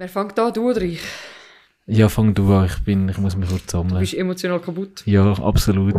[0.00, 0.50] Wer fängt da?
[0.50, 0.98] Du oder ich?
[1.84, 4.00] Ja, fang du an, ich, bin, ich muss mich kurz Du sammeln.
[4.00, 5.02] bist emotional kaputt.
[5.04, 5.94] Ja, absolut.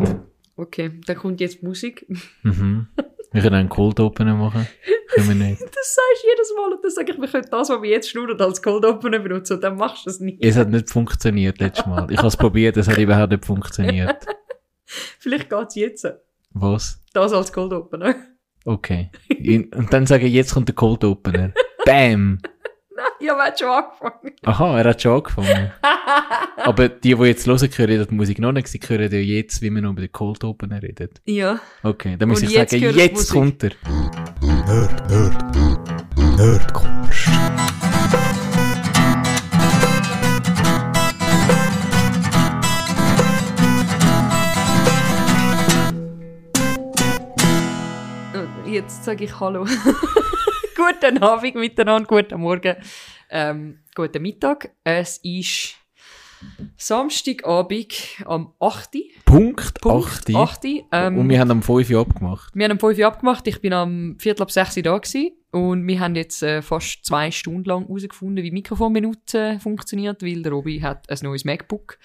[0.55, 2.07] Okay, dann kommt jetzt Musik.
[2.41, 2.87] Mhm.
[3.31, 4.67] Wir können einen Cold Opener machen.
[5.13, 5.61] Können wir nicht.
[5.75, 8.09] Das sagst du jedes Mal und dann sage ich, wir können das, was wir jetzt
[8.09, 10.43] schnurren, als Cold Opener benutzen und dann machst du das nicht.
[10.43, 12.09] Es hat nicht funktioniert letztes Mal.
[12.11, 14.25] Ich habe es probiert, es hat überhaupt nicht funktioniert.
[15.19, 16.07] Vielleicht geht es jetzt.
[16.53, 16.99] Was?
[17.13, 18.15] Das als Cold Opener.
[18.65, 19.11] Okay.
[19.75, 21.53] Und dann sage ich, jetzt kommt der Cold Opener.
[21.85, 22.39] Bam!
[23.19, 24.33] Ich habe jetzt schon angefangen.
[24.43, 25.71] Aha, er hat schon angefangen.
[26.57, 28.67] Aber die, die jetzt hören, hören die Musik noch nicht.
[28.67, 31.09] Sie hören ja jetzt, wie wir noch über den Cold Opener reden.
[31.25, 31.59] ja.
[31.83, 33.33] Okay, dann muss Und ich jetzt sagen, jetzt Musik.
[33.33, 33.71] kommt er.
[34.41, 36.91] Nerd, Nerd, Nerdkultur.
[48.33, 49.65] Äh, Jetzt sage ich Hallo.
[50.81, 52.75] guten Abend miteinander, guten Morgen,
[53.29, 54.71] ähm, guten Mittag.
[54.83, 55.75] Es ist
[56.77, 57.93] Samstagabend
[58.25, 58.89] am 8.
[59.25, 60.35] Punkt, Punkt 8.
[60.35, 60.65] 8.
[60.91, 62.55] Ähm, Und wir haben am 5 Uhr abgemacht.
[62.55, 65.31] Wir haben um 5 Uhr abgemacht, ich bin am Viertel ab 6 Uhr da gewesen.
[65.51, 70.53] Und wir haben jetzt äh, fast zwei Stunden lang herausgefunden, wie Mikrofonbenutzen funktioniert, weil der
[70.53, 71.99] Robi hat ein neues MacBook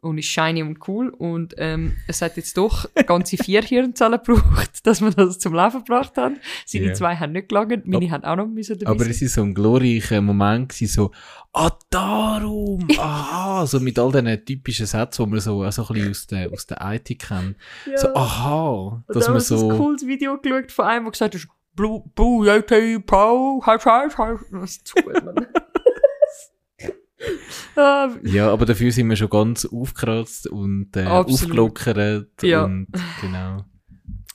[0.00, 1.08] und ist shiny und cool.
[1.10, 5.84] Und ähm, es hat jetzt doch ganze vier Hirnzellen gebraucht, dass wir das zum Laufen
[5.84, 6.38] gebracht haben.
[6.66, 6.94] Seine Ja.
[6.94, 9.10] zwei haben nicht gelangt, meine haben auch noch müssen dabei Aber sein.
[9.10, 11.10] es ist so ein glorreicher Moment gewesen, so,
[11.52, 15.94] ah, darum, aha, so mit all diesen typischen Sätzen, die man so, auch so ein
[15.94, 17.56] bisschen aus der, aus der IT kennt.
[17.90, 17.98] Ja.
[17.98, 21.12] So, aha, dass da man haben wir so, ein cooles Video geschaut von einem, der
[21.12, 21.42] gesagt hat,
[21.74, 24.40] Blue, Blue, JT, Pro, Hype, Hype, Hype.
[24.50, 25.46] Das ist zu gut, Mann.
[27.76, 32.64] Ah, ja, aber dafür sind wir schon ganz aufgekratzt und äh, aufgelockert Ja.
[32.64, 32.88] und
[33.20, 33.64] genau.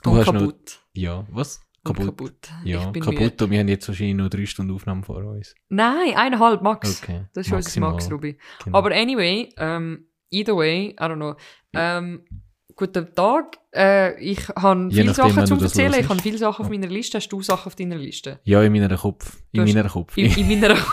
[0.04, 0.80] Du und hast noch, kaputt.
[0.94, 1.62] ja, was?
[1.84, 2.06] Kaputt.
[2.06, 2.50] kaputt.
[2.64, 3.44] Ja, kaputt müde.
[3.44, 5.54] und wir haben jetzt wahrscheinlich noch drei Stunden Aufnahme vor uns.
[5.70, 7.02] Nein, eineinhalb Max.
[7.04, 7.26] Okay.
[7.34, 7.92] Das ist unser maximal.
[7.92, 8.38] Max, Ruby.
[8.64, 8.78] Genau.
[8.78, 11.36] Aber anyway, ähm, either way, I don't know.
[11.74, 12.24] Ähm,
[12.76, 13.58] guten Tag.
[13.76, 15.94] Äh, ich habe viele nachdem, Sachen zu erzählen.
[16.00, 17.18] Ich habe viele Sachen auf meiner Liste.
[17.18, 18.40] Hast du Sachen auf deiner Liste?
[18.46, 19.42] ja, in meiner Kopf.
[19.52, 20.18] In meiner Kopf.
[20.18, 20.78] In, in meiner...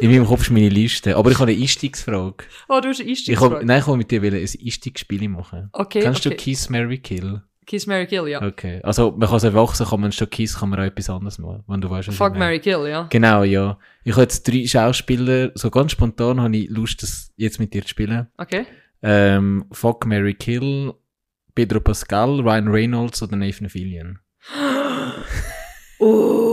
[0.00, 1.16] in meinem Kopf ist meine Liste.
[1.16, 2.44] Aber ich habe eine Einstiegsfrage.
[2.68, 3.54] oh, du hast eine Ich Einstiegsfrage.
[3.56, 5.68] hab, nein, ich wollte mit dir ein Einstiegsspiel machen.
[5.72, 6.36] Okay, Kennst okay.
[6.36, 7.42] du Kiss, Mary Kill?
[7.66, 8.42] Kiss, Mary Kill, ja.
[8.42, 8.80] Okay.
[8.82, 11.62] Also, man kann es erwachsen, kann man statt Kiss, kann man auch etwas anderes machen.
[11.68, 12.38] Wenn du weißt, was Fuck, ich.
[12.38, 13.06] Mary Kill, ja.
[13.10, 13.78] Genau, ja.
[14.02, 17.82] Ich habe jetzt drei Schauspieler, so ganz spontan habe ich Lust, das jetzt mit dir
[17.82, 18.26] zu spielen.
[18.38, 18.66] Okay.
[19.02, 20.94] Ähm, Fuck, Mary Kill,
[21.54, 24.18] Pedro Pascal, Ryan Reynolds oder Nathan Fillion.
[26.02, 26.49] Oh.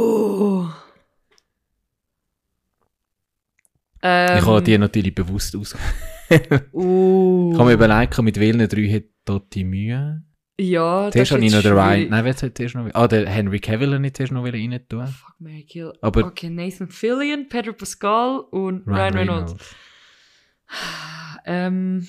[4.01, 5.75] Ähm, ich habe die natürlich bewusst aus.
[6.73, 7.51] Uh.
[7.53, 10.23] Ich habe mir überlegt, mit welchen drei hat Totti Mühe.
[10.59, 13.07] Ja, das Zuerst ist habe ich noch den Ryan, nein, wer hat zuerst noch, ah,
[13.07, 15.07] der Henry Cavill habe ich zuerst noch rein tun.
[15.07, 15.93] Fuck, Mary Kill.
[16.01, 19.55] Aber- okay, Nathan Fillion, Pedro Pascal und Ryan, Reynolds.
[21.45, 22.05] Ähm.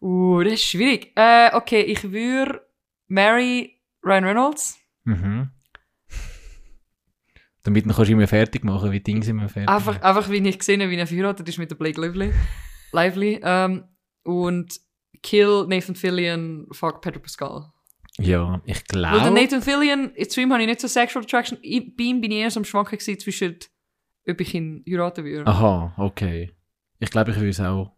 [0.00, 1.10] Uh, das ist schwierig.
[1.16, 2.60] Äh, okay, ich würde
[3.08, 4.78] Mary Ryan Reynolds.
[5.04, 5.50] Mhm.
[7.64, 9.68] Damit man kannst du immer fertig machen, wie Dinge sind wir fertig.
[9.68, 12.32] Einfach, einfach wie ich gesehen habe, wie er verheiratet ist mit der Blake Lively.
[12.90, 13.40] Lively.
[13.42, 13.84] Ähm,
[14.24, 14.80] und
[15.22, 17.72] Kill Nathan Fillion, fuck Pedro Pascal.
[18.18, 19.30] Ja, ich Weil glaube.
[19.30, 21.58] Nathan Fillion, zu ihm habe ich nicht so Sexual Attraction.
[21.62, 23.56] Ich, bei ihm bin ich eher so am Schwanken zwischen,
[24.28, 25.46] ob ich ihn heiraten würde.
[25.46, 26.52] Aha, okay.
[26.98, 27.92] Ich glaube, ich würde es auch.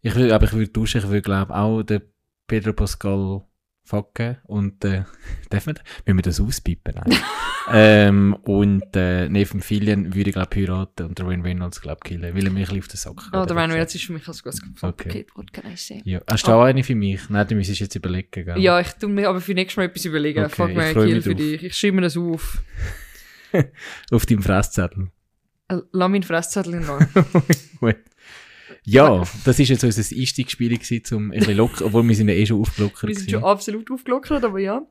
[0.00, 2.02] Ich würde, aber ich würde tauschen, ich würde glaube auch den
[2.46, 3.42] Pedro Pascal
[3.90, 5.04] fucken und äh,
[5.50, 6.94] darf man, müssen wir das auspipen?
[6.94, 7.18] Nein.
[7.72, 12.34] ähm, und äh, neben Fillion würde ich glaube heiraten und der Ryan Reynolds glaube killen,
[12.34, 13.22] weil er mich auf den Sack.
[13.32, 14.72] Oh, der Ryan Reynolds ist für mich als gutes Okay.
[14.72, 15.36] Gesamtpaket.
[15.36, 16.02] What can I say?
[16.04, 16.20] Ja.
[16.28, 17.28] Hast du auch eine für mich?
[17.28, 18.58] Nein, du müsstest jetzt überlegen, gell?
[18.58, 20.44] Ja, ich tu mir aber für nächstes Mal etwas überlegen.
[20.44, 21.62] Okay, Fuck ich Mary Kill für dich.
[21.64, 22.62] Ich schreibe mir das auf.
[24.12, 25.10] Auf deinem Fresszettel.
[25.68, 27.96] Äh, Lass meinen Fresszettel in Ruhe.
[28.84, 32.34] Ja, das ist jetzt unser Einstiegsspiel gewesen, um ein bisschen locker, obwohl wir sind ja
[32.34, 34.82] eh schon aufgelockert Wir sind schon absolut aufgelockert, aber ja.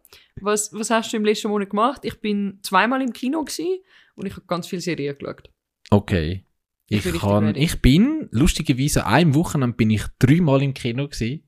[0.41, 2.01] Was, was hast du im letzten Monat gemacht?
[2.03, 3.79] Ich bin zweimal im Kino gewesen
[4.15, 5.49] und ich habe ganz viele Serien geschaut.
[5.89, 6.45] Okay.
[6.87, 11.43] Ich Ich, kann, ich bin, lustigerweise, an einem Wochenende bin ich dreimal im Kino gewesen.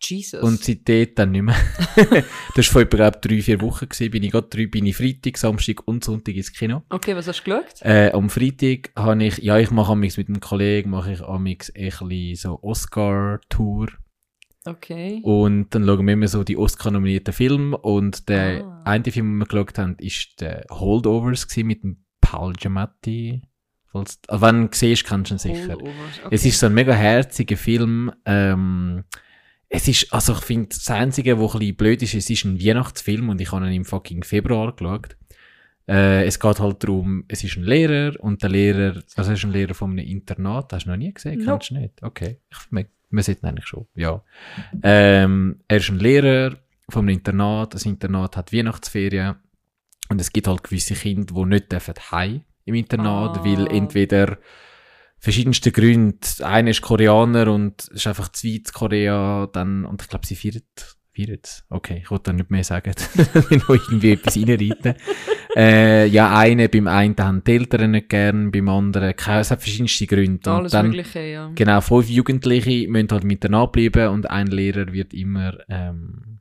[0.00, 0.42] Jesus.
[0.42, 1.56] Und seitdem dann nicht mehr.
[2.54, 4.10] das war vor glaub, drei, vier Wochen gewesen.
[4.10, 6.82] Bin ich gerade drei, bin ich Freitag, Samstag und Sonntag ins Kino.
[6.90, 7.82] okay, was hast du geschaut?
[7.82, 11.70] Äh, am Freitag habe ich, ja, ich mache amix mit einem Kollegen, mache ich amix
[11.74, 13.88] ein bisschen so Oscar-Tour.
[14.64, 15.20] Okay.
[15.22, 17.76] Und dann schauen wir immer so die Oscar-nominierten Filme.
[17.78, 18.82] Und der Ah.
[18.84, 23.42] eine Film, den wir geschaut haben, ist der Holdovers gewesen mit dem Paul Giamatti.
[23.92, 25.76] Falls, also wenn du siehst, kennst du ihn sicher.
[25.76, 25.92] Okay.
[26.32, 28.10] Es ist so ein mega herziger Film.
[28.24, 29.04] Ähm,
[29.68, 32.60] es ist, also ich finde, das Einzige, was ein bisschen blöd ist, es ist ein
[32.60, 35.16] Weihnachtsfilm und ich habe ihn im fucking Februar geschaut.
[35.88, 39.44] Äh, es geht halt darum, es ist ein Lehrer und der Lehrer, also er ist
[39.44, 41.38] ein Lehrer von einem Internat, hast du noch nie gesehen?
[41.38, 41.50] Nope.
[41.50, 42.02] Kennst du nicht?
[42.02, 42.38] Okay.
[42.50, 42.58] Ich,
[43.10, 44.20] man sieht ihn eigentlich schon, ja.
[44.82, 46.56] Ähm, er ist ein Lehrer
[46.88, 49.36] von einem Internat, das Internat hat Weihnachtsferien
[50.08, 53.44] und es gibt halt gewisse Kinder, die nicht dürfen heim im Internat, Ah.
[53.44, 54.38] weil entweder
[55.18, 60.26] verschiedenste Gründe, einer ist Koreaner und ist einfach zu weit Korea, dann, und ich glaube,
[60.26, 60.62] sie feiern,
[61.14, 61.38] feiern
[61.70, 62.92] Okay, ich wollte da nicht mehr sagen,
[63.48, 64.94] wenn noch irgendwie etwas reinreiten.
[65.56, 69.62] äh, ja, eine, beim einen haben die Eltern nicht gern, beim anderen, keine, es hat
[69.62, 70.50] verschiedenste Gründe.
[70.50, 71.50] Alles dann, Mögliche, ja.
[71.54, 76.35] Genau, fünf Jugendliche müssen halt mit danach bleiben und ein Lehrer wird immer ähm,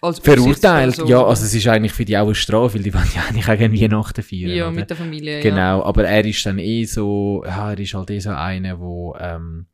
[0.00, 0.64] Als verurteilt.
[0.64, 1.08] Aussichtsperson.
[1.08, 3.44] Ja, also es ist eigentlich für die auch eine Strafe, weil die wollen ja eigentlich
[3.46, 4.50] gerne Weihnachten feiern.
[4.50, 4.72] Ja, oder?
[4.72, 5.42] mit der Familie, ja.
[5.42, 9.16] Genau, aber er ist dann eh so, ja, er ist halt eh so einer, wo,
[9.18, 9.66] ähm,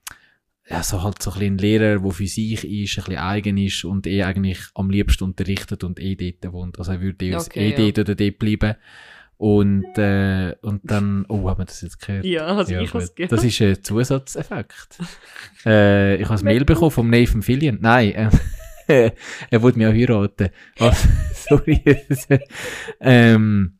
[0.68, 2.64] ja, so halt so ein bisschen ein Lehrer, der für sich ist,
[2.98, 6.78] ein bisschen eigen ist und eh eigentlich am liebsten unterrichtet und eh dort wohnt.
[6.78, 7.76] Also er würde eh, Okay, eh ja.
[7.76, 8.74] dort oder dort bleiben.
[9.36, 12.24] Und, äh, und dann, oh, haben wir das jetzt gehört?
[12.24, 13.32] Ja, also Ja, ich gehört.
[13.32, 14.98] Das ist ein Zusatzeffekt.
[15.66, 17.78] äh, ich habe ein Mail bekommen vom Nathan Fillion.
[17.80, 18.30] Nein, äh,
[19.50, 20.48] er wollte mich auch heiraten.
[20.78, 21.08] Also,
[21.48, 21.82] sorry.
[23.00, 23.78] ähm,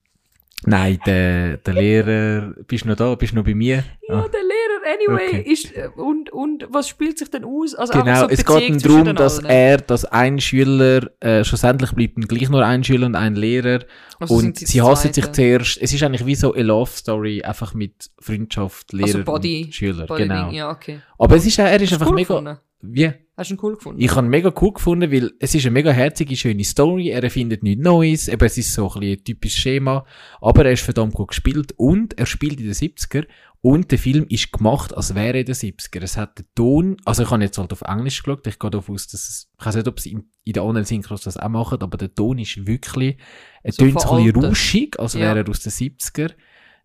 [0.65, 3.15] nein, der, der Lehrer, bist du noch da?
[3.15, 3.85] Bist du noch bei mir?
[4.09, 4.29] Ja, Ah.
[4.29, 5.51] der Lehrer, anyway, Okay.
[5.53, 7.75] ist, äh, und, und was spielt sich denn aus?
[7.75, 9.47] Also Genau, so es geht Beziehung darum, dass allen.
[9.51, 13.81] er, dass ein Schüler, äh, schlussendlich bleibt gleich nur ein Schüler und ein Lehrer.
[14.21, 15.79] Also und sie, sie hassen sich zuerst.
[15.81, 19.75] Es ist eigentlich wie so eine Love Story, einfach mit Freundschaft, Lehrer Also Body- und
[19.75, 20.07] Schüler.
[20.07, 20.49] Body genau.
[20.49, 21.01] Ding, Ja, okay.
[21.19, 22.59] Aber es ist, auch- er ist du einfach cool mega, gefunden?
[22.93, 23.13] Wie?
[23.37, 24.01] Hast du ihn cool gefunden?
[24.01, 27.09] Ich habe ihn mega cool gefunden, weil es ist eine mega herzige, schöne Story.
[27.09, 28.29] Er erfindet nichts Neues.
[28.29, 30.07] Eben, es ist so ein, ein typisches Schema.
[30.41, 33.27] Aber er ist verdammt gut gespielt und er spielt in den 70er.
[33.61, 36.03] Und der Film ist gemacht, als wäre er in den 70er.
[36.03, 38.47] Es hat den Ton, also ich habe jetzt halt auf Englisch geschaut.
[38.47, 40.85] Ich gehe davon aus, dass es, ich weiß nicht, ob sie in, in den anderen
[40.85, 43.17] Synchros das auch machen, aber der Ton ist wirklich,
[43.63, 45.21] er So tönt ein bisschen rauschig, als Ja.
[45.21, 46.33] wäre er aus den 70er.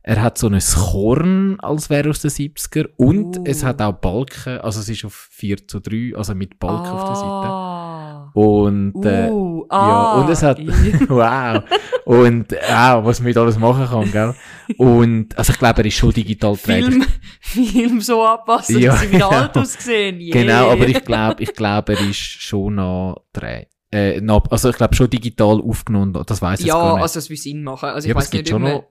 [0.01, 2.87] Er hat so ein Korn, als wäre aus den 70er.
[2.95, 3.43] Und Uh.
[3.45, 7.05] es hat auch Balken, also es ist auf 4 zu 3, also mit Balken auf
[7.05, 7.27] der Seite.
[7.49, 8.31] ah.
[8.33, 10.21] Und, äh, Uh, ja, ah.
[10.21, 10.73] und es hat, Ja.
[11.09, 11.63] wow.
[12.05, 14.33] Und, wow, was man mit alles machen kann, gell?
[14.77, 16.55] Und, also ich glaube, er ist schon digital.
[16.55, 17.05] Film,
[17.41, 19.29] Film so anpassen, Ja, dass sie wieder genau.
[19.41, 20.19] alt aussehen.
[20.21, 20.31] Yeah.
[20.41, 23.67] Genau, aber ich glaube, ich glaube, er ist schon noch drei.
[23.91, 27.01] Äh, also ich glaube schon digital aufgenommen, das weiß ich Ja, gar nicht.
[27.03, 27.89] also es will Sinn machen.
[27.89, 28.81] Also ja, ich es weiß nicht, ob man-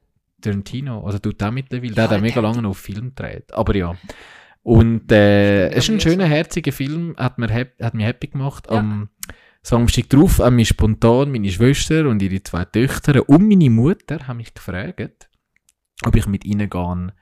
[0.40, 3.52] Tarantino, also tut der mittlerweile, der Ja, hat mega lange noch Film gedreht.
[3.52, 3.96] Aber ja.
[4.62, 7.49] Und, äh, es ist ein schöner, herziger Film, hat mir,
[7.81, 8.67] hat mich happy gemacht.
[8.70, 8.79] Ja.
[8.79, 9.08] Am
[9.62, 14.37] Samstag drauf haben mich spontan meine Schwester und ihre zwei Töchter und meine Mutter haben
[14.38, 15.29] mich gefragt,
[16.05, 17.12] ob ich mit ihnen gehen.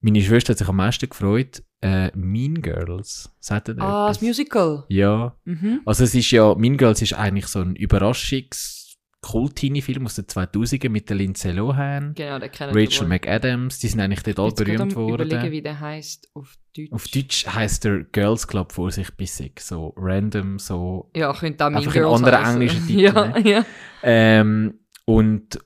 [0.00, 1.62] Meine Schwester hat sich am meisten gefreut.
[1.80, 4.22] Äh, mean Girls, sagt ihr Ah, das?
[4.22, 4.84] Musical.
[4.88, 5.80] Ja, Mhm.
[5.84, 8.81] also es ist ja, Mean Girls ist eigentlich so ein überraschungs
[9.22, 13.06] kult film aus den 2000er mit der Lindsay Lohan, Genau, Rachel.
[13.06, 15.50] McAdams, die sind eigentlich dort all berühmt worden.
[15.52, 16.92] wie der heißt auf Deutsch.
[16.92, 21.70] Auf Deutsch heisst der Girls Club vor sich bissig, so random, so Ja, könnte auch
[21.70, 22.60] Mean Einfach ein Girls anderer heissen.
[22.62, 23.48] englischer Titel, Ja, ne?
[23.48, 23.64] ja.
[24.02, 24.74] Ähm,
[25.04, 25.58] und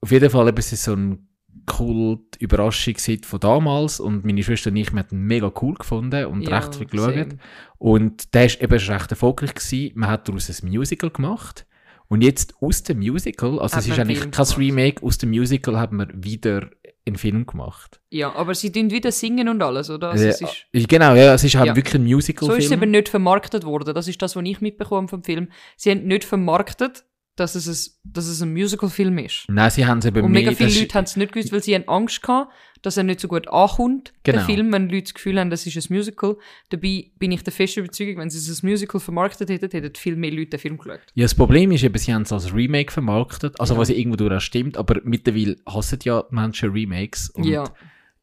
[0.00, 1.28] auf jeden Fall eben, es ist so ein
[1.66, 6.42] kult Überraschungshit von damals und meine Schwester und ich, haben ihn mega cool gefunden und
[6.42, 7.14] Ja, recht viel geschaut.
[7.14, 7.38] same.
[7.78, 9.90] Und der ist eben recht erfolgreich gewesen.
[9.98, 11.65] Man hat daraus ein Musical gemacht.
[12.08, 14.58] Und jetzt aus dem Musical, also Hat es ist eigentlich kein gemacht.
[14.58, 16.70] Remake, aus dem Musical haben wir wieder
[17.06, 18.00] einen Film gemacht.
[18.10, 20.10] Ja, aber sie tun wieder singen und alles, oder?
[20.10, 20.42] Also ist,
[20.72, 21.76] äh, genau, ja, es ist halt Ja.
[21.76, 22.58] wirklich ein so Musical-Film.
[22.58, 23.94] ist es eben nicht vermarktet worden.
[23.94, 25.48] Das ist das, was ich mitbekomme vom Film.
[25.76, 27.04] Sie haben nicht vermarktet,
[27.36, 29.44] dass es ein, dass es ein Musical-Film ist.
[29.48, 31.74] Nein, sie haben es eben Und mega viele Leute haben es nicht gewusst, weil sie
[31.74, 32.50] haben Angst gehabt,
[32.82, 34.38] dass er nicht so gut ankommt, Genau.
[34.38, 36.36] der Film, wenn Leute das Gefühl haben, das ist ein Musical.
[36.70, 40.16] Dabei bin ich der festen Überzeugung, wenn sie es als Musical vermarktet hätten, hätten viel
[40.16, 41.00] mehr Leute den Film geschaut.
[41.14, 43.80] Ja, das Problem ist eben, sie haben es als Remake vermarktet, also Ja.
[43.80, 47.30] was ja irgendwo durch auch stimmt, aber mittlerweile hassen ja Menschen Remakes.
[47.30, 47.64] Und, ja.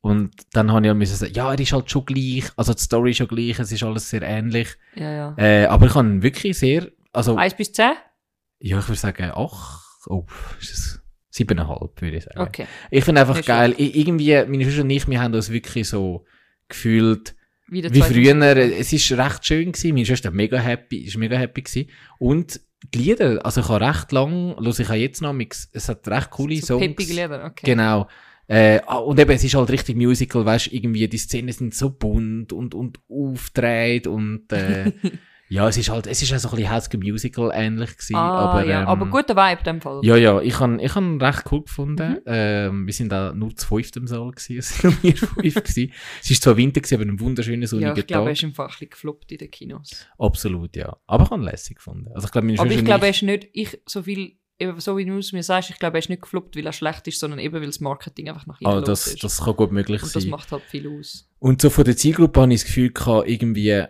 [0.02, 2.82] und dann habe ich ja müssen sagen, ja, er ist halt schon gleich, also die
[2.82, 4.70] Story ist schon gleich, es ist alles sehr ähnlich.
[4.96, 5.36] Ja, ja.
[5.38, 7.36] Äh, aber ich habe wirklich sehr, also...
[7.36, 7.94] Eins bis zehn?
[8.60, 10.26] Ja, ich würde sagen, ach, oh,
[10.60, 11.03] ist es
[11.34, 12.40] siebeneinhalb, würde ich sagen.
[12.40, 12.68] Okay.
[12.92, 16.26] Ich finde einfach geil, I irgendwie, meine Schwester und ich, wir haben uns wirklich so
[16.70, 17.36] gefühlt,
[17.68, 18.06] wie 2000.
[18.06, 21.90] früher, es ist recht schön gewesen, meine Schwester mega happy, ist mega happy gewesen.
[22.20, 22.62] Und
[22.94, 26.30] die Lieder, also ich habe recht lang, los ich auch jetzt noch, es hat recht
[26.30, 26.82] coole so Songs.
[26.86, 27.66] peppige Lieder, okay.
[27.66, 28.08] Genau.
[28.48, 31.90] Äh, ah, und eben, es ist halt richtig Musical, weißt irgendwie, die Szenen sind so
[31.90, 34.92] bunt und, und aufgedreht und, äh,
[35.54, 38.16] ja, es ist halt, es ist auch so ein bisschen High School Musical ähnlich gewesen,
[38.16, 38.82] ah, aber, ja.
[38.82, 40.00] ähm, aber guter Vibe in dem Fall.
[40.04, 42.14] ja, ja, ich han ich han recht cool gefunden.
[42.14, 42.20] Mhm.
[42.26, 45.54] Ähm, wir sind da nur zu fünft im Saal gewesen, es sind nur wir fünf
[45.64, 45.92] gewesen.
[46.22, 48.38] Es ist zwar Winter gewesen, aber ein wunderschöner sonniger Ja, ich glaube, er Tag.
[48.38, 49.92] ist einfach ein bisschen gefloppt in den Kinos.
[50.18, 50.98] Absolut, ja.
[51.06, 52.10] Aber ich han lässig gefunden.
[52.16, 54.98] Also ich glaube, Aber ich und glaube, er ist nicht, ich, so viel eben so
[54.98, 57.20] wie du es mir sagst, ich glaube, er ist nicht gefloppt, weil er schlecht ist,
[57.20, 59.24] sondern eben, weil das Marketing einfach nach ihm Ah, das, ist.
[59.24, 60.30] das kann gut möglich Und das sein.
[60.32, 61.30] macht halt viel aus.
[61.40, 63.84] Und so von der Zielgruppe habe ich das Gefühl gehabt, irgendwie,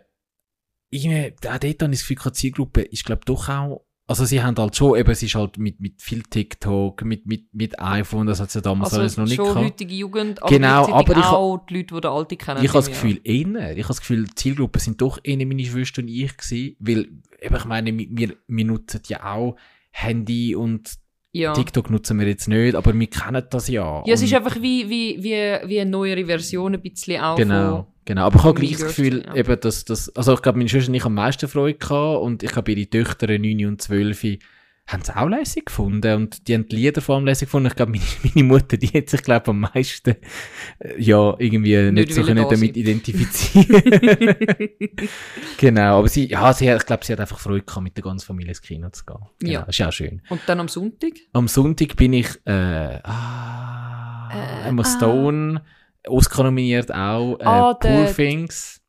[0.94, 4.44] irgendwie, auch dort habe ich das Gefühl die Zielgruppe ist, glaube doch auch, also sie
[4.44, 8.28] haben halt schon, eben, es ist halt mit, mit viel TikTok, mit, mit, mit iPhone,
[8.28, 9.66] das hat es ja damals alles Also noch nicht schon gehabt.
[9.66, 12.64] heutige Jugend, aber Genau, aber ich ha- auch die Leute, die den Alte kennen.
[12.64, 13.72] Ich habe das Gefühl, eher.
[13.72, 17.08] Ich habe das Gefühl, die Zielgruppe sind doch eher meine Schwester und ich gewesen, weil,
[17.42, 19.56] eben, ich meine, wir, wir, nutzen ja auch
[19.92, 20.96] Handy und.
[21.36, 21.54] Ja.
[21.54, 24.04] TikTok nutzen wir jetzt nicht, aber wir kennen das ja.
[24.06, 27.88] Ja, es ist einfach wie, wie, wie, wie eine neuere Version, ein bisschen auch Genau.
[28.06, 28.26] Genau.
[28.26, 29.36] Aber ich habe gleich das Gefühl, ja.
[29.36, 32.44] eben, dass das, also ich glaube, meine Schwester und ich am meisten Freude gehabt und
[32.44, 34.38] ich glaube, ihre Töchter, 9 und 12,
[34.86, 37.68] haben es auch lässig gefunden und die haben die Lieder vor allem lässig gefunden.
[37.68, 38.04] Ich glaube, meine,
[38.36, 40.18] meine Mutter, die hat sich, glaube am meisten,
[40.80, 43.82] äh, ja, irgendwie nicht, Nicht so können da damit identifizieren.
[45.58, 48.04] genau, aber sie, ja, sie, hat- ich glaube, sie hat einfach Freude gehabt, mit der
[48.04, 49.18] ganzen Familie ins Kino zu gehen.
[49.40, 49.62] Genau, Ja.
[49.64, 50.22] ist ja auch schön.
[50.30, 51.14] Und dann am Sonntag?
[51.32, 52.52] Am Sonntag bin ich, äh,
[53.04, 54.86] ah, Äh, Emma ah.
[56.08, 58.80] Oscar nominiert auch, äh, Ah, Poor der- Things.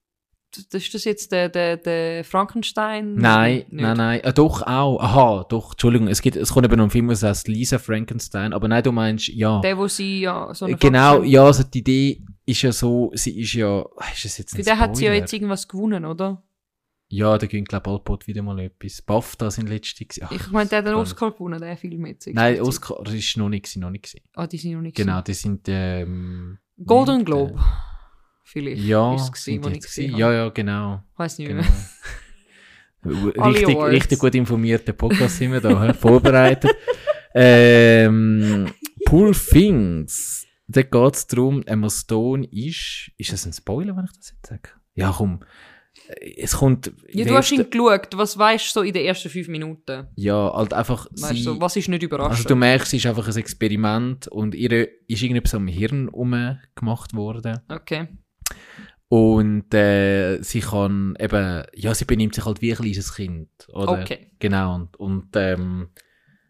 [0.71, 3.15] Das ist das jetzt der, der, der Frankenstein?
[3.17, 3.73] Nein, Nicht?
[3.73, 4.21] nein, nein.
[4.23, 5.01] Ah, doch auch.
[5.01, 5.73] Aha, doch.
[5.73, 6.07] Entschuldigung.
[6.07, 8.53] Es gibt, es kommt eben noch ein Film, der heißt Lisa Frankenstein.
[8.53, 9.61] Aber nein, du meinst, ja.
[9.63, 13.11] Der, wo sie ja so eine genau, Frankenstein- ja, also die Idee ist ja so,
[13.15, 16.05] sie ist ja, ist das jetzt ein Für den hat sie ja jetzt irgendwas gewonnen,
[16.05, 16.41] oder?
[17.09, 19.03] Ja, da gehen, glaube ich, bald wieder mal etwas.
[19.03, 20.07] BAFTA sind letzte.
[20.23, 20.95] Ach, Ich meine, der hat den.
[20.95, 22.29] Oscar gewonnen, der Film jetzt.
[22.33, 22.61] Nein.
[22.61, 24.21] Oscar ist noch nicht, noch nicht.
[24.35, 27.59] Ah, die sind noch nicht Genau, die sind, ähm, Golden nicht, Globe.
[28.43, 28.83] Vielleicht.
[28.83, 31.03] Ja, ist es gewesen, ich gesehen ja, ja, genau.
[31.17, 31.63] Weiß nicht genau.
[31.63, 31.73] mehr.
[33.47, 36.75] Richtig, richtig gut informierter Podcast sind wir da, vorbereitet.
[37.35, 38.73] ähm,
[39.05, 40.47] Poor Things.
[40.67, 44.47] Da geht es darum, Emma Stone ist, ist das ein Spoiler, wenn ich das jetzt
[44.47, 44.71] sage?
[44.95, 45.41] Ja, komm.
[46.37, 48.09] Es kommt, Ja, du hast ihn geschaut.
[48.15, 50.07] Was weißt du so in den ersten fünf Minuten?
[50.17, 52.51] ja, halt einfach, Weißt sie, du, was ist nicht also überraschend?
[52.51, 56.11] du merkst, es ist einfach ein Experiment und ihr ist irgendetwas am Hirn
[56.75, 57.61] gemacht worden.
[57.69, 58.09] okay.
[59.09, 63.49] Und äh, sie kann eben, ja, sie benimmt sich halt wie ein kleines Kind.
[63.73, 64.01] Oder?
[64.03, 64.31] Okay.
[64.41, 64.75] Genau.
[64.75, 65.89] Und, und ähm,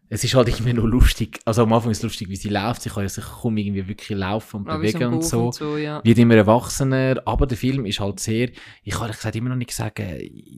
[0.09, 1.39] es ist halt irgendwie nur lustig.
[1.45, 2.81] Also am Anfang ist es lustig, wie sie läuft.
[2.83, 5.45] Sie kann ja sich kaum irgendwie wirklich laufen und Ah, bewegen ein und so.
[5.47, 6.01] und so, ja.
[6.03, 7.21] Wird immer erwachsener.
[7.25, 8.49] Aber der Film ist halt sehr,
[8.83, 10.07] ich kann ehrlich gesagt immer noch nicht sagen,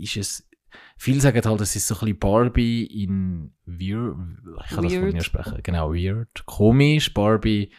[0.02, 0.48] ist es,
[0.98, 4.16] viele sagen halt, es ist so ein bisschen Barbie in weird,
[4.66, 5.14] ich kann das von Weird.
[5.14, 5.60] mir sprechen.
[5.64, 6.46] Genau, weird.
[6.46, 7.72] Komisch, Barbie,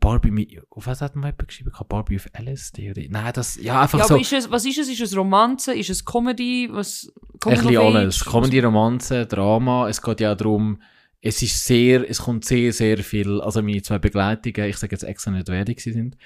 [0.00, 1.70] Barbie mit, auf was hat man jemand geschrieben?
[1.88, 3.02] Barbie auf LSD oder?
[3.08, 4.14] Nein, das, ja, einfach Ja, so.
[4.14, 4.88] aber ist es, was ist es?
[4.88, 5.72] Ist es Romanze?
[5.74, 6.68] Ist es Comedy?
[6.70, 8.24] Was, Ein Coming bisschen alles.
[8.24, 9.88] Comedy, Romanze, Drama.
[9.88, 10.80] Es geht ja darum,
[11.26, 15.02] es ist sehr, es kommt sehr, sehr viel, also meine zwei Begleitungen, ich sage jetzt
[15.02, 16.16] extra nicht, wer die sind,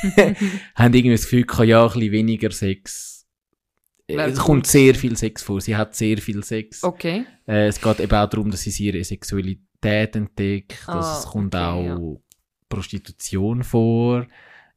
[0.74, 3.26] haben irgendwie das Gefühl gehabt, ja, ein bisschen weniger Sex.
[4.06, 5.60] Wäre es kommt sehr viel Sex vor.
[5.60, 6.82] Sie hat sehr viel Sex.
[6.82, 7.24] Okay.
[7.46, 10.82] Äh, es geht eben auch darum, dass sie ihre Sexualität entdeckt.
[10.86, 12.20] Ah, dass es kommt okay, auch
[12.68, 14.26] Prostitution vor.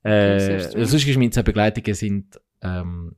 [0.03, 3.15] Äh, sonst ist meine zwei Begleitungen sind, ähm,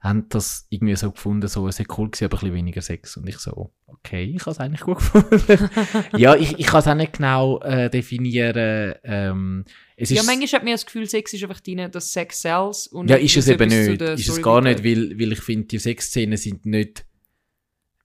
[0.00, 3.18] haben das irgendwie so gefunden, so, es wäre cool gewesen, aber ein bisschen weniger Sex.
[3.18, 5.70] Und ich so, okay, ich habe es eigentlich gut gefunden.
[6.16, 8.94] ja, ich, ich kann es auch nicht genau äh, definieren.
[9.04, 9.64] Ähm,
[9.96, 12.86] es Ja, ist, manchmal hat man das Gefühl, Sex ist einfach drin, dass Sex sells.
[12.86, 14.00] Und ja, ist es eben nicht.
[14.00, 17.04] Ist es gar nicht, weil, weil ich finde, die Sexszenen sind nicht,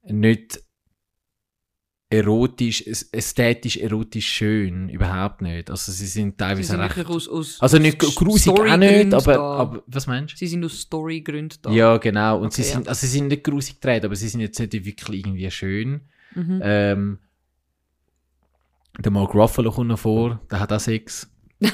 [0.04, 0.60] nicht
[2.10, 4.90] erotisch, äs- ästhetisch erotisch schön.
[4.90, 5.70] Überhaupt nicht.
[5.70, 7.08] Also sie sind Sie teilweise sind recht...
[7.08, 10.38] aus, aus Also nicht grusig auch nicht, aber, aber was meinst du?
[10.38, 11.72] Sie sind aus Storygründen da.
[11.72, 12.40] Ja, genau.
[12.40, 12.90] Und sie Okay, sind, ja.
[12.90, 16.02] also sie sind nicht grusig gedreht, aber sie sind jetzt nicht wirklich irgendwie schön.
[16.36, 16.62] Mhm.
[16.64, 17.20] Ähm,
[19.00, 21.30] der Mark Ruffalo kommt noch vor, der hat auch Sex.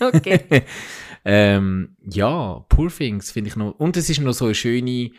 [0.00, 0.64] Okay.
[1.24, 3.78] ähm, ja, Poor Things finde ich noch.
[3.78, 5.10] Und es ist noch so eine schöne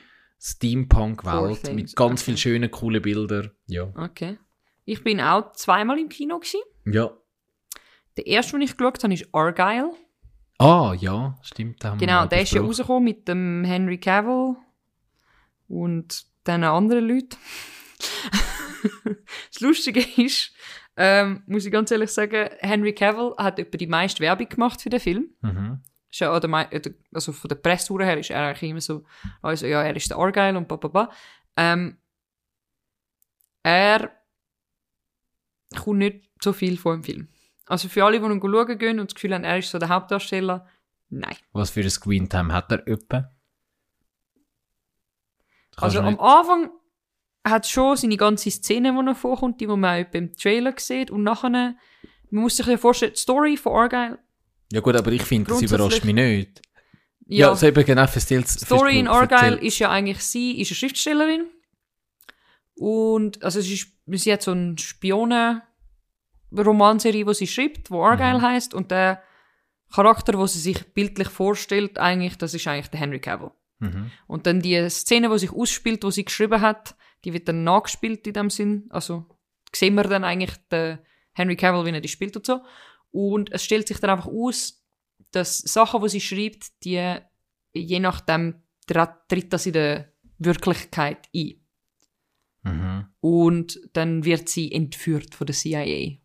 [0.46, 2.26] Steampunk-Welt mit ganz okay.
[2.26, 3.52] vielen schönen, coolen Bildern.
[3.68, 3.94] Ja.
[3.96, 4.38] okay.
[4.84, 6.60] Ich bin auch zweimal im Kino gewesen.
[6.86, 7.12] Ja.
[8.18, 9.94] Der erste, den ich geschaut habe, ist Argyle.
[10.58, 11.80] Ah, ja, stimmt.
[11.82, 14.58] Genau, mal der ist ja rausgekommen mit dem Henry Cavill
[15.70, 17.38] und den anderen Leuten.
[19.50, 20.54] das Lustige ist,
[20.98, 24.90] ähm, muss ich ganz ehrlich sagen, Henry Cavill hat etwa die meiste Werbung gemacht für
[24.90, 25.30] den Film.
[25.42, 25.82] Mhm.
[26.20, 26.70] Ja, oder,
[27.13, 29.03] also von der Presse her ist er eigentlich immer so,
[29.41, 31.10] also ja, er ist der Argyle und bla
[31.58, 31.98] Ähm,
[33.63, 34.12] er
[35.75, 37.27] kommt nicht so viel von dem Film.
[37.65, 39.89] Also für alle, die ihn schauen gehen und das Gefühl haben, er ist so der
[39.89, 40.67] Hauptdarsteller,
[41.10, 41.36] nein.
[41.53, 42.84] Was für ein Screentime hat er?
[45.75, 46.70] Kannst Also am Anfang
[47.43, 51.10] hat schon seine ganze Szene, die er vorkommt, die, man auch etwa im Trailer sieht.
[51.12, 51.75] Und nachher, man
[52.29, 54.20] muss sich ja vorstellen, die Story von Argyle,
[54.72, 56.62] Ja gut, aber ich finde, das überrascht mich nicht.
[57.27, 58.53] ja, Ja, so eben genau, erzähl's.
[58.53, 61.46] Story in Argyle ist ja eigentlich, sie ist eine Schriftstellerin
[62.75, 68.74] Und, also es ist, sie hat so eine Spionen-Romanserie, die sie schreibt, wo Argyle heißt
[68.74, 69.22] und der
[69.93, 73.51] Charakter, wo sie sich bildlich vorstellt, eigentlich, das ist eigentlich der Henry Cavill.
[73.79, 74.12] Mhm.
[74.27, 78.25] Und dann die Szene, wo sich ausspielt, wo sie geschrieben hat, die wird dann nachgespielt
[78.27, 78.88] in dem Sinn.
[78.89, 79.25] Also
[79.74, 81.00] sehen wir dann eigentlich den
[81.34, 82.62] Henry Cavill, wie er die spielt und so.
[83.13, 84.84] Und es stellt sich dann einfach aus,
[85.32, 87.15] dass Sachen, die sie schreibt, die
[87.74, 88.55] je nachdem
[88.86, 91.53] tritt das in der Wirklichkeit ein.
[92.63, 93.05] Mhm.
[93.22, 96.17] Und dann wird sie entführt von der CIA.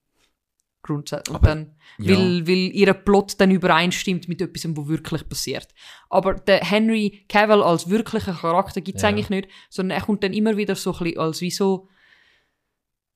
[0.82, 1.28] Grundsätzlich.
[1.30, 2.16] Und Aber- dann, Ja.
[2.16, 5.68] weil, weil ihr Plot dann übereinstimmt mit etwas, was wirklich passiert.
[6.08, 9.08] Aber der Henry Cavill als wirklicher Charakter gibt's Ja.
[9.10, 11.88] eigentlich nicht, sondern er kommt dann immer wieder so ein bisschen als wie so,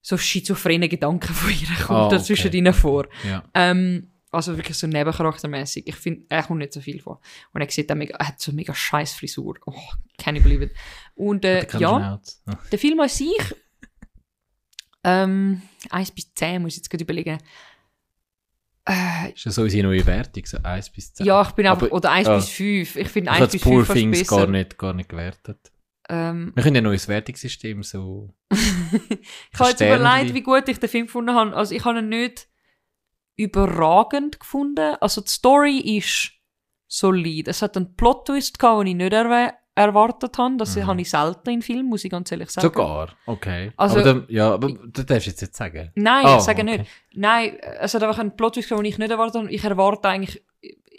[0.03, 2.17] so schizophrene Gedanken von ihr kommt Ah, okay.
[2.17, 3.07] dazwischen rein vor.
[3.25, 3.43] Ja.
[3.55, 5.87] Ähm, also wirklich so nebencharaktermäßig.
[5.87, 7.21] Ich finde, er kommt nicht so viel vor.
[7.53, 9.57] Und er sieht auch mega, er hat so eine mega scheiß Frisur.
[9.67, 9.75] Oh,
[10.19, 10.73] can you believe it?
[11.15, 12.21] Und äh, ja.
[12.47, 12.59] Ja.
[12.71, 13.39] der Film an sich,
[15.05, 17.39] ähm, 1 bis 10 muss ich jetzt gerade überlegen.
[18.89, 20.45] Äh, Ist das so unsere neue Wertung?
[20.47, 21.27] So 1 bis 10?
[21.27, 22.37] ja, ich bin einfach, Aber- oder 1 ah.
[22.37, 22.97] bis 5.
[22.97, 24.37] Ich finde Ich 1 habe bis Poor 5 fast besser.
[24.39, 25.72] gar nicht, gar nicht gewertet.
[26.09, 28.35] Ähm, Wir können ja ein neues Wertungssystem so...
[28.51, 31.55] ich habe jetzt überlegt, wie gut ich den Film gefunden habe.
[31.57, 32.49] Also ich habe ihn nicht
[33.37, 34.97] überragend gefunden.
[35.01, 36.33] Also die Story ist
[36.89, 37.49] solid.
[37.49, 40.57] Es hat einen Plot-Twist gehabt, den ich nicht erwe- erwartet habe.
[40.59, 40.87] Das Mhm.
[40.87, 42.67] habe ich selten in Filmen, muss ich ganz ehrlich sagen.
[42.67, 43.17] Sogar?
[43.27, 43.73] Okay.
[43.77, 45.91] Also- aber dann, ja, aber das darfst du jetzt nicht sagen.
[45.95, 46.79] Nein, Ah, ich sage okay.
[46.79, 46.91] nicht.
[47.15, 49.51] Nein, es hat einfach einen Plot-Twist gehabt, den ich nicht erwartet habe.
[49.51, 50.45] Ich erwarte eigentlich,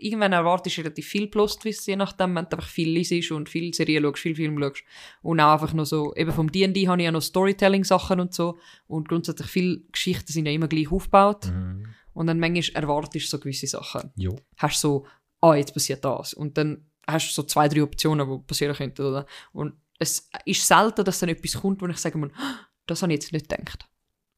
[0.04, 3.74] irgendwann erwarte ich relativ viel Plot-Twists, je nachdem, wenn du einfach viel liest und viel
[3.74, 4.84] Serien schaust, viel Film schaust.
[5.22, 8.58] Und auch einfach noch so, eben vom D&D habe ich ja noch Storytelling-Sachen und so.
[8.88, 11.48] Und grundsätzlich viele Geschichten sind ja immer gleich aufgebaut.
[11.48, 11.88] Mhm.
[12.14, 14.12] Und dann manchmal erwartest du so gewisse Sachen.
[14.16, 14.36] Jo.
[14.58, 15.06] Hast so,
[15.42, 16.34] ah, jetzt passiert das.
[16.34, 19.26] Und dann hast du so zwei, drei Optionen, die passieren könnten, oder?
[19.52, 23.14] Und es ist selten, dass dann etwas kommt, wo ich sagen muss, «Ah, das habe
[23.14, 23.88] ich jetzt nicht gedacht.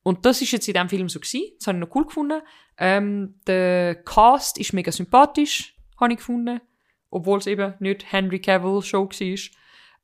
[0.05, 1.51] Und das ist jetzt in diesem Film so gewesen.
[1.57, 2.39] Das habe ich noch cool gefunden.
[2.77, 6.61] Ähm, der Cast ist mega sympathisch, habe ich gefunden.
[7.09, 9.39] Obwohl es eben nicht Henry Cavill Show war.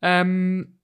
[0.02, 0.80] Ähm,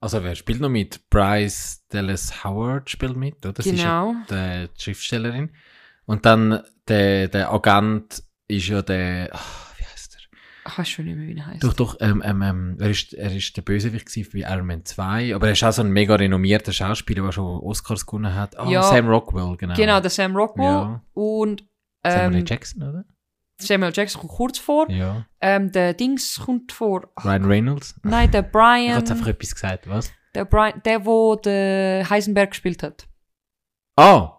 [0.00, 1.08] Also wer spielt noch mit?
[1.10, 3.52] Bryce Dallas Howard spielt mit, oder?
[3.52, 4.24] Das ist ja genau.
[4.28, 5.50] die Schriftstellerin.
[6.06, 9.30] Und dann der, der Agent ist ja der...
[9.32, 9.69] ach,
[10.66, 11.64] Ich weiß schon nicht mehr, wie er heißt.
[11.64, 15.34] Doch, doch, ähm, ähm, ähm, er, ist, er ist der Bösewicht bei Iron Man 2,
[15.34, 18.58] aber er ist auch so ein mega renommierter Schauspieler, der schon Oscars gewonnen hat.
[18.58, 18.82] Ah, Ja.
[18.82, 19.74] Sam Rockwell, genau.
[19.74, 21.02] Genau, der Sam Rockwell Ja.
[21.14, 21.64] und
[22.06, 23.04] Samuel ähm, Jackson, oder?
[23.58, 24.90] Samuel Jackson kommt kurz vor.
[24.90, 25.26] Ja.
[25.40, 27.10] Ähm, der Dings kommt vor.
[27.16, 27.94] Ach, Ryan Reynolds.
[28.02, 29.10] Nein, der Ich habe jetzt Brian.
[29.10, 30.12] einfach etwas gesagt, was?
[30.34, 33.06] Der Brian, der, wo der Heisenberg gespielt hat.
[33.96, 34.36] Ah!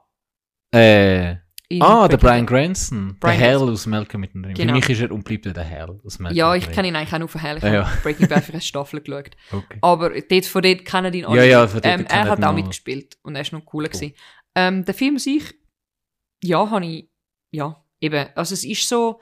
[0.74, 1.41] Äh, In
[1.80, 2.50] ah, der Brian Bad.
[2.56, 3.18] Cranston.
[3.20, 4.54] Brian der Hell aus Malcolm mittendrin.
[4.54, 4.74] Genau.
[4.74, 6.96] Für mich ist er und bleibt er der Hell aus Malcolm Ja, ich kenne ihn
[6.96, 7.58] eigentlich auch nur von Hell.
[7.58, 8.00] Ich Ja, habe ja.
[8.04, 9.32] Breaking Bad für eine Staffel geschaut.
[9.52, 9.78] Okay.
[9.82, 11.38] Aber dort, von dort kennen ihn alle.
[11.38, 13.64] Ja, ja, von dort ähm, er kennen hat ihn auch mitgespielt und er ist noch
[13.66, 14.14] cooler gewesen.
[14.56, 15.44] Ähm, der Film sich,
[16.44, 17.10] ja, habe ich,
[17.52, 19.20] ja, eben, also es ist so,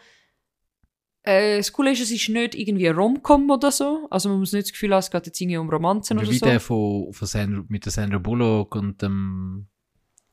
[1.23, 4.53] äh, das Coole ist, es ist nicht irgendwie ein Rom-Com oder so, also man muss
[4.53, 6.45] nicht das Gefühl haben, es geht jetzt irgendwie um Romanzen Oder oder wie so.
[6.45, 9.67] der von, von Sandra, mit der Sandra Bullock und dem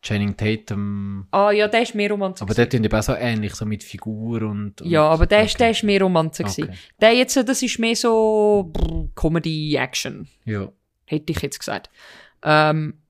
[0.03, 1.27] Channing Tatum.
[1.33, 2.43] Ah, ja, der ist mehr Romanze.
[2.43, 4.81] Aber der tun eben auch so ähnlich, so mit Figur und...
[4.81, 5.65] und Ja, aber der, ist, okay.
[5.65, 6.45] der ist mehr Romanze.
[6.45, 6.69] Okay.
[7.01, 8.73] Der jetzt, das ist mehr so
[9.17, 10.71] Comedy-Action, Ja.
[11.07, 11.91] hätte ich jetzt gesagt.
[12.43, 13.03] Ähm,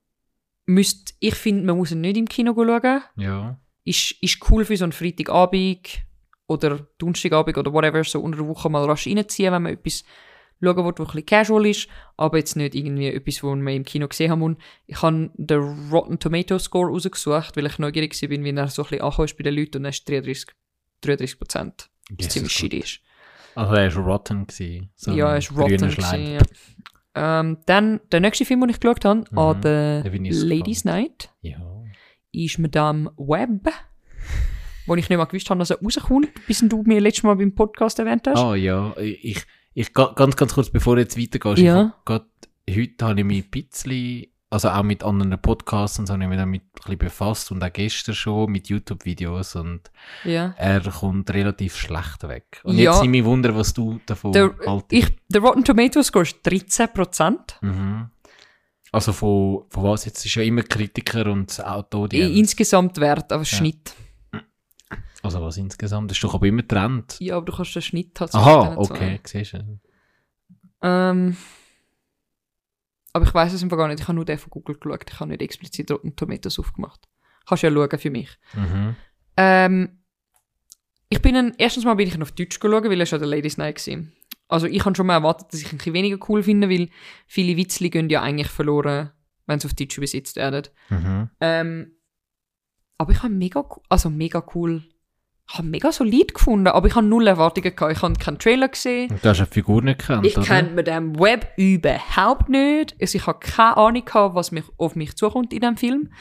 [0.64, 3.02] müsst, ich finde, man muss ihn nicht im Kino schauen.
[3.16, 3.58] Ja.
[3.84, 6.00] Ist, ist cool für so einen Freitagabend
[6.46, 10.04] oder Donnerstagabend oder whatever, so unter der Woche mal rasch reinziehen, wenn man etwas
[10.62, 13.84] schauen will, was ein bisschen casual ist, aber jetzt nicht irgendwie etwas, was man im
[13.84, 14.56] Kino gesehen haben muss.
[14.86, 18.88] Ich habe den Rotten Tomato Score rausgesucht, weil ich neugierig war, wie er so ein
[18.88, 20.46] bisschen angekommen ist bei den Leuten und er ist 33,
[21.02, 21.90] 33 Prozent.
[22.18, 23.00] Was Jesus ziemlich ist.
[23.54, 24.46] Also er war rotten.
[24.46, 24.90] Gewesen.
[24.96, 25.76] So ja, er ist rotten.
[25.88, 26.40] gewesen, Ja.
[27.18, 29.38] Ähm, dann, der nächste Film, den ich geschaut habe, Mhm.
[29.38, 31.56] an der Ladies Night, Ja.
[32.32, 33.72] ist Madame Webb,
[34.86, 37.54] wo ich nicht mal gewusst habe, dass er rauskommt, bis du mir letztes Mal beim
[37.54, 38.38] Podcast erwähnt hast.
[38.38, 39.42] Ah ja, ich,
[39.76, 41.92] ich ga- ganz, ganz kurz, bevor du jetzt weitergehst, Ja.
[41.98, 42.26] ich grad,
[42.70, 46.28] heute habe ich mich ein bisschen, also auch mit anderen Podcasts und so, habe ich
[46.30, 49.82] mich damit ein bisschen befasst und auch gestern schon mit YouTube-Videos und
[50.24, 50.54] Ja.
[50.56, 52.60] er kommt relativ schlecht weg.
[52.64, 52.90] Und Ja.
[52.92, 54.92] jetzt sind mich wunder, was du davon Der, haltest.
[54.92, 57.58] ich, der Rotten Tomato Score ist 13%.
[57.60, 58.08] Mhm.
[58.92, 60.06] Also von, von was?
[60.06, 63.92] Jetzt ist ja immer Kritiker und das Auto, Insgesamt Wert, aber Schnitt.
[65.22, 66.10] Also was insgesamt?
[66.10, 67.16] Das ist doch aber immer Trend.
[67.20, 69.80] Ja, aber du kannst den Schnitt halt Aha, okay, siehst du.
[70.82, 71.36] Ähm,
[73.12, 74.00] aber ich weiß es einfach gar nicht.
[74.00, 75.10] Ich habe nur den von Google geschaut.
[75.10, 77.08] Ich habe nicht explizit Rotten Tomatoes aufgemacht.
[77.46, 78.30] Kannst ja schauen für mich.
[78.54, 78.94] Mhm.
[79.36, 79.98] Ähm,
[81.08, 83.28] ich bin dann, erstens mal bin ich ihn auf Deutsch geschaut, weil er schon der
[83.28, 84.12] Ladies Night war.
[84.48, 86.88] Also ich habe schon mal erwartet, dass ich ihn ein bisschen weniger cool finde, weil
[87.26, 89.10] viele Witzli gehen ja eigentlich verloren
[89.46, 90.68] wenn sie auf Deutsch übersetzt werden.
[90.90, 91.30] Mhm.
[91.40, 91.95] Ähm,
[92.98, 94.82] aber ich habe mega, also mega cool,
[95.48, 97.96] ich habe mega solid gefunden, aber ich habe null Erwartungen gehabt.
[97.96, 99.12] Ich habe keinen Trailer gesehen.
[99.12, 102.96] Und du hast die Figur nicht gekannt, Ich kenne mit dem Web überhaupt nicht.
[103.00, 106.12] Also ich habe keine Ahnung gehabt, was mich, auf mich zukommt in diesem Film.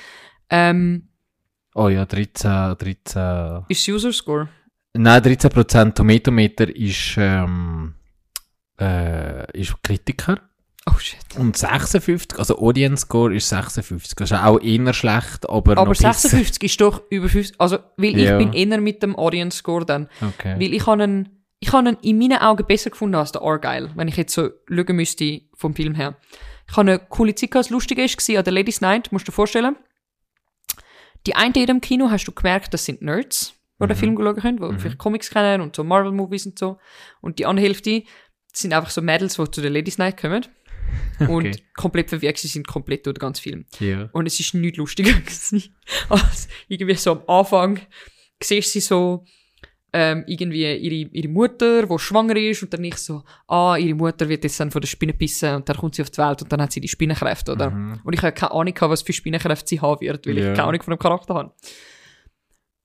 [0.51, 1.09] Ähm,
[1.77, 3.65] Oh ja, 13, 13...
[3.67, 4.47] ist User Score?
[4.93, 7.95] Nein, 13% Tomatometer ist, ähm,
[8.79, 10.39] äh, ist Kritiker.
[10.87, 11.17] Oh shit.
[11.37, 14.15] Und 56, also Audience Score ist 56.
[14.15, 16.13] Das ist auch eher schlecht, aber, Aber noch besser.
[16.13, 17.59] 56 ist doch über 50.
[17.59, 18.37] Also, weil Ja.
[18.39, 20.07] ich bin eher mit dem Audience Score dann.
[20.21, 20.55] Okay.
[20.59, 23.91] Weil ich habe einen, ich habe ihn in meinen Augen besser gefunden als der Argyle,
[23.95, 26.17] wenn ich jetzt so schauen müsste vom Film her.
[26.69, 29.31] Ich habe eine coole Zeit gehabt, das Lustige war an der Ladies Night, musst du
[29.31, 29.75] dir vorstellen.
[31.25, 34.35] Die eine in dem Kino hast du gemerkt, das sind Nerds, die den Film schauen
[34.35, 36.77] können, die vielleicht Comics kennen und so Marvel-Movies und so.
[37.21, 38.03] Und die andere Hälfte
[38.53, 40.45] sind einfach so Mädels, die zu der Ladies Night kommen.
[41.19, 41.31] Okay.
[41.31, 43.65] Und komplett verwirrt sie sind komplett durch den ganzen Film.
[43.79, 44.09] ja.
[44.11, 45.63] Und es ist nichts lustiger gewesen.
[46.09, 47.79] als irgendwie so am Anfang
[48.43, 49.23] siehst sie so
[49.93, 54.27] ähm, irgendwie ihre, ihre Mutter, die schwanger ist und dann nicht so, ah, ihre Mutter
[54.27, 56.51] wird jetzt dann von der Spinne pissen und dann kommt sie auf die Welt und
[56.51, 57.71] dann hat sie die Spinnenkräfte, oder?
[58.03, 60.49] Und ich habe keine Ahnung was für Spinnenkräfte sie haben wird, weil Ja.
[60.51, 61.53] ich keine Ahnung von dem Charakter habe.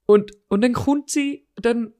[0.07, 1.93] Und, und dann kommt sie, dann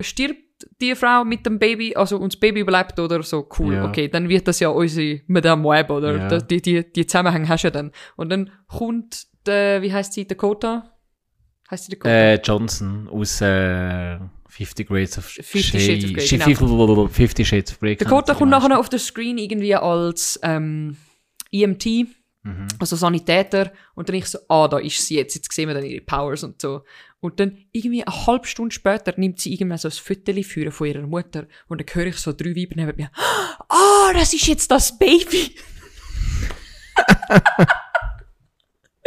[0.00, 0.40] stirbt
[0.80, 3.84] die Frau mit dem Baby, also und das Baby überlebt oder so, cool, Ja.
[3.88, 6.16] okay, dann wird das ja unsere Madame Web, oder?
[6.16, 6.38] Ja.
[6.40, 7.92] Die, die, die Zusammenhänge hast du ja dann.
[8.16, 10.92] Und dann kommt der, wie heißt sie, Dakota?
[11.70, 12.10] Heißt sie Dakota?
[12.10, 14.18] Äh, Johnson aus äh,
[14.48, 16.44] 50 Grades of 50 Shades of Grey, genau.
[16.44, 17.96] 50, 50 Shades of Grey.
[17.96, 20.96] Dakota kommt nachher auf der Screen irgendwie als ähm,
[21.52, 21.86] EMT,
[22.44, 22.68] Mhm.
[22.78, 23.72] also Sanitäter.
[23.96, 26.44] Und dann ich so, ah, da ist sie jetzt, jetzt sehen wir dann ihre Powers
[26.44, 26.82] und so.
[27.20, 30.86] Und dann irgendwie eine halbe Stunde später nimmt sie irgendwann so ein Foto führen von
[30.86, 31.46] ihrer Mutter.
[31.66, 33.10] Und dann höre ich so drei Weiber neben mir,
[33.68, 35.56] ah, das ist jetzt das Baby.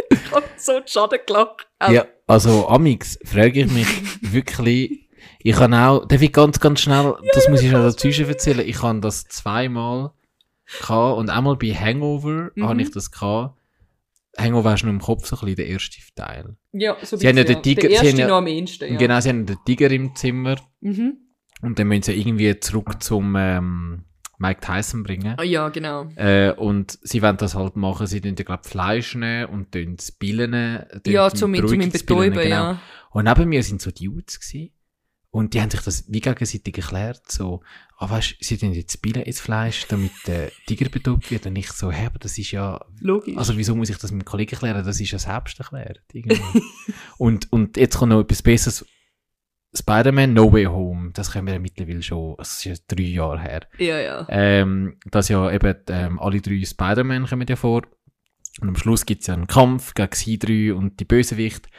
[0.09, 1.67] ich hab so einen Schaden gelacht.
[1.79, 3.87] Also, Ja, also Amix frage ich mich
[4.33, 8.67] wirklich, ich habe auch, darf ich ganz, ganz schnell, das muss ich noch dazwischen erzählen,
[8.67, 10.11] ich habe das zweimal
[10.79, 12.67] gehabt und einmal bei Hangover Mhm.
[12.67, 13.57] habe ich das gehabt.
[14.37, 16.55] Hangover hast du noch im Kopf so ein bisschen den ersten Teil.
[16.71, 18.91] ja, so Sie haben ja den Tiger- Der sie haben erste ja- noch am ehesten,
[18.93, 18.97] ja.
[18.97, 21.17] Genau, sie haben den Tiger im Zimmer Mhm.
[21.61, 24.05] und dann müssen sie irgendwie zurück zum ähm,
[24.37, 25.35] Mike Tyson bringen.
[25.37, 26.05] Ah, Ja, genau.
[26.15, 30.11] Äh, und sie wollen das halt machen, sie tun, glaube Fleisch nehmen und tun das
[30.13, 30.53] Billen.
[30.53, 32.81] äh, Ja, zum zum, betäuben, ja.
[33.11, 34.71] Und neben mir sind so Dudes gewesen.
[35.29, 37.61] Und die haben sich das wie gegenseitig erklärt, so,
[38.01, 41.45] ah, weißt, sie tun jetzt Billen ins Fleisch, damit der Tiger betäubt wird.
[41.45, 43.37] Und ich so, hä, aber das ist ja, Logisch.
[43.37, 44.83] also wieso muss ich das meinem Kollegen erklären?
[44.83, 46.01] Das ist ja selbst erklärt,
[47.17, 48.85] und, und jetzt kommt noch etwas Besseres.
[49.73, 53.39] Spider-Man No Way Home, das können wir ja mittlerweile schon, das ist ja drei Jahre
[53.39, 53.67] her.
[53.77, 54.25] ja, ja.
[54.29, 57.83] Ähm, dass ja eben ähm, alle drei Spider-Man kommen ja vor.
[58.59, 61.69] Und am Schluss gibt's ja einen Kampf gegen sie drei und die Bösewicht.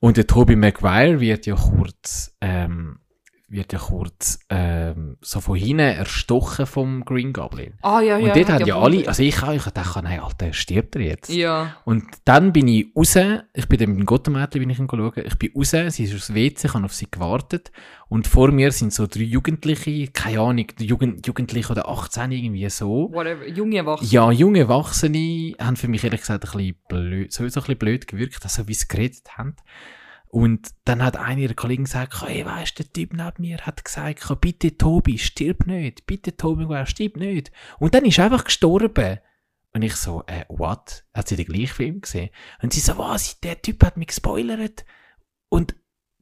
[0.00, 2.98] Und der Tobey Maguire wird ja kurz, ähm,
[3.50, 7.74] wird ja kurz ähm, so von hinten erstochen vom Green Goblin.
[7.82, 8.28] Ah, ja, ja.
[8.28, 11.30] und dort haben ja alle, also ich auch, ich dachte, nein, Alter, stirbt er jetzt?
[11.30, 11.76] Ja.
[11.84, 15.38] Und dann bin ich raus, ich bin dann mit dem Gottemädchen, bin ich schauen, ich
[15.38, 17.72] bin raus, sie ist aus WC, ich habe auf sie gewartet
[18.08, 23.08] und vor mir sind so drei Jugendliche, keine Ahnung, Jugend, Jugendliche oder 18 irgendwie so.
[23.12, 23.48] Whatever.
[23.48, 24.10] Junge Erwachsene.
[24.10, 28.06] Ja, junge Erwachsene haben für mich ehrlich gesagt ein bisschen blöd, sowieso ein bisschen blöd
[28.06, 29.56] gewirkt, also wie sie geredet haben.
[30.30, 34.24] Und dann hat einer ihrer Kollegen gesagt, hey, weißt der Typ neben mir hat gesagt,
[34.40, 37.50] bitte Tobi, stirb nicht, bitte Tobi, stirb nicht.
[37.80, 39.18] Und dann ist er einfach gestorben.
[39.72, 41.04] Und ich so, äh, what?
[41.14, 42.30] Hat sie den gleichen Film gesehen?
[42.62, 44.84] Und sie so, was, der Typ hat mich gespoilert.
[45.48, 45.74] Und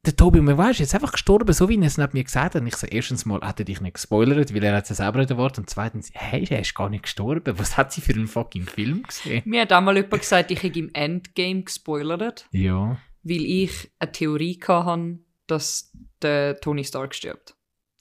[0.07, 2.63] der Tobi Maguire ist jetzt einfach gestorben, so wie er es neben mir gesagt hat.
[2.63, 5.19] Und ich so, erstens mal hat er dich nicht gespoilert, weil er hat es selber
[5.19, 5.59] nicht erwartet.
[5.59, 7.59] Und zweitens, hey, er ist gar nicht gestorben.
[7.59, 9.43] Was hat sie für einen fucking Film gesehen?
[9.45, 12.97] Mir hat einmal jemand gesagt, ich hätte im Endgame gespoilert, Ja.
[13.23, 17.55] Weil ich eine Theorie hatte, dass der Tony Stark stirbt.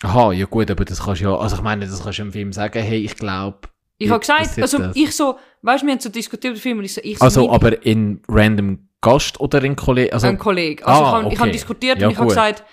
[0.03, 2.31] Aha, ja gut, aber das kannst du ja, also ich meine, das kannst du im
[2.31, 3.69] Film sagen, hey, ich glaube.
[3.97, 4.95] Ich habe gesagt, also das.
[4.95, 7.17] ich so, weißt du, wir haben so diskutiert über den Film und ich so, ich
[7.17, 10.85] so, Also, aber in random Gast oder in Kollege, also, ein Kollege.
[10.85, 11.51] Also Ah, ich habe ich hab okay.
[11.51, 12.63] diskutiert Ja, und ich habe gesagt,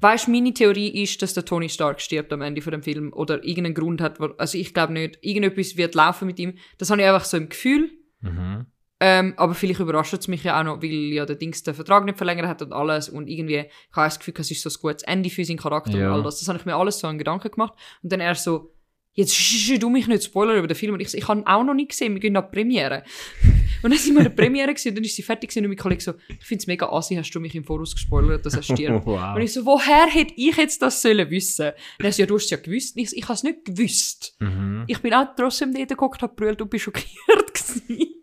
[0.00, 3.12] weißt du, meine Theorie ist, dass der Tony Stark stirbt am Ende von dem Film
[3.14, 6.54] oder irgendeinen Grund hat, also ich glaube nicht, irgendetwas wird laufen mit ihm.
[6.76, 7.90] Das habe ich einfach so im Gefühl.
[8.20, 8.66] mhm.
[9.02, 12.04] Ähm, aber vielleicht überrascht es mich ja auch noch, weil ja der Dings den Vertrag
[12.04, 14.76] nicht verlängert hat und alles und irgendwie, ich habe das Gefühl, es ist so ein
[14.80, 16.08] gutes Ende für seinen Charakter Ja.
[16.08, 16.38] und all das.
[16.40, 17.72] Das habe ich mir alles so in Gedanken gemacht.
[18.02, 18.74] Und dann er so,
[19.14, 19.34] jetzt
[19.80, 20.92] du mich nicht spoilern über den Film.
[20.94, 23.02] Und ich ich habe ihn auch noch nicht gesehen, wir gehen nach Premiere.
[23.82, 25.78] und dann sind wir in der Premiere gesehen, dann ist sie fertig gewesen und mein
[25.78, 28.62] Kollege so, ich finde es mega assi, hast du mich im Voraus gespoilert, dass er
[28.62, 29.06] stirbt.
[29.06, 29.34] Wow.
[29.34, 31.72] Und ich so, woher hätte ich jetzt das sollen wissen?
[31.98, 32.96] Und er so, ja, du hast es ja gewusst.
[32.96, 34.36] Und ich so, ich habe es nicht gewusst.
[34.40, 34.84] Mhm.
[34.86, 37.08] Ich bin auch trotzdem dort geguckt, habe brüllt und bin schockiert
[37.54, 38.19] gewesen.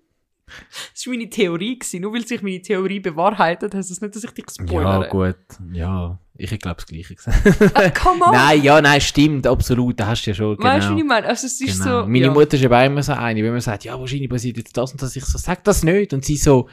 [0.94, 1.78] Das war meine Theorie.
[1.78, 2.02] Gewesen.
[2.02, 5.04] Nur weil sich meine Theorie bewahrheitet, heißt das nicht, dass ich dich spoilere.
[5.04, 5.36] Ja, gut.
[5.74, 7.38] Ja, ich glaube das Gleiche gesagt.
[7.74, 8.32] Ah, come on!
[8.32, 10.00] nein, ja, nein, stimmt, absolut.
[10.00, 10.58] Da hast du ja schon.
[10.58, 10.70] Genau.
[10.70, 11.28] Weißt du, wie ich meine?
[11.28, 12.02] Also, es ist Genau.
[12.04, 12.08] so.
[12.08, 12.32] Meine ja.
[12.32, 15.02] Mutter ist auch immer so eine, wenn man sagt, ja, wahrscheinlich passiert jetzt das und
[15.02, 16.14] das, ich so, sag das nicht.
[16.14, 16.70] Und sie so,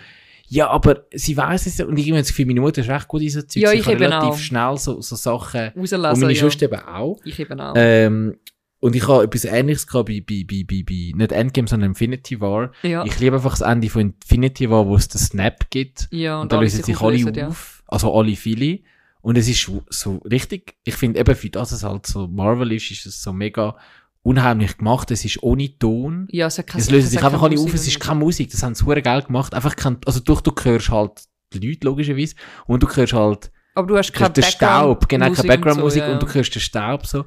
[0.46, 1.80] ja, aber sie weiß es.
[1.80, 3.62] Und ich habe das Gefühl, meine Mutter ist recht gut in so Zeug.
[3.62, 4.38] Ja, sie ich kann eben relativ auch.
[4.38, 6.20] schnell so, so Sachen, und rauslassen.
[6.20, 6.38] meine ja.
[6.40, 7.18] Schwester eben auch.
[7.24, 7.72] Ich eben auch.
[7.76, 8.36] Ähm,
[8.84, 12.38] und ich habe etwas Ähnliches gehabt bei, bei, bei, bei, bei nicht Endgame, sondern Infinity
[12.38, 12.70] War.
[12.82, 13.02] ja.
[13.06, 16.06] Ich liebe einfach das Ende von Infinity War, wo es den Snap gibt.
[16.10, 17.48] ja, Und, da lösen sich alle auflösen, ja.
[17.48, 17.82] auf.
[17.88, 18.80] Also alle viele.
[19.22, 22.90] Und es ist so richtig, ich finde eben, für das es halt so Marvel ist,
[22.90, 23.74] ist es so mega
[24.22, 25.10] unheimlich gemacht.
[25.10, 26.28] Es ist ohne Ton.
[26.30, 28.50] Ja, es Es lösen sich einfach alle auf, es ist und- keine Musik.
[28.50, 29.54] Das haben sie super geil gemacht.
[29.54, 31.22] Einfach kein, also durch, du hörst halt
[31.54, 32.34] die Leute, logischerweise.
[32.66, 36.08] Und du hörst halt Aber du hast den, keine den Staub, genau, keine Background-Musik und
[36.08, 37.24] so, und du hörst den Staub so.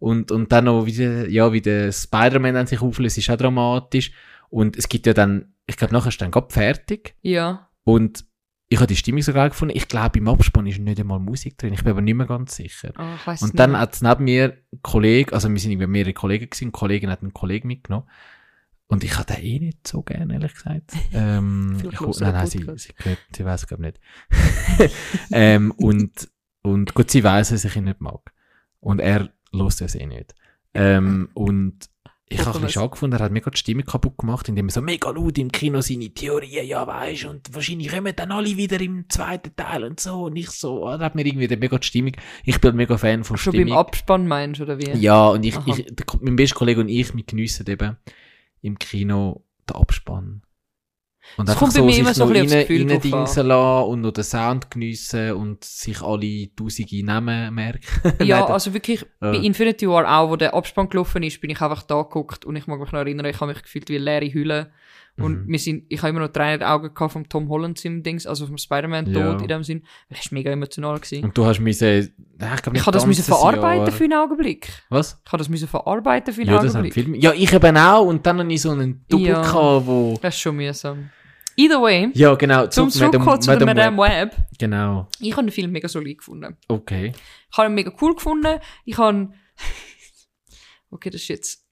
[0.00, 3.36] Und, und dann noch, wie der, ja, wie der Spider-Man dann sich auflöst, ist auch
[3.36, 4.10] dramatisch.
[4.48, 7.14] Und es gibt ja dann, ich glaube, nachher ist dann gerade fertig.
[7.22, 7.68] ja.
[7.84, 8.24] Und
[8.72, 9.76] ich habe die Stimmung so geil gefunden.
[9.76, 11.72] Ich glaube, im Abspann ist nicht einmal Musik drin.
[11.72, 12.92] Ich bin aber nicht mehr ganz sicher.
[12.96, 13.80] Oh, Und dann nicht.
[13.80, 17.10] hat es neben mir ein Kollege, also wir sind irgendwie mehrere Kollegen gewesen, ein Kollege
[17.10, 18.06] hat einen Kollegen mitgenommen.
[18.86, 20.92] Und ich hatte eh nicht so gerne, ehrlich gesagt.
[21.12, 24.00] Ähm, ich, nein, nein, sie, sie, hört, sie weiß glaube nicht.
[25.32, 26.30] ähm, und,
[26.62, 28.32] und gut, sie weiß, dass ich ihn nicht mag.
[28.78, 30.34] Und er lost es eh nicht.
[30.74, 31.90] Ähm, und
[32.32, 34.80] ich habe ein bisschen gefunden, er hat mega die Stimme kaputt gemacht, indem er so
[34.80, 39.08] mega laut im Kino seine Theorien, ja weisst, und wahrscheinlich kommen dann alle wieder im
[39.08, 40.26] zweiten Teil und so.
[40.26, 42.12] Und ich so, ah, da hat mir irgendwie dann mega die Stimmung.
[42.44, 43.70] Ich bin mega Fan von Schon Stimmung.
[43.70, 44.92] beim Abspann meinst du, oder wie?
[44.96, 45.64] Ja, und ich, Aha.
[45.66, 47.96] ich, der, mein bester Kollege und ich, wir geniessen eben
[48.62, 50.42] im Kino den Abspann.
[51.36, 53.04] Und Es einfach kommt bei so mir sich immer so ein bisschen rein, Gefühl drauf
[53.04, 57.80] reindingsen lassen und noch den Sound geniessen und sich alle tausende Namen merken.
[58.24, 59.42] Ja, also wirklich, bei Ja.
[59.42, 62.66] Infinity War auch, wo der Abspann gelaufen ist, bin ich einfach da geguckt und ich
[62.66, 64.70] mag mich noch erinnern, ich habe mich gefühlt wie eine leere Hülle.
[65.18, 65.48] Und Mhm.
[65.52, 68.46] wir sind, ich habe immer noch den Augen gehabt vom Tom Holland im Dings, also
[68.46, 69.38] vom Spider-Man-Tod Ja.
[69.38, 69.82] in dem Sinn.
[70.08, 70.98] Das war mega emotional.
[70.98, 71.24] Gewesen.
[71.24, 71.84] Und du hast müssen,
[72.40, 74.68] ja, ich Ich habe das müssen verarbeiten für einen Augenblick.
[74.88, 75.20] Was?
[75.24, 77.22] Ich habe das müssen verarbeiten für einen Ja, Augenblick.
[77.22, 78.06] Ja, ich eben auch.
[78.06, 79.42] Und dann habe ich so einen Double Ja.
[79.42, 81.10] gehabt, wo, Das ist schon mühsam.
[81.62, 84.32] Either way, ja, genau, zum zu Madame- Zurückkommen zu Madame Madame Web.
[84.36, 84.46] Web.
[84.58, 85.08] Genau.
[85.20, 86.56] Ich habe den Film mega solid gefunden.
[86.68, 87.12] Okay.
[87.50, 88.58] Ich habe ihn mega cool gefunden.
[88.84, 89.32] Ich habe.
[90.90, 91.66] okay, das ist jetzt.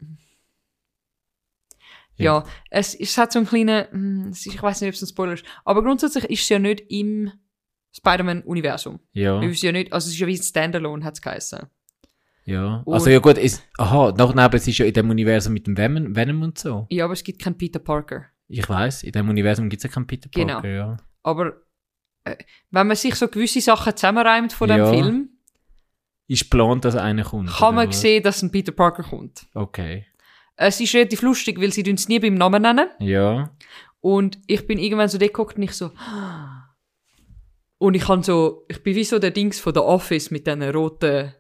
[2.17, 3.87] Ja, es, es hat so einen kleinen.
[3.93, 5.45] hm, Ich weiß nicht, ob es ein Spoiler ist.
[5.65, 7.31] Aber grundsätzlich ist es ja nicht im
[7.97, 8.99] Spider-Man-Universum.
[9.13, 9.41] Ja.
[9.43, 11.67] Es ist ja nicht, also es ist ja wie ein Standalone, hat es geheißen.
[12.45, 12.83] Ja.
[12.85, 15.67] Und- Also ja gut, ist, aha, noch neben, es ist ja in dem Universum mit
[15.69, 16.87] dem Venom, Venom und so.
[16.91, 18.27] Ja, aber es gibt keinen Peter Parker.
[18.49, 20.55] Ich weiß, in dem Universum gibt es ja keinen Peter Genau.
[20.55, 20.97] Parker, ja.
[21.23, 21.53] Aber
[22.25, 22.37] äh,
[22.71, 24.91] wenn man sich so gewisse Sachen zusammenreimt von dem Ja.
[24.91, 25.29] Film,
[26.29, 27.51] Ist geplant, dass einer kommt.
[27.51, 28.01] kann man was?
[28.01, 29.47] sehen, dass ein Peter Parker kommt.
[29.55, 30.07] Okay.
[30.57, 32.89] Es ist relativ lustig, weil sie es nie beim Namen nennen.
[32.99, 33.51] Ja.
[34.01, 35.91] Und ich bin irgendwann so geguckt und ich so.
[37.79, 40.63] Und ich kann so, ich bin wie so der Dings von der Office mit diesen
[40.65, 41.33] roten,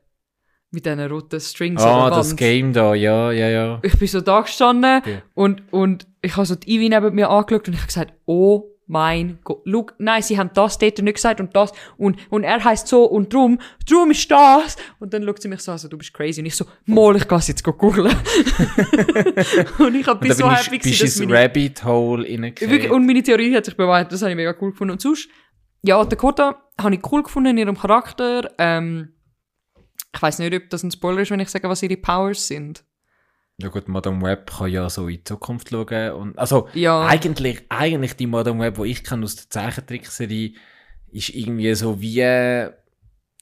[0.70, 2.37] mit diesen roten Strings Ah, das.
[2.37, 3.81] Game da, ja, ja, ja.
[3.83, 5.22] Ich bin so da gestanden Okay.
[5.35, 8.74] und, und ich habe so die Ivy neben mir angeschaut und ich habe gesagt, oh
[8.90, 12.62] mein Gott, look, nein, sie haben das dort nicht gesagt und das und, und er
[12.64, 14.76] heißt so und drum, drum ist das.
[14.98, 16.40] Und dann schaut sie mich so an, so, du bist crazy.
[16.40, 18.07] Und ich so, mal, ich kann es jetzt googeln.
[19.78, 23.07] und ich hab, Und bin dann so happy gewesen, dass meine Rabbit Hole Wirklich, und
[23.07, 24.92] meine Theorie hat sich bewahrheitet, das habe ich mega cool gefunden.
[24.92, 25.28] Und sonst,
[25.83, 28.50] ja, Dakota habe ich cool gefunden in ihrem Charakter.
[28.57, 29.11] Ähm,
[30.18, 32.83] ich weiß nicht, ob das ein Spoiler ist, wenn ich sage, was ihre Powers sind.
[33.59, 36.12] Ja gut, Madame Web kann ja so in die Zukunft schauen.
[36.12, 37.07] Und, also, Ja.
[37.07, 40.54] eigentlich, eigentlich die Madame Web, die ich kenne aus der Zeichentrickserie,
[41.12, 42.18] ist irgendwie so wie,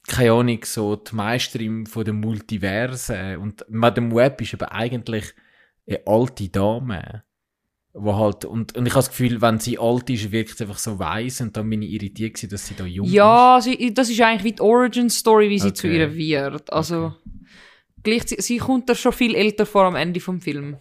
[0.07, 3.37] keine Ahnung, so die Meisterin von den Multiversen.
[3.37, 5.33] Und Madame Web ist aber eigentlich
[5.87, 7.23] eine alte Dame.
[7.99, 10.77] Wo halt, und, und ich habe das Gefühl, wenn sie alt ist, wirkt sie einfach
[10.77, 13.13] so weiss und dann bin ich irritiert gewesen, dass sie da jung ist.
[13.13, 13.59] Ja,
[13.91, 15.75] das ist eigentlich wie die Origin-Story, wie sie Okay.
[15.75, 16.71] zu ihr wird.
[16.71, 17.13] Also,
[18.03, 20.77] gleichzeitig, sie kommt da schon viel älter vor am Ende vom Film.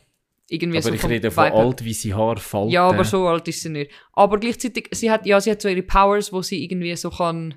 [0.48, 2.70] Irgendwie Aber so ich rede von Vibe alt, wie sie Haar falten.
[2.70, 3.90] Ja, aber so alt ist sie nicht.
[4.12, 7.54] Aber gleichzeitig, sie hat, ja, sie hat so ihre Powers, wo sie irgendwie so kann,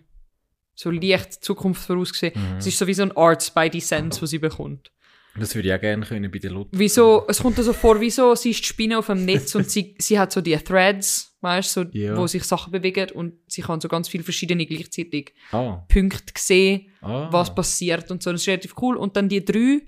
[0.73, 2.33] so leicht Zukunft voraussehen.
[2.33, 2.57] Mhm.
[2.57, 4.91] Es ist so wie so ein Art Spidey Sense, wo sie bekommt.
[5.39, 6.69] Das würde ich auch gerne können bei der Luther.
[6.73, 9.95] Wieso, es kommt so vor, wieso sie ist die Spinne auf dem Netz und sie,
[9.97, 12.17] sie hat so die Threads, weißt du, so, Ja.
[12.17, 15.83] wo sich Sachen bewegen und sie kann so ganz viele verschiedene gleichzeitig Ah.
[15.87, 17.27] Punkte sehen, ah.
[17.31, 18.31] was passiert und so.
[18.31, 18.97] Das ist relativ cool.
[18.97, 19.81] Und dann die drei,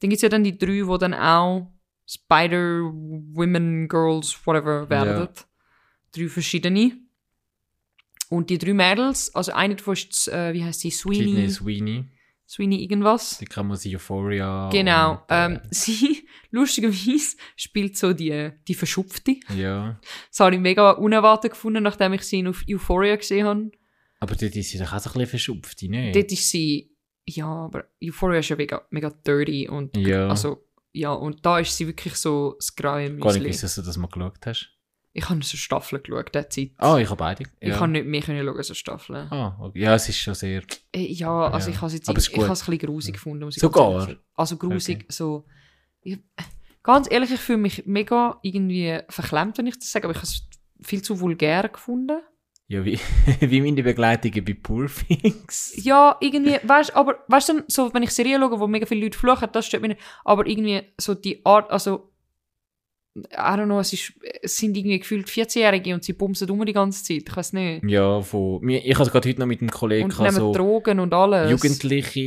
[0.00, 1.70] dann gibt's ja dann die drei, wo dann auch
[2.08, 2.82] Spider,
[3.32, 5.28] Women, Girls, whatever werden.
[6.12, 6.92] Drei verschiedene.
[8.28, 11.48] Und die drei Mädels, also eine davon ist, äh, wie heißt sie, Sweeney.
[11.48, 12.04] Sweeney.
[12.48, 13.38] Sweeney irgendwas.
[13.38, 14.68] Die kann man sie Euphoria.
[14.70, 15.12] Genau.
[15.14, 19.36] und, äh, Ähm, sie, lustigerweise, spielt so die, die Verschupfte.
[19.56, 19.98] Ja.
[20.30, 23.70] Das habe ich mega unerwartet gefunden, nachdem ich sie in Euph- Euphoria gesehen habe.
[24.20, 26.12] Aber dort ist sie doch auch so ein bisschen verschupft, ne?
[26.12, 26.94] Dort ist sie,
[27.26, 30.28] ja, aber Euphoria ist ja mega, mega dirty und, Ja.
[30.28, 33.82] also, ja, und da ist sie wirklich so das graue Gar nicht gewusst, dass du
[33.82, 34.70] das mal geschaut hast.
[35.18, 36.70] Ich habe so Staffeln geschaut, der Zeit.
[36.76, 37.44] Ah, ich habe beide.
[37.60, 37.78] Ich Ja.
[37.78, 39.28] kann nicht mehr können schauen, so Staffeln.
[39.32, 39.80] Ah, okay.
[39.80, 40.62] Ja, es ist schon sehr.
[40.94, 42.86] Äh, Ja, also ich habe es jetzt, Aber es ich, ich habe es ein bisschen
[42.88, 43.44] grusig gefunden.
[43.44, 44.00] Muss ich Sogar?
[44.02, 44.18] sagen.
[44.34, 45.46] Also grusig, so,
[46.02, 46.18] ich,
[46.82, 50.26] ganz ehrlich, ich fühle mich mega irgendwie verklemmt, wenn ich das sage, aber ich habe
[50.28, 50.46] es
[50.82, 52.20] viel zu vulgär gefunden.
[52.68, 52.98] Ja, wie,
[53.40, 55.72] wie meine Begleitungen bei Poor Things.
[55.82, 59.16] Ja, irgendwie, weißt aber, weißt du, so, wenn ich Serien schaue, wo mega viele Leute
[59.18, 60.00] fluchen, das stört mich nicht.
[60.24, 62.12] Aber irgendwie, so die Art, also,
[63.16, 66.72] I don't know, es, ist, es sind irgendwie gefühlt 14-Jährige und sie bumsen um die
[66.74, 67.24] ganze Zeit.
[67.28, 67.84] Ich weiß nicht.
[67.84, 68.68] Ja, von.
[68.68, 71.50] Ich habe es gerade heute noch mit einem Kollegen Und nehmen so Drogen und alles.
[71.50, 72.20] Jugendliche.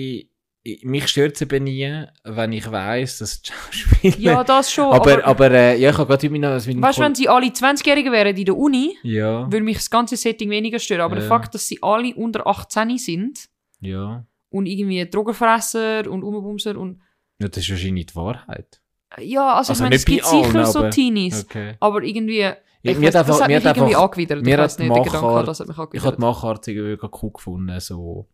[0.64, 4.16] ich- Mich stört es eben nie, wenn ich weiss, dass die Schauspieler.
[4.20, 4.86] Ja, das schon.
[4.94, 7.30] aber, aber, aber, äh, ja, ich habe gerade heute mit einem weißt du, wenn sie
[7.30, 11.02] alle 20-Jährige wären in der Uni, Ja, würde mich das ganze Setting weniger stören.
[11.02, 11.30] Aber der Ja.
[11.30, 13.48] Fakt, dass sie alle unter 18 sind
[13.80, 14.26] ja.
[14.50, 17.00] und irgendwie Drogenfresser und Umbumser und.
[17.40, 18.82] Ja, das ist wahrscheinlich die Wahrheit.
[19.18, 21.44] Ja, also, Also ich meine, es gibt sicher allen, so aber- Teenies.
[21.46, 21.76] Okay.
[21.80, 22.52] Aber irgendwie.
[22.82, 24.44] Ich mir weiss, hat das einfach- hat mich irgendwie einfach- angewidert.
[24.44, 26.20] mir ich weiß hat nicht, der Gedanke, das hat mich Ich habe die angewidert.
[26.20, 27.80] Machart irgendwie cool gefunden.
[27.80, 28.30] So.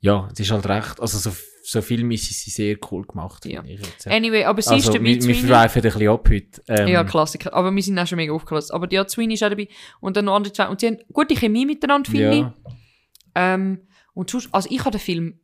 [0.00, 1.00] Ja, es ist halt recht.
[1.00, 1.30] Also, so,
[1.64, 3.44] so Filme sind sie sehr cool gemacht.
[3.46, 3.62] Ja.
[3.64, 4.06] Ich jetzt.
[4.08, 6.62] Anyway, aber sie also, ist dabei, wir, wir schweifen ein bisschen ab heute.
[6.68, 7.54] Ähm, Ja, Klassiker.
[7.54, 8.74] Aber wir sind auch schon mega aufgelassen.
[8.74, 9.68] Aber ja, Sweeney ist auch dabei.
[10.00, 10.68] Und dann noch andere zwei.
[10.68, 12.54] Und sie haben gute Chemie miteinander, finde Ja.
[12.66, 12.72] ich.
[13.34, 15.40] Ähm, und sonst, also ich habe den Film,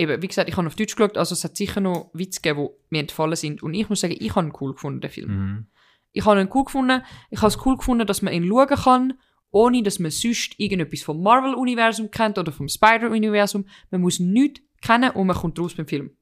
[0.00, 2.68] eben, wie gesagt, ich habe auf Deutsch geschaut, also es hat sicher noch Witze gegeben,
[2.68, 3.62] die mir entfallen sind.
[3.62, 5.30] Und ich muss sagen, ich habe ihn cool gefunden, den Film.
[5.30, 5.66] Mhm.
[6.12, 7.02] Ich habe ihn cool gefunden.
[7.30, 9.14] Ich habe es cool gefunden, dass man ihn schauen kann,
[9.50, 13.66] ohne dass man sonst irgendetwas vom Marvel-Universum kennt oder vom Spider-Universum.
[13.90, 16.16] Man muss nichts kennen und man kommt raus beim Film.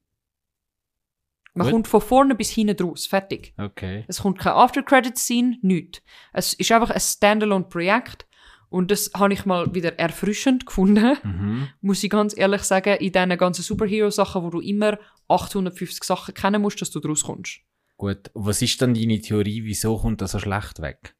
[1.55, 1.73] Man Gut.
[1.73, 3.07] kommt von vorne bis hinten raus.
[3.07, 3.53] Fertig.
[3.57, 4.05] Okay.
[4.07, 6.01] Es kommt kein After-Credit-Scene, nichts.
[6.33, 8.27] Es ist einfach ein Standalone-Projekt.
[8.69, 11.67] Und das habe ich mal wieder erfrischend gefunden, Mhm.
[11.81, 16.61] muss ich ganz ehrlich sagen, in diesen ganzen Superhero-Sachen, wo du immer 850 Sachen kennen
[16.61, 17.61] musst, dass du draus kommst.
[17.97, 18.29] Gut.
[18.33, 21.15] Was ist dann deine Theorie, wieso kommt das so schlecht weg?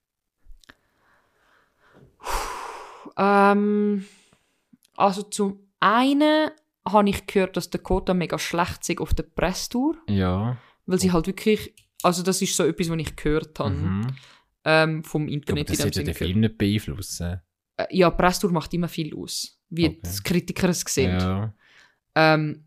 [3.17, 4.05] Ähm,
[4.95, 6.51] also zum einen
[6.87, 10.57] habe ich gehört, dass Dakota mega schlecht ist auf der Presstour, Ja.
[10.85, 14.07] weil sie halt wirklich, also das ist so etwas, was ich gehört habe, Mhm.
[14.65, 16.15] Ähm, vom Aber Internet das in dem sollte Sinne den.
[16.15, 17.41] Film nicht beeinflussen.
[17.77, 19.99] Äh, Ja, die Presstour macht immer viel aus, wie Okay.
[20.03, 21.11] die Kritiker es sehen.
[21.19, 21.53] Ja.
[22.15, 22.65] Ähm,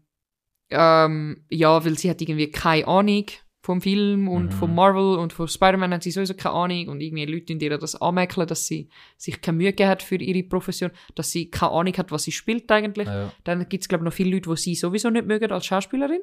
[0.70, 3.26] ähm, ja, weil sie hat irgendwie keine Ahnung
[3.64, 4.50] vom Film und Mhm.
[4.52, 7.76] von Marvel und von Spider-Man hat sie sowieso keine Ahnung und irgendwie Leute in ihr
[7.78, 11.72] das anmerken, dass sie sich keine Mühe gegeben hat für ihre Profession, dass sie keine
[11.72, 13.06] Ahnung hat, was sie spielt eigentlich.
[13.06, 13.30] ja.
[13.44, 16.22] Dann gibt es, glaube ich, noch viele Leute, die sie sowieso nicht mögen als Schauspielerin.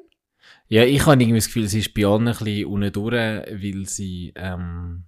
[0.68, 3.86] Ja, ich habe irgendwie das Gefühl, sie ist bei allen ein bisschen unten durch, weil
[3.86, 5.04] sie ähm,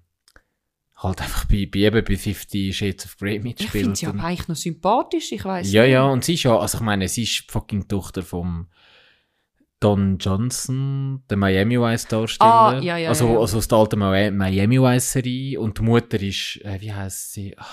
[1.02, 3.70] halt einfach bei, bei eben bei 50 Shades of Grey Ich mitspielt.
[3.72, 6.78] finde sie aber eigentlich noch sympathisch, ich weiß ja, ja, und sie ist ja, also
[6.78, 8.68] ich meine, sie ist die fucking Tochter vom
[9.80, 12.50] Don Johnson, der Miami Vice Darsteller.
[12.52, 13.38] Ah, ja, ja, also, ja, ja.
[13.40, 15.58] also aus der alten Mi- Miami Vice Serie.
[15.60, 17.58] Und die Mutter ist, äh, wie heißt sie?
[17.58, 17.64] Ah,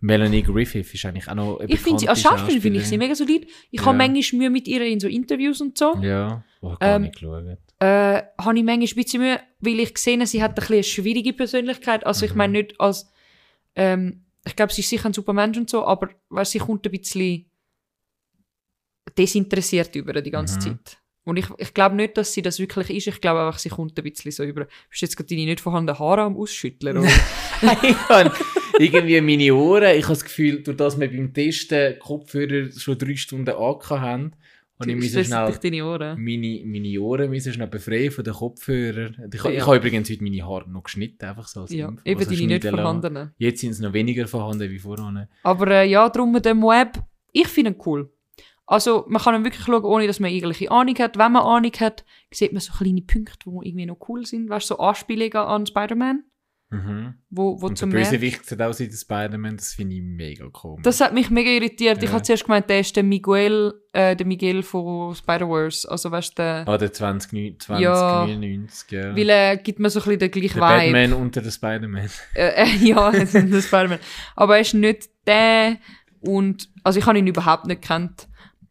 [0.00, 2.98] Melanie Griffith ist eigentlich auch noch Ich finde sie, als bekannte Schauspielerin finde ich sie
[2.98, 3.46] mega solid.
[3.70, 3.86] Ich Ja.
[3.86, 5.94] habe manchmal Mühe mit ihr in so Interviews und so.
[6.02, 7.44] Ja, oh, gar Ähm, nicht geschaut.
[7.78, 10.74] Äh, habe ich manchmal ein bisschen Mühe, weil ich gesehen habe, sie hat ein bisschen
[10.76, 12.06] eine schwierige Persönlichkeit.
[12.06, 12.38] Also ich Mhm.
[12.38, 13.10] meine nicht als,
[13.74, 16.86] ähm, ich glaube, sie ist sicher ein super Mensch und so, aber weißt, sie kommt
[16.86, 17.46] ein bisschen
[19.16, 20.60] desinteressiert über die ganze Mhm.
[20.60, 20.98] Zeit.
[21.24, 23.08] Und ich, ich glaube nicht, dass sie das wirklich ist.
[23.08, 24.66] Ich glaube einfach, sie kommt ein bisschen so über.
[24.88, 26.98] Bist du jetzt gerade deine nicht vorhandenen Haare am Ausschütteln?
[26.98, 27.08] Oder?
[27.82, 28.32] ich habe
[28.78, 33.16] irgendwie meine Ohren, ich habe das Gefühl, durch das wir beim Testen Kopfhörer schon drei
[33.16, 34.32] Stunden angehabt haben,
[34.80, 36.22] habe ich müssen schnell deine Ohren.
[36.22, 39.30] meine, meine Ohren müssen schnell befreien von den Kopfhörern.
[39.32, 39.50] Ich, Ja.
[39.50, 42.02] ich habe übrigens heute meine Haare noch geschnitten, einfach so als Ja, Info.
[42.04, 43.30] eben Also deine nicht vorhandenen.
[43.38, 45.28] Jetzt sind es noch weniger vorhanden wie vorher.
[45.42, 48.10] Aber äh, ja, darum mit dem Web, ich finde ihn cool.
[48.68, 51.16] Also, man kann ihn wirklich schauen, ohne dass man irgendwelche Ahnung hat.
[51.16, 54.48] Wenn man Ahnung hat, sieht man so kleine Punkte, die irgendwie noch cool sind.
[54.50, 56.24] Weißt du, so Anspielungen an Spider-Man,
[56.68, 57.14] Mhm.
[57.30, 57.86] wo, wo Und der.
[57.86, 60.82] Bösewicht sieht wie der Spider-Man, das finde ich mega komisch.
[60.82, 61.98] Das hat mich mega irritiert.
[61.98, 62.12] Ich Ja.
[62.14, 65.88] habe zuerst gemeint, der ist der Miguel, äh, der Miguel von Spider-Verse.
[65.88, 68.26] Also, weißt du, der, ah, der 20, 20 Ja.
[68.26, 69.14] 99, ja.
[69.16, 70.92] weil er gibt mir so ein bisschen den gleichen der Vibe.
[70.92, 72.10] Batman unter der Spider-Man.
[72.34, 73.26] Äh, äh, ja, der
[73.62, 73.98] Spider-Man.
[74.34, 75.76] Aber er ist nicht der
[76.20, 78.26] und, also ich habe ihn überhaupt nicht gekannt.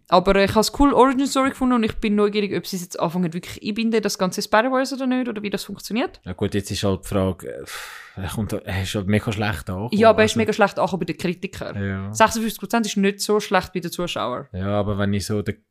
[0.08, 2.84] Aber ich habe es cool Origin Story gefunden und ich bin neugierig, ob sie es
[2.84, 6.22] jetzt anfangen wirklich einbinden, das ganze Spider-Verse oder nicht, oder wie das funktioniert.
[6.24, 9.68] Ja gut, jetzt ist halt die Frage, äh, er, kommt, er ist halt mega schlecht
[9.70, 9.90] an.
[9.92, 11.76] Ja, aber er ist mega schlecht auch bei den Kritikern.
[11.84, 12.12] Ja.
[12.12, 14.48] 56% ist nicht so schlecht bei den Zuschauern.
[14.54, 15.64] ja, aber wenn ich so den,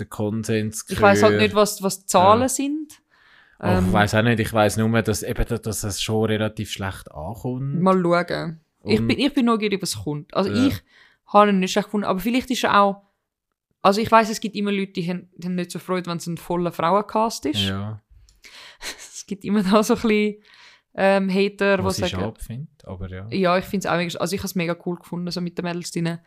[0.00, 2.48] den Konsens Ich weiß halt nicht, was, was die Zahlen Ja.
[2.48, 3.02] sind.
[3.60, 6.70] Oh, ich Ähm, weiß auch nicht, ich weiß nur, dass, eben, dass es schon relativ
[6.70, 7.82] schlecht ankommt.
[7.82, 8.60] Mal schauen.
[8.84, 10.32] Ich bin, ich bin neugierig, was kommt.
[10.32, 10.68] Also Ja.
[10.68, 10.80] ich
[11.26, 13.02] habe ihn nicht schlecht gefunden, aber vielleicht ist er auch.
[13.82, 16.16] Also ich weiß, es gibt immer Leute, die haben, die haben nicht so Freude, wenn
[16.18, 17.60] es ein voller Frauencast ist.
[17.60, 18.00] Ja,
[18.80, 20.34] Es gibt immer da so ein bisschen
[20.94, 22.22] ähm, Hater, die was ich sagen.
[22.22, 23.26] schade finde, aber ja.
[23.30, 25.56] Ja, ich finde es auch mega, also ich habe es mega cool gefunden, so mit
[25.58, 26.18] den Mädels drin.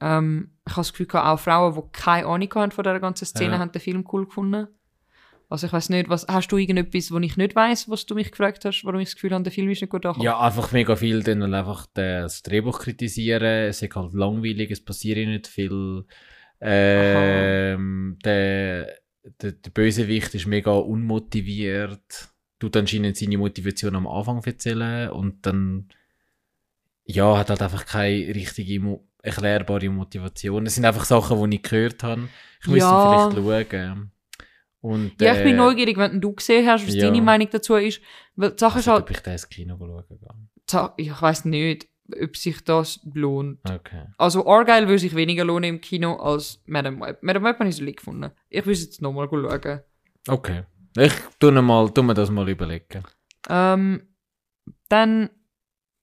[0.00, 3.24] Ähm, ich habe das Gefühl, gehabt, auch Frauen, die keine Ahnung haben von dieser ganzen
[3.26, 3.58] Szene, Ja.
[3.58, 4.68] haben den Film cool gefunden.
[5.48, 8.30] Also ich weiß nicht, was, hast du irgendetwas, wo ich nicht weiß, was du mich
[8.30, 10.24] gefragt hast, warum ich das Gefühl habe, der Film ist nicht gut angekommen?
[10.24, 13.68] Ja, einfach mega viel dann einfach das Drehbuch kritisieren.
[13.68, 16.04] Es ist halt langweilig, es passiert nicht viel.
[16.60, 18.86] Ähm, der,
[19.42, 22.28] der, der Bösewicht ist mega unmotiviert.
[22.58, 25.88] Tut anscheinend seine Motivation am Anfang erzählen und dann
[27.04, 30.66] ja, hat halt einfach keine richtige mo erklärbare Motivation.
[30.66, 32.28] Es sind einfach Sachen, die ich gehört habe.
[32.62, 33.28] Ich müsste Ja.
[33.30, 34.12] vielleicht schauen.
[34.80, 37.06] Und, Ja, ich bin äh, neugierig, wenn du gesehen hast, was ja.
[37.10, 38.00] deine Meinung dazu ist.
[38.36, 40.92] Weil die Sache ist Also, halt, ob ich da ins Kino schauen kann.
[40.96, 41.88] ich weiß nicht,
[42.22, 43.58] ob sich das lohnt.
[43.68, 44.06] Okay.
[44.18, 47.22] Also Argyle würde sich weniger lohnen im Kino als Madame Web.
[47.22, 48.30] Madame Web habe ich so lieb gefunden.
[48.48, 49.80] Ich will jetzt nochmal schauen.
[50.28, 50.62] Okay.
[50.98, 53.02] Ich tu, mal, tu mir das mal überlegen.
[53.48, 54.02] Ähm,
[54.88, 55.30] dann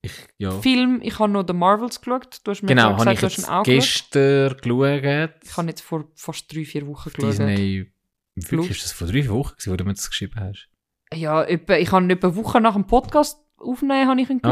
[0.01, 0.51] Ich, ja.
[0.61, 2.39] Film, ich habe noch The Marvels geschaut.
[2.43, 3.79] Du hast mir Genau, gesagt, du hast ihn auch geschaut.
[3.81, 5.31] gestern geschaut.
[5.43, 7.31] Ich habe jetzt vor fast drei, vier Wochen geschaut.
[7.31, 7.91] Disney.
[8.35, 10.67] Wirklich, ist das vor drei Wochen, gewesen, wo du mir das geschrieben hast?
[11.13, 14.49] Ja, etwa, ich habe etwa eine Woche nach dem Podcast aufnehmen, habe ich ihn Oh.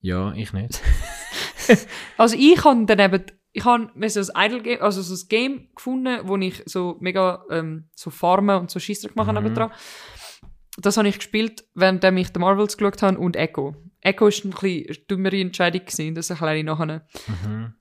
[0.00, 0.80] Ja, ich nicht.
[2.16, 5.28] Also ich habe dann eben, ich habe mir so ein Idle Game, also so ein
[5.28, 9.44] Game gefunden, wo ich so mega ähm, so Farmen und so Scheisser gemacht habe Mhm.
[9.44, 9.70] nebendran.
[10.78, 13.76] Das habe ich gespielt, während ich The Marvels geschaut habe und Echo.
[14.00, 17.06] Echo ist ein bisschen eine dümmere Entscheidung gewesen, das erkläre ich nachher.
[17.28, 17.74] Mhm.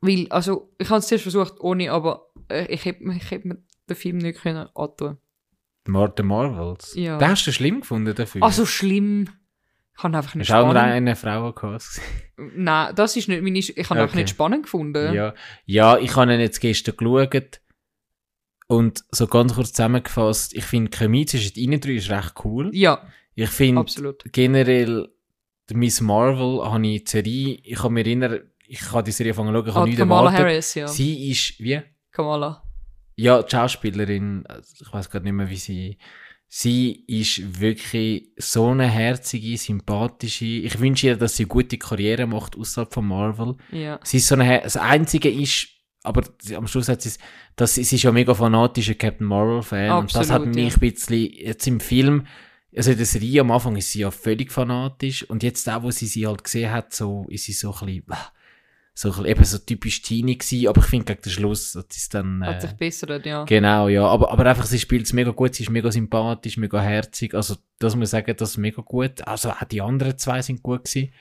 [0.00, 3.58] Weil, also, ich habe es zuerst versucht ohne, aber äh, ich hätte hätt mir
[3.88, 5.18] den Film nicht können antun.
[5.86, 6.94] Mar The Marvels.
[6.96, 7.18] Ja.
[7.18, 8.42] Den hast du schlimm gefunden dafür?
[8.42, 9.28] Also schlimm.
[9.96, 10.92] Ich habe einfach nicht Hast auch spannend.
[10.92, 12.00] eine Frau gehabt?
[12.36, 14.18] Nein, das ist nicht meine, ich habe einfach Okay.
[14.18, 15.14] nicht spannend gefunden.
[15.14, 15.34] Ja.
[15.64, 17.60] ja, ich habe ihn jetzt gestern geschaut.
[18.68, 22.70] Und so ganz kurz zusammengefasst, ich finde, Chemie zwischen ihnen drei ist recht cool.
[22.74, 23.00] Ja,
[23.34, 23.84] Ich finde,
[24.32, 25.08] generell,
[25.70, 29.32] die Miss Marvel habe ich die Serie, ich kann mich erinnern, ich habe die Serie
[29.38, 30.46] angefangen zu schauen, ich habe nichts Kamala erwartet.
[30.46, 30.88] Harris, ja.
[30.88, 31.80] Sie ist, wie?
[32.10, 32.62] Kamala.
[33.14, 35.96] Ja, die Schauspielerin, also ich weiß gerade nicht mehr, wie sie,
[36.48, 42.26] sie ist wirklich so eine herzige, sympathische, ich wünsche ihr, dass sie eine gute Karriere
[42.26, 43.56] macht außerhalb von Marvel.
[43.72, 43.98] Ja.
[44.04, 45.68] Sie ist so eine, Her- das Einzige ist,
[46.02, 46.22] aber
[46.54, 47.18] am Schluss hat sie es,
[47.56, 51.32] dass sie, sie ist ja mega fanatischer Captain Marvel-Fan und das hat mich ein bisschen,
[51.32, 52.26] jetzt im Film,
[52.76, 55.90] also in der Serie am Anfang ist sie ja völlig fanatisch und jetzt auch, wo
[55.90, 58.04] sie sie halt gesehen hat, so, ist sie so ein bisschen,
[58.98, 62.42] so eben so typisch Teenie gewesen, aber ich finde gegen den Schluss hat es dann,
[62.42, 63.44] Hat äh, sich bessert, ja.
[63.44, 64.06] Genau, ja.
[64.06, 67.34] Aber, aber einfach, sie spielt es mega gut, sie ist mega sympathisch, mega herzig.
[67.34, 69.20] Also, das muss ich sagen, das ist mega gut.
[69.28, 71.12] Also, auch die anderen zwei sind gut gewesen.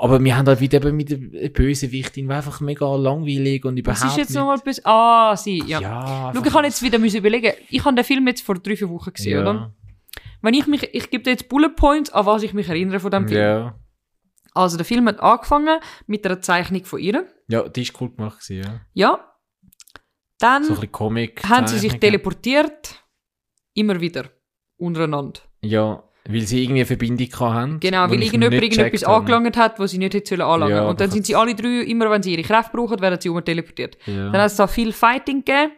[0.00, 4.02] Aber wir haben halt wieder eben mit der Bösewichtin, die einfach mega langweilig und überhaupt
[4.02, 4.84] Was ist jetzt nochmal bis.
[4.84, 5.80] Ah, sie, ja.
[5.80, 7.54] Ja, Schau, ich kann jetzt wieder müssen überlegen.
[7.70, 9.40] Ich habe den Film jetzt vor drei, vier Wochen gesehen, ja.
[9.40, 9.72] oder?
[10.42, 13.10] Wenn ich mich, ich gebe dir jetzt Bullet Points, an was ich mich erinnere von
[13.10, 13.40] dem Film.
[13.40, 13.74] Ja.
[14.54, 17.26] Also, der Film hat angefangen mit einer Zeichnung von ihr.
[17.48, 18.80] ja, die ist cool gemacht gewesen, ja.
[18.92, 19.28] Ja.
[20.38, 21.48] Dann So ein bisschen Comic.
[21.48, 23.02] haben sie sich teleportiert.
[23.74, 24.24] Immer wieder.
[24.76, 25.40] Untereinander.
[25.60, 27.80] Ja, weil sie irgendwie eine Verbindung haben.
[27.80, 30.76] Genau, weil irgendjemand irgendetwas angelangt hat, was sie nicht hätte sollen anlangen.
[30.76, 33.28] Ja, und dann sind sie alle drei, immer wenn sie ihre Kräfte brauchen, werden sie
[33.28, 33.96] um teleportiert.
[34.06, 34.30] Ja.
[34.30, 35.72] Dann hat es da viel Fighting gegeben.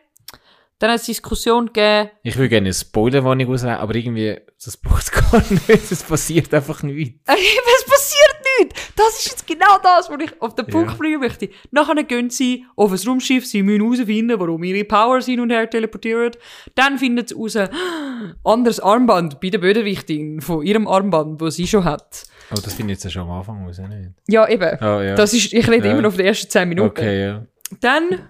[0.80, 2.10] Dann hat es Diskussion gegeben.
[2.24, 5.68] Ich will gerne eine Spoilerwarnung rausnehmen, aber irgendwie, das braucht gar nicht.
[5.68, 7.20] Es passiert einfach nichts.
[7.26, 8.80] es passiert nichts!
[8.96, 10.96] Das ist jetzt genau das, wo ich auf den Punkt Ja.
[10.96, 11.48] bringen möchte.
[11.70, 15.68] Nachher gehen sie auf ein Raumschiff, sie müssen herausfinden, warum ihre Powers hin und her
[15.70, 16.32] teleportieren.
[16.74, 17.56] Dann finden sie raus,
[18.44, 22.24] anderes Armband bei der Bödewichtin von ihrem Armband, das sie schon hat.
[22.50, 24.10] Aber das finde ich jetzt ja schon am Anfang raus, nicht?
[24.28, 24.80] Ja, eben.
[24.80, 25.14] Ah, ja.
[25.14, 25.92] Das ist, ich rede Ja.
[25.92, 26.88] immer noch auf die ersten 10 Minuten.
[26.90, 27.46] okay, ja.
[27.80, 28.28] Dann,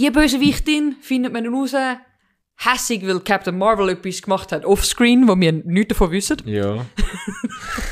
[0.00, 1.74] die Bösewichtin findet man raus,
[2.56, 6.38] hässig, weil Captain Marvel etwas gemacht hat offscreen, wo wir nichts davon wissen.
[6.44, 6.86] Ja,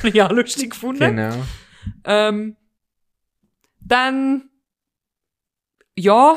[0.12, 1.16] ja, lustig gefunden.
[1.16, 1.34] genau.
[2.04, 2.56] Ähm,
[3.80, 4.50] dann,
[5.96, 6.36] ja,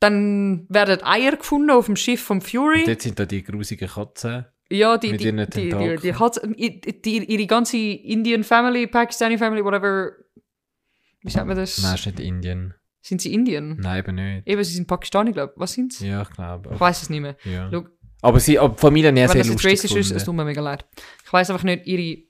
[0.00, 2.84] dann werden Eier gefunden auf dem Schiff vom Fury.
[2.84, 4.46] Dort sind da die grusigen Katzen.
[4.70, 9.38] ja, die, mit die, ihren die, die, die, die, die, ihre ganze Indian Family, Pakistani
[9.38, 10.12] Family, whatever,
[11.22, 11.82] wie sagt man das?
[11.82, 12.74] Nein, ist nicht Indien.
[13.02, 13.76] Sind sie Indien?
[13.80, 14.46] Nein, eben nicht.
[14.46, 15.60] Eben, sie sind Pakistani, glaube ich.
[15.60, 16.08] Was sind sie?
[16.08, 16.70] Ja, ich glaube.
[16.72, 17.36] Ich weiß es nicht mehr.
[17.44, 17.68] Ja.
[17.70, 17.84] Schau,
[18.22, 20.44] Aber sie, aber die Familie hat Wenn sehr das jetzt lustig ist, es tut mir
[20.44, 20.86] mega leid.
[21.24, 22.22] Ich weiß einfach nicht, ihre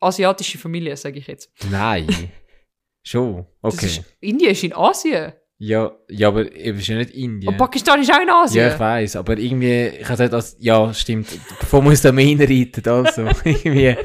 [0.00, 1.50] asiatische Familie, sage ich jetzt.
[1.70, 2.06] Nein.
[3.02, 3.46] Schon.
[3.62, 3.86] Okay.
[3.86, 5.32] Ist, Indien ist in Asien.
[5.56, 7.48] Ja, ja, aber es ist ja nicht Indien.
[7.52, 8.66] Und Pakistan ist auch in Asien.
[8.66, 11.28] Ja, ich weiß, aber irgendwie, ich habe gesagt, ja, stimmt,
[11.60, 13.96] bevor man uns da mehr reinreiten, also, irgendwie,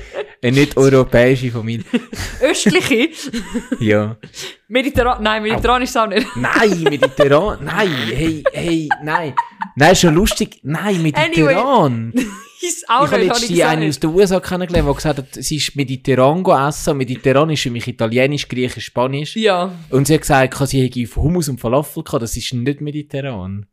[0.42, 1.86] eine nicht europäische Familie.
[2.42, 3.10] Östliche.
[3.80, 4.18] Ja.
[4.68, 5.22] Mediterran.
[5.24, 6.28] Nein, mediterran ist es auch nicht.
[6.36, 9.34] Nein, Mediterran, nein, hey, hey, nein.
[9.76, 12.14] Nein, ist schon lustig, nein, Mediterran.
[12.62, 15.76] ist auch ich habe letztens eine aus den USA kennengelernt, die gesagt hat, sie ist
[15.76, 16.98] mediterran essen.
[16.98, 19.36] Mediterran ist für mich Italienisch, Griechisch, Spanisch.
[19.36, 19.72] Ja.
[19.90, 23.66] Und sie hat gesagt, sie hätte Hummus und Falafel gehabt, das ist nicht mediterran.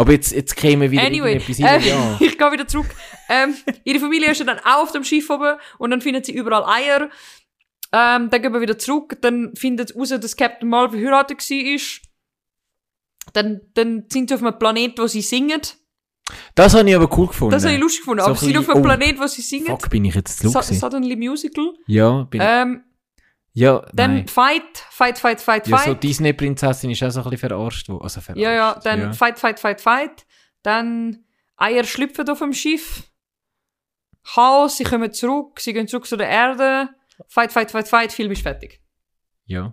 [0.00, 2.16] Aber jetzt, jetzt kämen wir wieder Anyway, ähm, rein, ja.
[2.20, 2.86] ich gehe wieder zurück.
[3.28, 6.32] Ähm, ihre Familie ist ja dann auch auf dem Schiff oben und dann findet sie
[6.32, 7.10] überall Eier.
[7.92, 11.80] Ähm, dann gehen wir wieder zurück, dann findet raus, dass Captain Marvel verheiratet war.
[13.34, 15.60] Dann, dann sind sie auf einem Planet, wo sie singen.
[16.54, 17.52] Das habe ich aber cool gefunden.
[17.52, 18.22] Das habe ich lustig gefunden.
[18.22, 19.66] So aber sie sind auf einem oh, Planet, wo sie singen.
[19.66, 20.78] Fuck, bin ich jetzt zu gewesen?
[20.78, 21.74] Suddenly Musical.
[21.86, 22.84] Ja, bin Ähm,
[23.60, 24.28] Ja, dann nein.
[24.28, 26.02] Fight, Fight, Fight, Fight, Ja, so Fight.
[26.02, 27.88] Disney-Prinzessin ist auch so ein bisschen verarscht.
[27.90, 28.42] Also verarscht.
[28.42, 29.12] Ja, ja, dann Ja.
[29.12, 30.26] Fight, Fight, Fight, Fight.
[30.62, 31.24] Dann
[31.56, 33.04] Eier schlüpfen auf dem Schiff.
[34.34, 36.88] Chaos, sie kommen zurück, sie gehen zurück zu der Erde.
[37.28, 38.80] Fight, Fight, Fight, Fight, Film ist fertig.
[39.46, 39.72] ja.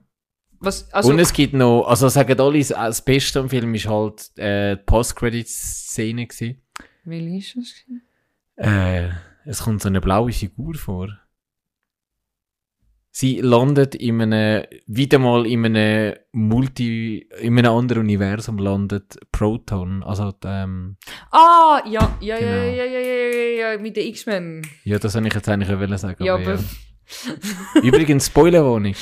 [0.60, 4.36] Was, also, Und es gibt noch, also sagen alle, das- Beste am Film ist halt
[4.40, 6.64] äh, die Post-Credit-Szene gewesen.
[7.04, 8.66] Wie ist das?
[8.66, 9.10] Äh,
[9.46, 11.10] es kommt so eine blaue Figur vor.
[13.20, 20.04] Sie landet in einem, wieder mal in einem Multi, in einem anderen Universum landet Proton.
[20.04, 20.98] Also, ähm,
[21.32, 22.52] Ah, ja, ja, ja, Genau.
[22.52, 24.62] ja, ja, ja, ja, ja, mit den X-Men.
[24.84, 26.24] ja, das wollte ich jetzt eigentlich auch wollen sagen.
[26.24, 26.60] Ja, aber ja.
[27.82, 28.94] Übrigens, Spoilerwarnung.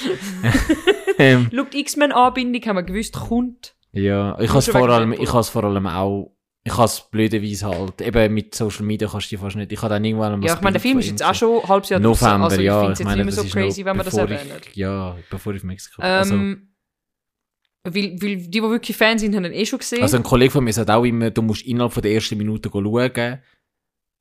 [1.19, 3.75] ähm, schau, die X-Men-Anbindung haben wir gewusst, kommt.
[3.91, 6.31] Ja, ich habe es vor allem, ich vor allem auch,
[6.67, 9.79] ich habe es blöderweise halt, eben mit Social Media kannst du die fast nicht, ich
[9.79, 11.89] habe dann irgendwann mal Ja, ich meine, der Film ist jetzt auch schon ein halbes
[11.89, 14.05] Jahr November, also ich ja, finde es ich jetzt nicht mehr so crazy, wenn man
[14.05, 14.67] das erwähnt.
[14.71, 16.73] ich, Ja, bevor ich auf Mexiko also, Ähm,
[17.83, 20.01] weil, weil die, die wirklich Fans sind, haben ihn eh schon gesehen.
[20.01, 22.67] also ein Kollege von mir sagt auch immer, du musst innerhalb von der ersten Minute
[22.71, 23.39] schauen,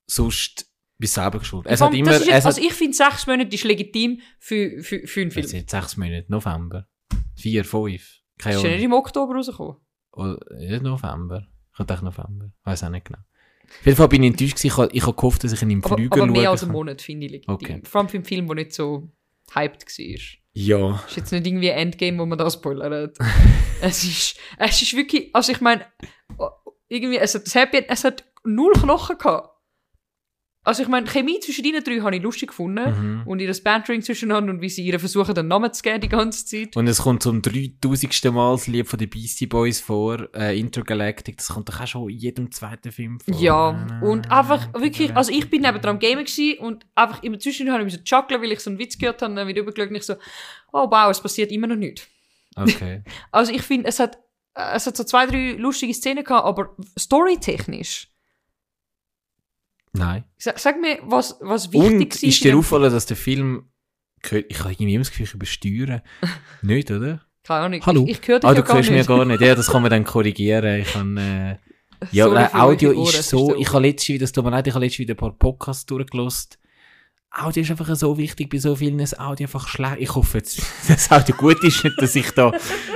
[0.06, 0.66] sonst
[0.98, 1.72] bist du selber geschuldet.
[1.72, 5.22] Es hat immer, jetzt, es also ich finde, sechs Monate ist legitim für, für, für
[5.22, 5.44] einen Film.
[5.46, 6.86] es sind sechs Monate, November,
[7.36, 9.76] vier, fünf, keine Ist ja nicht Ahnung, im Oktober rausgekommen.
[10.12, 13.20] Oder, ja, November, ich dachte November, weiß auch nicht genau.
[13.64, 15.70] Auf jeden Fall bin ich enttäuscht gewesen, ich habe, ich habe gehofft, dass ich ihn
[15.70, 16.76] im Aber, Flügel aber mehr schauen als einen kann.
[16.76, 17.54] Monat, finde ich, legitim.
[17.54, 17.80] Okay.
[17.84, 19.08] Vor allem für einen Film, der nicht so
[19.52, 20.20] hyped war.
[20.52, 21.04] Ja.
[21.08, 23.18] ist jetzt nicht irgendwie ein Endgame, wo man da spoilert.
[23.80, 25.86] es ist, es ist wirklich, also ich meine,
[26.88, 29.50] irgendwie, es hat, das Happy End, es hat null Knochen gehabt.
[30.64, 33.20] Also ich meine, Chemie zwischen ihnen drei habe ich lustig gefunden.
[33.20, 33.22] Mhm.
[33.26, 36.44] Und ihr Bantering zwischeneinander und wie sie ihr versuchen, den Namen zu geben die ganze
[36.46, 36.74] Zeit.
[36.74, 38.32] Und es kommt zum 3000.
[38.32, 42.08] Mal das Lied von den Beastie Boys vor, äh, Intergalactic, das kommt doch auch schon
[42.08, 43.34] in jedem zweiten Film vor.
[43.38, 47.86] Ja, und einfach wirklich, also ich bin neben dran gewesen und einfach immer zwischendurch habe
[47.86, 49.96] ich so chuckle, weil ich so einen Witz gehört habe und dann wieder übergeschaut und
[49.96, 50.14] ich so,
[50.72, 52.08] oh wow, es passiert immer noch nichts.
[52.56, 53.02] Okay.
[53.30, 54.16] Also ich finde, es hat,
[54.54, 58.08] äh, es hat so zwei, drei lustige Szenen gehabt, aber storytechnisch,
[59.96, 60.24] Nein.
[60.36, 63.68] sag, sag mir, was, was Und wichtig war ist dir auffallen, dass der Film,
[64.22, 66.02] ich habe irgendwie das Gefühl, ich übersteuere.
[66.62, 67.20] nicht, oder?
[67.44, 68.04] Keine Ahnung, Hallo?
[68.08, 69.40] ich, ich höre dich Ah, ja du gar hörst ja gar nicht.
[69.40, 70.80] Ja, das kann man dann korrigieren.
[70.80, 71.58] Ich kann, äh,
[72.10, 74.66] ja, Sorry für Audio Ohren, ist so, so- ich habe letztens wieder, tut mir leid,
[74.66, 76.58] ich habe letztens wieder ein paar Podcasts durchgelost.
[77.30, 79.96] Audio ist einfach so wichtig bei so vielen, das Audio einfach schlecht.
[79.98, 82.52] Ich hoffe jetzt, dass das Audio gut ist, nicht, dass ich da,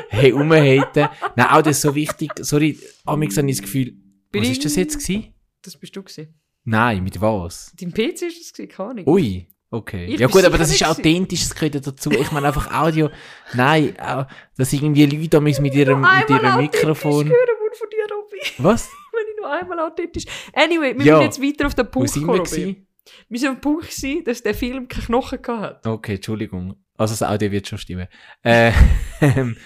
[0.09, 1.11] hey, rumhate.
[1.37, 2.31] Nein, Audio ist so wichtig.
[2.41, 4.51] Sorry, amix habe ich das Gefühl, was Bling.
[4.51, 5.35] ist das jetzt gewesen?
[5.63, 6.35] Das bist du gewesen.
[6.69, 7.73] Nein, mit was?
[7.81, 9.07] Dein PC ist das gewesen, keine Ahnung.
[9.09, 10.05] Ui, okay.
[10.05, 12.11] Ich ja gut, aber das ist authentisch, das gehört ja dazu.
[12.11, 13.09] Ich meine einfach Audio,
[13.55, 13.95] nein,
[14.55, 17.27] dass irgendwie Leute amigs mit ihrem, mit ihrem Mikrofon...
[17.27, 18.39] von dir, Robby.
[18.59, 18.91] Was?
[19.13, 20.25] Wenn ich nur einmal authentisch...
[20.53, 21.17] Anyway, wir Ja.
[21.17, 22.87] müssen jetzt weiter auf den Wo Punkt sind kommen, wir gewesen?
[23.31, 25.87] Wir sind am Punkt gewesen, dass der Film keine Knochen gehabt hat.
[25.87, 26.75] Okay, Entschuldigung.
[26.99, 28.09] Also das Audio wird schon stimmen.
[28.43, 28.73] Äh,
[29.23, 29.57] ähm,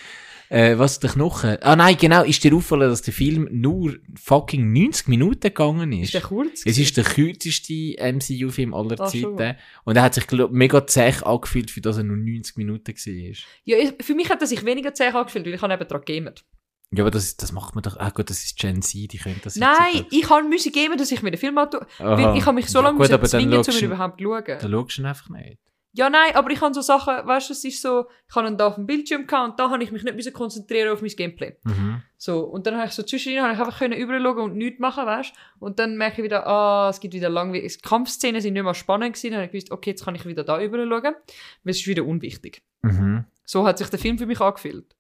[0.53, 1.57] äh, was der Knochen?
[1.63, 6.05] Ah nein, genau, ist dir auffallen, dass der Film nur fucking 90 Minuten gegangen ist?
[6.09, 6.63] Ist der kurz?
[6.67, 9.39] es ist der kürzeste MCU-Film aller Ach, schon.
[9.39, 9.59] Zeiten.
[9.85, 13.37] Und er hat sich glaub, mega zäh angefühlt, für das er nur 90 Minuten war.
[13.65, 16.45] Ja, für mich hat er sich weniger zäh angefühlt, weil ich habe eben dran gamet.
[16.95, 17.97] Ja, aber das, das macht man doch.
[17.97, 20.07] Ah gut, das ist Gen Z, die können das jetzt Nein, nicht.
[20.13, 21.87] ich habe müssen geben, dass ich mir den Film anschaue.
[21.99, 24.45] Weil ich habe mich so Ja, lange gut, müssen zwingen, um ihn überhaupt zu schauen.
[24.47, 25.59] Dann schaust du ihn einfach nicht.
[25.95, 28.57] Ja, nein, aber ich habe so Sachen, weißt du, es ist so, ich habe ihn
[28.57, 31.11] da auf dem Bildschirm gehabt und da habe ich mich nicht müssen konzentrieren auf mein
[31.11, 31.55] Gameplay.
[31.65, 32.03] Mhm.
[32.17, 35.05] So, und dann habe ich so zwischendrin habe ich einfach können überschauen und nichts machen,
[35.05, 35.67] weißt du?
[35.67, 37.77] Und dann merke ich wieder, ah, es gibt wieder langweilig.
[37.77, 40.25] Die Kampfszenen sind nicht mehr spannend gewesen, dann habe ich gewusst, okay, jetzt kann ich
[40.25, 41.15] wieder da überschauen,
[41.63, 42.63] weil es ist wieder unwichtig.
[42.81, 43.27] Mhm.
[43.45, 44.97] So hat sich der Film für mich angefühlt.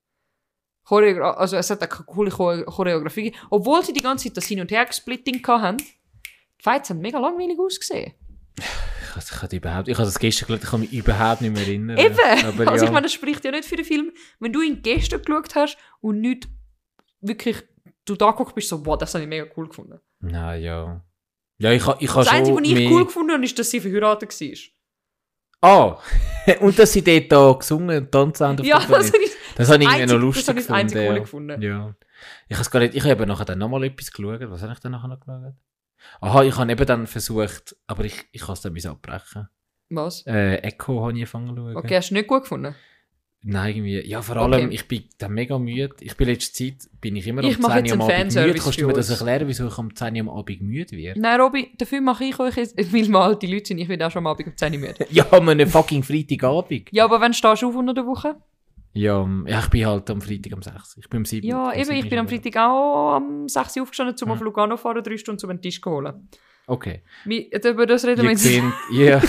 [0.84, 3.34] Choreogra also es hat eine coole Chore- Choreografie.
[3.48, 7.58] Obwohl sie die ganze Zeit das Hin- und Her-Splitting hatten, die Fights haben mega langweilig
[7.58, 8.12] ausgesehen.
[9.18, 11.62] Ich, ich, hatte überhaupt, ich habe das gestern geschaut, ich kann mich überhaupt nicht mehr
[11.62, 11.98] erinnern.
[11.98, 12.46] Eben!
[12.46, 12.88] Aber also ja.
[12.88, 14.12] ich meine, das spricht ja nicht für den Film.
[14.40, 16.48] Wenn du ihn gestern geschaut hast und nicht
[17.20, 17.62] wirklich,
[18.04, 20.00] du da guckst, bist so, wow, das habe ich mega cool gefunden.
[20.20, 21.04] Nein, ja.
[21.58, 23.80] Ja, ich, ich habe Das Einzige, was ich mehr- cool gefunden habe, ist, dass sie
[23.80, 24.58] verheiratet war.
[25.60, 25.98] Ah!
[26.60, 28.64] und dass sie dort da gesungen und tanzen haben.
[28.64, 31.00] Ja, das ich, das habe ich irgendwie einzige- noch das lustig habe ich das einzige
[31.00, 31.08] gefunden.
[31.08, 31.22] Coole ja.
[31.22, 31.62] gefunden.
[31.62, 31.94] Ja.
[32.48, 34.40] Ich habe gar nicht, ich habe nachher dann nochmal etwas geschaut.
[34.50, 35.54] Was habe ich dann nachher noch geschaut?
[36.20, 39.48] Aha, ich habe eben dann versucht, aber ich, ich kann es dann abbrechen.
[39.90, 40.24] was?
[40.26, 41.76] Äh, Echo habe ich angefangen zu schauen.
[41.76, 42.74] Okay, hast du nicht gut gefunden?
[43.44, 44.74] Nein, irgendwie, ja, vor allem, Okay.
[44.74, 45.96] ich bin dann mega müde.
[45.98, 48.30] Ich bin letzte Zeit, bin ich immer Ich um mache 10 jetzt Uhr am einen
[48.30, 48.58] Abend müde.
[48.60, 51.20] Kannst du mir das erklären, wieso ich um 10 Uhr am Abend müde werde?
[51.20, 54.12] Nein, Robby, dafür mache ich euch jetzt, weil wir alte Leute sind, ich werde auch
[54.12, 55.06] schon am Abend um 10 Uhr müde.
[55.10, 56.88] Ja, an einem fucking Freitagabend.
[56.92, 58.36] Ja, aber wann stehst du auf unter der Woche?
[58.94, 60.96] Ja, ja, ich bin halt am Freitag am 6.
[60.98, 61.46] Ich bin am 7.
[61.46, 61.96] Ja, am eben, 7.
[61.98, 64.34] ich bin am Freitag auch am 6 Uhr aufgestanden, um Ja.
[64.34, 66.28] auf Lugano zu fahren, drei Stunden zu einem Tisch zu holen.
[66.66, 67.02] Okay.
[67.24, 68.42] Wie, über das reden wir jetzt.
[68.44, 68.62] seht,
[68.92, 69.20] ihr,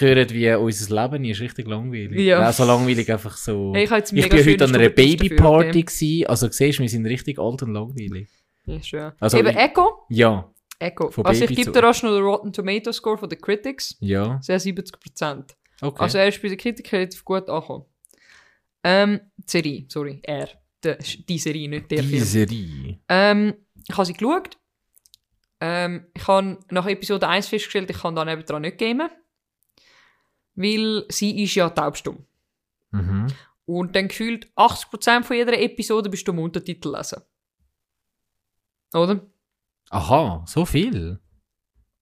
[0.00, 2.18] hört, wie unser Leben ist richtig langweilig.
[2.18, 2.40] Ja.
[2.40, 2.52] Ja.
[2.52, 3.72] so langweilig einfach so.
[3.74, 6.26] Hey, ich ich schöne heute an einer Babyparty gewesen.
[6.26, 8.28] Also siehst du, wir sind richtig alt und langweilig.
[8.66, 9.12] Ja, schön.
[9.20, 10.06] Also Eben ich- Echo.
[10.08, 11.10] Ja, Echo.
[11.10, 13.40] Von also ich Baby gebe zu- dir rasch noch den Rotten Tomato Score von den
[13.40, 13.96] Critics.
[14.00, 14.38] ja.
[14.42, 15.54] Sehr 70%.
[15.80, 16.02] Okay.
[16.02, 17.84] Also er ist bei den Kritikern relativ gut angekommen.
[18.84, 20.48] Ähm, die Serie, sorry, er.
[20.84, 22.24] Die, die Serie, nicht der Die Film.
[22.24, 23.00] Serie.
[23.08, 23.54] Ähm,
[23.88, 24.58] ich habe sie geschaut.
[25.60, 29.10] Ähm, ich habe nach Episode 1 festgestellt, ich kann da nebendran nicht gamen.
[30.54, 32.24] Weil sie ist ja taubstumm.
[32.90, 33.26] Mhm.
[33.66, 37.22] Und dann gefühlt 80% von jeder Episode bist du am Untertitel lesen.
[38.94, 39.26] Oder?
[39.90, 41.20] Aha, so viel?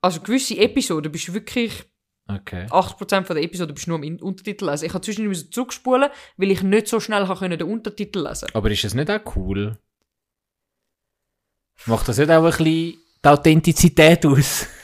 [0.00, 1.84] Also gewisse Episoden bist du wirklich
[2.28, 2.66] Okay.
[2.66, 4.86] 80% von der Episode bist du nur am Untertitel lesen.
[4.86, 8.48] Ich habe zwischendurch müssen zurückspulen, weil ich nicht so schnell können den Untertitel lesen.
[8.52, 9.78] Aber ist es nicht auch cool?
[11.86, 14.66] Macht das nicht auch ein bisschen die Authentizität aus?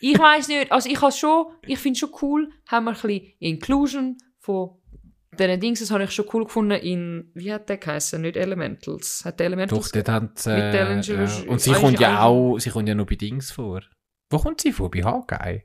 [0.00, 3.32] Ich weiß nicht, also ich habe schon, ich finde schon cool, haben wir ein bisschen
[3.38, 4.72] Inclusion von
[5.38, 8.20] diesen Dings, das habe ich schon cool gefunden in, wie hat der geheißen?
[8.20, 9.22] Nicht Elementals.
[9.24, 9.92] Hat der Doch, Elementals?
[9.92, 11.50] dort haben sie, Mit der äh, ja.
[11.50, 13.80] Und sie kommt ja auch, sie kommt ja noch bei Dings vor.
[14.28, 14.90] Wo kommt sie vor?
[14.90, 15.62] Bei Hawkeye?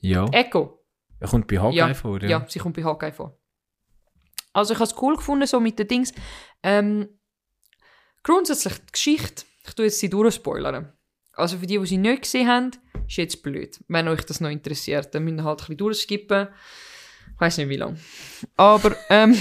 [0.00, 0.84] Ja, Echo.
[1.20, 2.28] er kommt bei Hawkeye Ja, vor, Ja.
[2.28, 2.46] ja.
[2.48, 3.38] sie kommt bei Hawkeye vor.
[4.52, 6.12] Also ich habe es cool gefunden, so mit den Dings.
[6.62, 7.08] Ähm,
[8.22, 10.92] grundsätzlich die Geschichte, ich tue jetzt sie durchspoilern.
[11.34, 12.70] Also für die, die sie nicht gesehen haben,
[13.08, 13.80] ist jetzt blöd.
[13.88, 16.48] Wenn euch das noch interessiert, dann müsst ihr halt ein bisschen durchskippen.
[17.34, 17.98] Ich weiß nicht wie lange.
[18.56, 19.32] Aber, ähm,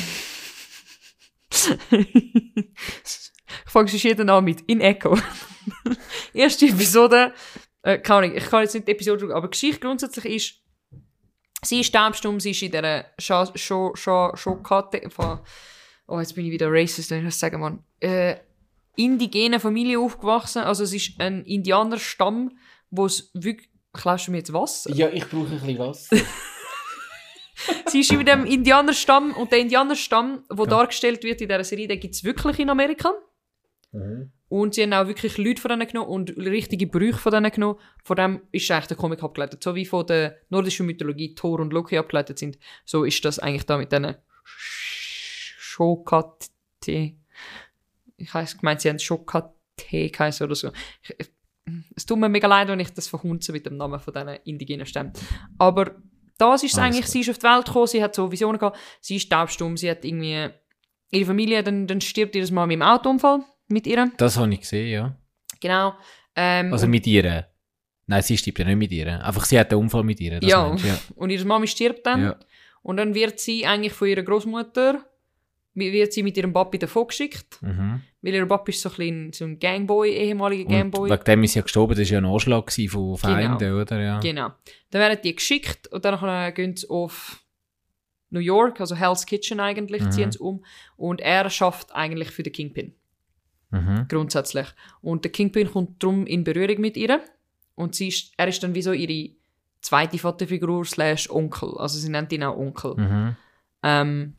[1.91, 3.21] ich
[3.65, 5.17] fange sonst jeden an mit In Echo.
[6.33, 7.33] Erste Episode,
[7.83, 10.53] äh, keine Ahnung, ich kann jetzt nicht die Episode schauen, aber Geschichte grundsätzlich ist,
[11.63, 15.39] sie ist taubstumm, sie ist in dieser Schokate von,
[16.07, 18.37] oh, jetzt bin ich wieder racist, wenn ich das sagen man, äh,
[18.95, 22.57] indigene Familie aufgewachsen, also es ist ein Indianerstamm,
[22.89, 24.91] wo es wirklich, klaust du mir jetzt Wasser?
[24.91, 26.17] Ja, ich brauche ein bisschen Wasser.
[27.85, 31.99] Sie ist in dem Indianerstamm und der Indianerstamm, der dargestellt wird in dieser Serie, den
[31.99, 33.13] gibt es wirklich in Amerika.
[34.51, 37.79] Und sie haben auch wirklich Leute von denen genommen und richtige Brüche von denen genommen.
[38.03, 39.63] Von dem ist eigentlich der Comic abgeleitet.
[39.63, 43.65] So wie von der nordischen Mythologie Thor und Loki abgeleitet sind, so ist das eigentlich
[43.65, 46.49] da mit diesen Schokate.
[46.85, 49.53] Ich heiss, gemeint, sie haben Schokate
[49.87, 50.73] geheißen oder so.
[51.01, 51.29] Ich,
[51.95, 54.85] es tut mir mega leid, wenn ich das verhunze mit dem Namen von diesen indigenen
[54.85, 55.13] Stämmen.
[55.59, 55.95] Aber
[56.37, 58.77] das ist es eigentlich, sie ist auf die Welt gekommen, sie hat so Visionen gehabt,
[58.99, 60.49] sie ist taubstumm, sie hat irgendwie,
[61.09, 64.59] ihre Familie, dann, dann stirbt ihr Mal mit dem Autounfall mit ihr, Das habe ich
[64.61, 65.15] gesehen, ja.
[65.59, 65.93] genau.
[66.35, 67.47] Ähm, Also und, mit ihr.
[68.07, 69.23] Nein, sie stirbt ja nicht mit ihr.
[69.23, 70.39] Einfach sie hat einen Unfall mit ihr.
[70.39, 70.67] Das Ja.
[70.67, 70.97] meinst ja.
[71.15, 72.35] und ihre Mami stirbt dann ja.
[72.83, 75.05] und dann wird sie eigentlich von ihrer Großmutter
[75.73, 78.01] wird sie mit ihrem Papi davon geschickt, Mhm.
[78.21, 81.09] weil ihr Papi ist so ein, so ein Gangboy, ehemaliger Und Gangboy.
[81.09, 84.01] wegen dem ist sie ja gestorben, das war ja ein Anschlag von Feinden, oder?
[84.01, 84.19] Ja.
[84.19, 84.49] Genau.
[84.89, 87.41] Dann werden die geschickt und dann gehen sie auf
[88.31, 90.11] New York, also Hell's Kitchen eigentlich, Mhm.
[90.11, 90.63] ziehen sie um.
[90.97, 92.93] Und er schafft eigentlich für den Kingpin,
[93.71, 94.05] Mhm.
[94.07, 94.67] grundsätzlich.
[95.01, 97.21] Und der Kingpin kommt drum in Berührung mit ihr.
[97.75, 99.33] Und sie ist, er ist dann wie so ihre
[99.81, 101.77] zweite Vaterfigur slash Onkel.
[101.77, 102.95] Also sie nennt ihn auch Onkel.
[102.95, 103.35] Mhm.
[103.83, 104.35] Ähm,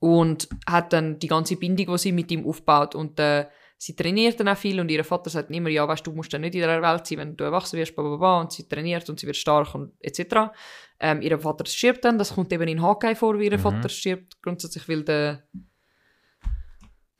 [0.00, 2.94] und hat dann die ganze Bindung, die sie mit ihm aufbaut.
[2.94, 3.46] Und äh,
[3.78, 6.42] sie trainiert dann auch viel und ihr Vater sagt immer, ja, weißt du, musst dann
[6.42, 8.40] nicht in der Welt sein, wenn du erwachsen wirst, bla, bla, bla.
[8.40, 10.50] Und sie trainiert und sie wird stark und etc.
[11.00, 13.62] Ähm, ihr Vater stirbt dann, das kommt eben in Hawkeye vor, wie ihr Mhm.
[13.62, 14.40] Vater stirbt.
[14.42, 15.44] Grundsätzlich will der...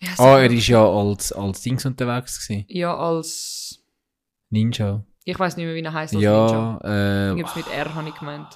[0.01, 2.65] Ja, Ah, er ist ja als, als Dings unterwegs gewesen.
[2.69, 3.83] ja, als...
[4.51, 5.05] Ninja.
[5.25, 6.51] Ich weiß nicht mehr, wie er heißt als Ninja.
[6.51, 8.47] Ja, äh, Irgendwas mit R habe ich gemeint.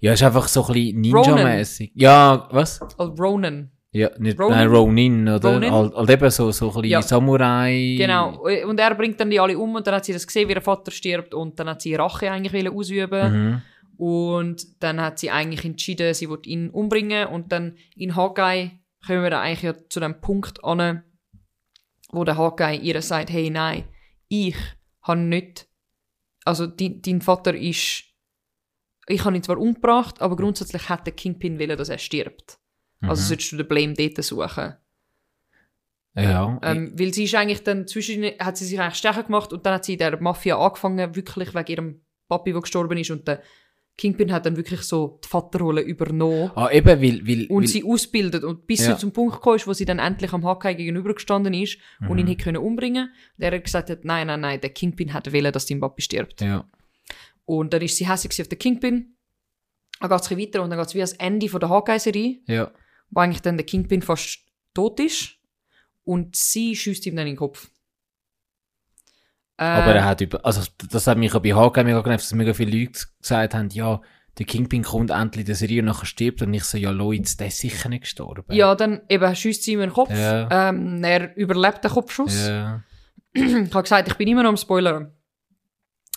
[0.00, 1.92] ja, ist einfach so ein bisschen Ninja-mäßig.
[1.94, 2.80] Ja, was?
[2.82, 3.70] Als Ronan.
[3.92, 4.56] Ja, nicht Ronin?
[4.56, 5.52] Nein, Ronin oder?
[5.54, 5.72] Ronin?
[5.72, 7.02] Halt, halt eben so, so ein bisschen Ja.
[7.02, 7.96] Samurai.
[7.98, 8.38] Genau.
[8.68, 10.60] Und er bringt dann die alle um und dann hat sie das gesehen, wie ihr
[10.60, 13.62] Vater stirbt und dann hat sie Rache eigentlich ausüben Mhm.
[13.96, 18.70] und dann hat sie eigentlich entschieden, sie wird ihn umbringen und dann in Hawkeye
[19.06, 21.02] kommen wir dann eigentlich ja zu dem Punkt an,
[22.10, 23.84] wo der Hawkeye ihr sagt, hey, nein,
[24.28, 24.56] ich
[25.02, 25.68] habe nicht,
[26.44, 28.04] also dein, dein Vater ist,
[29.06, 32.58] ich habe ihn zwar umgebracht, aber grundsätzlich hat der Kingpin wollen, dass er stirbt.
[33.02, 33.26] Also Mhm.
[33.26, 34.74] solltest du den Blame dort suchen.
[36.14, 36.58] Ja.
[36.62, 39.74] Ähm, weil sie ist eigentlich dann zwischen, hat sie sich eigentlich stärker gemacht und dann
[39.74, 43.42] hat sie in der Mafia angefangen, wirklich wegen ihrem Papi, der gestorben ist und der
[44.00, 47.84] Kingpin hat dann wirklich so die Vaterrolle übernommen ah, eben, weil, weil, und weil sie
[47.84, 48.94] ausbildet und bis Ja.
[48.94, 52.18] sie zum Punkt gekommen ist, wo sie dann endlich am Hawkeye gegenübergestanden ist und Mhm.
[52.18, 55.32] ihn hätte können umbringen und er hat gesagt hat, nein, nein, nein, der Kingpin hat
[55.32, 56.40] wollen, dass dein Papi stirbt.
[56.40, 56.64] ja.
[57.44, 59.16] Und dann ist sie hässlich auf den Kingpin.
[60.00, 62.70] Dann geht es weiter und dann geht es wie ans Ende von der Hawkeye-Serie, Ja.
[63.10, 64.38] wo eigentlich dann der Kingpin fast
[64.72, 65.36] tot ist
[66.04, 67.70] und sie schießt ihm dann in den Kopf.
[69.60, 72.32] Äh, Aber er hat über, also das hat mich auch bei HK mega genervt, dass
[72.32, 74.00] mega viele Leute gesagt haben, ja,
[74.38, 77.36] der Kingpin kommt endlich in der Serie und nachher stirbt und ich so, ja Leute,
[77.36, 78.44] der ist sicher nicht gestorben.
[78.48, 80.10] Ja, dann eben schießt sie ihm in den Kopf.
[80.10, 80.70] Ja.
[80.70, 82.48] Ähm, er überlebt den Kopfschuss.
[82.48, 82.82] Ja.
[83.32, 85.12] Ich habe gesagt, ich bin immer noch am Spoilern.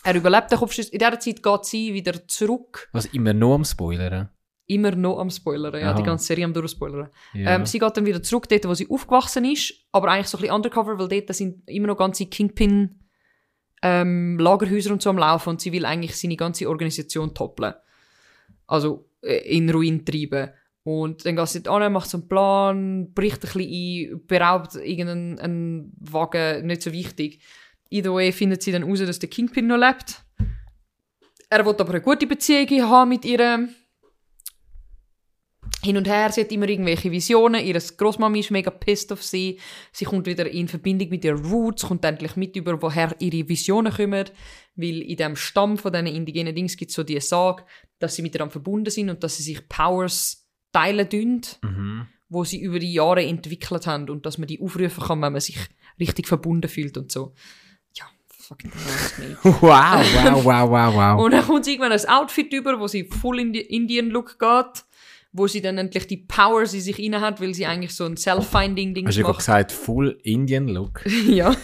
[0.02, 0.88] Er überlebt den Kopfschuss.
[0.88, 2.88] In dieser Zeit geht sie wieder zurück.
[2.92, 4.30] Was immer nur am Spoilern.
[4.66, 5.78] Immer noch am Spoilern.
[5.78, 5.96] Ja, Aha.
[5.98, 7.10] die ganze Serie am Durchspoilern.
[7.34, 7.50] Ja.
[7.54, 9.74] Ähm, sie geht dann wieder zurück, dort, wo sie aufgewachsen ist.
[9.92, 13.03] Aber eigentlich so ein bisschen undercover, weil dort sind immer noch ganze Kingpin
[13.84, 17.74] ähm, Lagerhäuser und so am Laufen und sie will eigentlich seine ganze Organisation toppeln.
[18.66, 20.50] Also äh, in Ruin treiben.
[20.84, 24.74] Und dann geht sie dort an, macht so einen Plan, bricht ein bisschen ein, beraubt
[24.76, 27.40] irgendeinen einen Wagen, nicht so wichtig.
[27.90, 30.24] Either way findet sie dann raus, dass der Kingpin noch lebt.
[31.50, 33.68] Er will aber eine gute Beziehung haben mit ihr.
[35.84, 37.62] Hin und her, sie hat immer irgendwelche Visionen.
[37.64, 39.58] Ihre Großmami ist mega pissed auf sie.
[39.92, 43.92] Sie kommt wieder in Verbindung mit ihren Roots, kommt endlich mit über, woher ihre Visionen
[43.92, 44.24] kommen.
[44.76, 47.64] Weil in dem Stamm von diesen indigenen Dings gibt es so die Sage,
[47.98, 52.06] dass sie miteinander verbunden sind und dass sie sich Powers teilen tun, Mhm.
[52.28, 55.40] wo sie über die Jahre entwickelt haben und dass man die aufrufen kann, wenn man
[55.40, 55.58] sich
[56.00, 57.34] richtig verbunden fühlt und so.
[57.96, 58.72] Ja, fucking.
[59.44, 61.24] Wow, wow, wow, wow, wow.
[61.24, 64.84] Und dann kommt sie irgendwann ein Outfit über, wo sie full in Indian-Look geht,
[65.36, 68.16] wo sie dann endlich die Powers in sich inne hat, weil sie eigentlich so ein
[68.16, 69.38] Self-Finding-Ding Hast du gerade macht.
[69.40, 71.04] gesagt, Full Indian Look?
[71.28, 71.54] ja.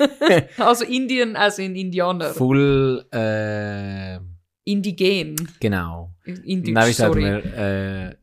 [0.56, 2.30] also Indian als in Indianer.
[2.30, 4.18] Full, äh,
[4.64, 5.36] Indigen.
[5.60, 6.14] genau.
[6.24, 7.22] Indisch, Nein, wie sagt sorry.
[7.22, 8.16] man, äh,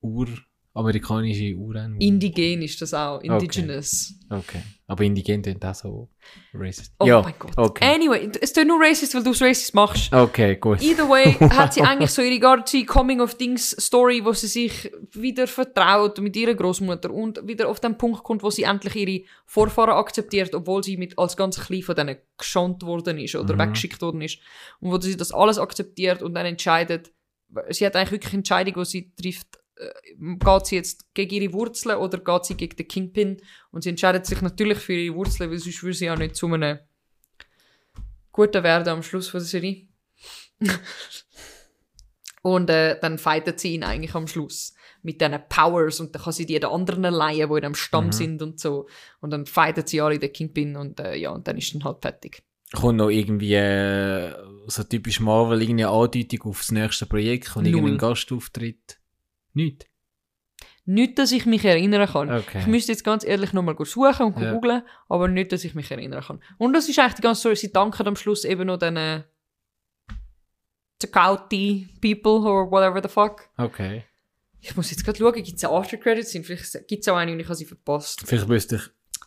[0.00, 2.00] uramerikanische Uran.
[2.00, 3.20] Indigen ist das auch.
[3.20, 4.14] Indigenous.
[4.30, 4.62] Okay.
[4.88, 6.08] Aber indigen klingt auch so
[6.54, 6.94] racist.
[7.00, 7.52] Oh ja, mein Gott.
[7.56, 7.92] okay.
[7.92, 10.12] Anyway, es tut nur racist, weil du es racist machst.
[10.12, 10.80] Okay, gut.
[10.80, 16.36] Either way hat sie eigentlich so ihre ganze Coming-of-Things-Story, wo sie sich wieder vertraut mit
[16.36, 20.84] ihrer Großmutter und wieder auf den Punkt kommt, wo sie endlich ihre Vorfahren akzeptiert, obwohl
[20.84, 23.58] sie mit als ganz klein von denen geschont worden ist oder Mhm.
[23.60, 24.38] weggeschickt worden ist.
[24.80, 27.10] Und wo sie das alles akzeptiert und dann entscheidet,
[27.70, 29.58] sie hat eigentlich wirklich eine Entscheidung, die sie trifft,
[30.18, 33.36] geht sie jetzt gegen ihre Wurzeln oder geht sie gegen den Kingpin?
[33.70, 36.46] Und sie entscheidet sich natürlich für ihre Wurzeln, weil sonst würde sie ja nicht zu
[36.46, 36.78] einem
[38.32, 39.86] guten werden am Schluss von der Serie.
[42.42, 46.32] und äh, dann fightet sie ihn eigentlich am Schluss mit diesen Powers und dann kann
[46.32, 48.12] sie die den anderen leihen, die in dem Stamm Mhm.
[48.12, 48.88] sind und so.
[49.20, 51.98] Und dann fightet sie alle den Kingpin und äh, ja, und dann ist dann halt
[52.02, 52.42] fertig.
[52.74, 54.32] Kommt noch irgendwie äh,
[54.66, 57.74] so typisch Marvel irgendeine Andeutung aufs nächste Projekt und Null.
[57.74, 58.98] irgendein Gastauftritt?
[59.56, 59.88] Nicht.
[60.84, 62.30] Nicht, dass ich mich erinnern kann.
[62.30, 62.58] Okay.
[62.60, 64.52] Ich müsste jetzt ganz ehrlich nochmal suchen und Ja.
[64.52, 66.42] googlen, aber nicht, dass ich mich erinnern kann.
[66.58, 67.56] Und das ist eigentlich die ganze Story.
[67.56, 69.22] Sie danken am Schluss eben noch den äh,
[70.98, 73.48] Takauti People or whatever the fuck.
[73.56, 74.04] Okay.
[74.60, 76.32] Ich muss jetzt gerade schauen, gibt es After Credits?
[76.32, 78.22] Vielleicht gibt es auch eine und ich habe sie verpasst.
[78.26, 78.82] Vielleicht müsste ich,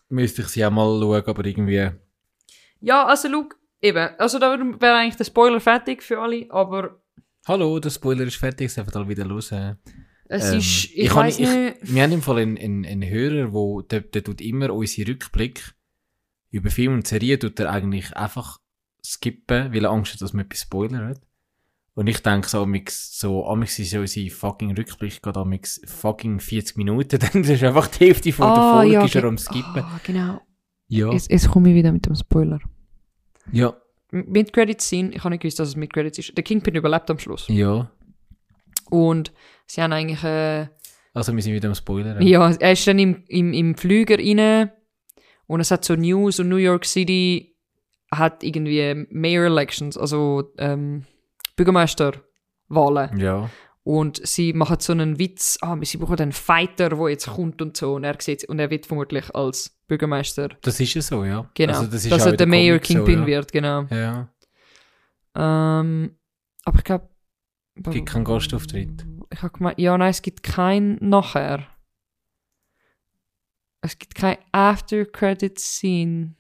[0.10, 1.90] müsste ich sie auch mal schauen, aber irgendwie.
[2.82, 3.50] Ja, also schau,
[3.82, 4.10] eben.
[4.20, 7.02] Also da wäre eigentlich der Spoiler fertig für alle, aber
[7.48, 9.52] Hallo, der Spoiler ist fertig, es einfach alle wieder los.
[10.32, 11.94] Es Ähm, ist, ich, ich weiß nicht- nicht...
[11.96, 15.74] Wir haben im Fall einen, einen, einen Hörer, wo, der, der tut immer unsere Rückblick
[16.52, 18.60] über Film und Serien tut er eigentlich einfach
[19.04, 21.20] skippen, weil er Angst hat, dass man etwas spoilert.
[21.96, 26.40] Und ich denke so, amix, so, amix ist ja unsere fucking Rückblick geht amix fucking
[26.40, 29.82] 40 Minuten, dann ist einfach die Hälfte von der Folge ist er am skippen.
[29.84, 30.42] Ah, genau.
[30.88, 31.12] Ja.
[31.12, 32.60] Jetzt, jetzt komme ich wieder mit dem Spoiler.
[33.52, 33.76] Ja.
[34.12, 36.36] Mit Credits sind, ich habe nicht gewusst, dass es mit Credits ist.
[36.38, 37.48] Der Kingpin überlebt am Schluss.
[37.48, 37.92] Ja.
[38.90, 39.32] Und
[39.66, 40.68] sie haben eigentlich, äh,
[41.14, 42.22] Also wir sind wieder am Spoilern.
[42.22, 44.72] ja, er ist dann im, im, im Flüger rein
[45.48, 47.56] und es hat so News und New York City
[48.12, 51.06] hat irgendwie Mayor Elections, also ähm,
[51.56, 53.20] Bürgermeisterwahlen.
[53.20, 53.50] Ja.
[53.84, 57.76] Und sie machen so einen Witz, ah, sie brauchen einen Fighter, der jetzt kommt und
[57.78, 57.96] so.
[57.96, 61.50] Und er, sieht, und er wird vermutlich als Bürgermeister, Das ist ja so, ja.
[61.56, 63.26] genau, Also das ist dass er der Mayor Comics so, Kingpin ja.
[63.26, 63.84] wird, genau.
[63.90, 64.30] Ja,
[65.36, 66.16] Ähm,
[66.66, 67.10] aber ich glaube...
[67.84, 69.06] gibt keinen Gastauftritt.
[69.32, 71.68] Ich habe gemeint, ja, nein, es gibt kein nachher.
[73.82, 76.36] Es gibt kein After-Credit-Scene,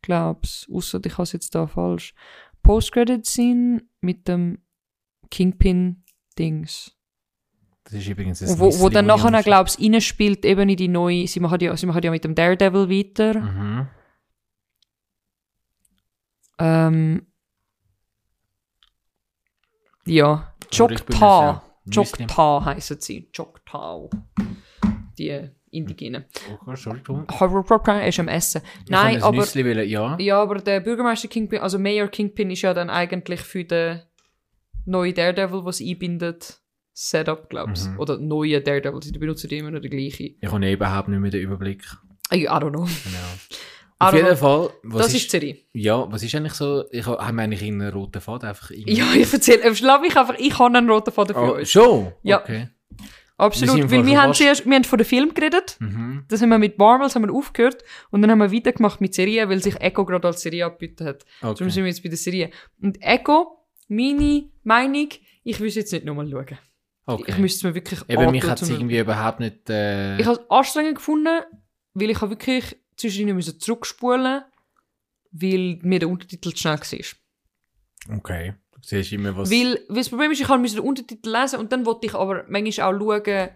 [0.00, 0.68] glaub's.
[0.72, 2.14] Außer ich habe es jetzt da falsch.
[2.62, 4.58] Post-Credit-Scene mit dem
[5.30, 6.96] Kingpin-Dings.
[7.84, 10.76] Das ist übrigens ein Und Wo, wo Nüssli, dann nachher, am- glaub's, reinspielt eben in
[10.76, 13.40] die neue, sie machen ja, sie machen ja mit dem Daredevil weiter.
[13.40, 13.88] Mhm.
[16.58, 17.26] Ähm,
[20.06, 21.60] ja, Choctaw.
[21.90, 23.30] Choctaw heissen sie.
[23.34, 24.08] Choctaw.
[25.18, 26.24] Die Indigenen.
[26.50, 27.26] Oh, Entschuldigung.
[28.06, 28.62] Ist am Essen.
[28.88, 30.16] Nein, ich aber, Nüssli wollen, ja.
[30.18, 34.02] ja, aber der Bürgermeister Kingpin, also Mayor Kingpin ist ja dann eigentlich für den
[34.84, 36.60] neuen Daredevil, was einbindet,
[36.92, 37.98] Setup, glaubst Mhm.
[37.98, 40.34] Oder neue Daredevil, sie benutzen die immer noch die gleiche.
[40.40, 41.84] Ich habe überhaupt nicht mehr den Überblick.
[42.32, 42.84] I, I don't know.
[42.84, 43.18] Genau.
[44.08, 44.36] Auf jeden.
[44.36, 45.56] Fall, was das ist, ist, die Serie.
[45.72, 48.94] ja, was ist eigentlich so, ich ha- haben wir eigentlich einen roten Faden einfach irgendwie.
[48.94, 51.70] Ja, ich erzähle, äh, lass mich einfach, ich habe einen roten Faden für oh, uns.
[51.70, 52.12] schon?
[52.22, 52.40] Ja.
[52.40, 52.68] Okay.
[53.38, 56.24] Absolut, wir weil wir haben zuerst, wir haben von dem Film geredet, Mhm.
[56.28, 59.48] das haben wir mit Marvels haben wir aufgehört und dann haben wir weitergemacht mit Serien,
[59.48, 61.24] weil sich Echo gerade als Serie angeboten hat.
[61.40, 61.70] Darum okay.
[61.70, 62.50] sind wir jetzt bei der Serie.
[62.80, 65.08] Und Echo, meine Meinung,
[65.42, 66.58] ich will es jetzt nicht nochmal schauen.
[67.06, 67.24] okay.
[67.26, 70.38] Ich müsste es mir wirklich Eben, mich hat es irgendwie überhaupt nicht, äh, Ich habe
[70.38, 71.40] es anstrengend gefunden,
[71.94, 74.42] weil ich habe wirklich zwischendurch müssen zurückspulen
[75.34, 78.16] weil mir der Untertitel zu schnell war.
[78.18, 78.54] okay.
[78.74, 79.50] Du siehst immer was.
[79.50, 82.44] Weil, weil das Problem ist, ich musste den Untertitel lesen und dann wollte ich aber
[82.48, 83.48] manchmal auch schauen,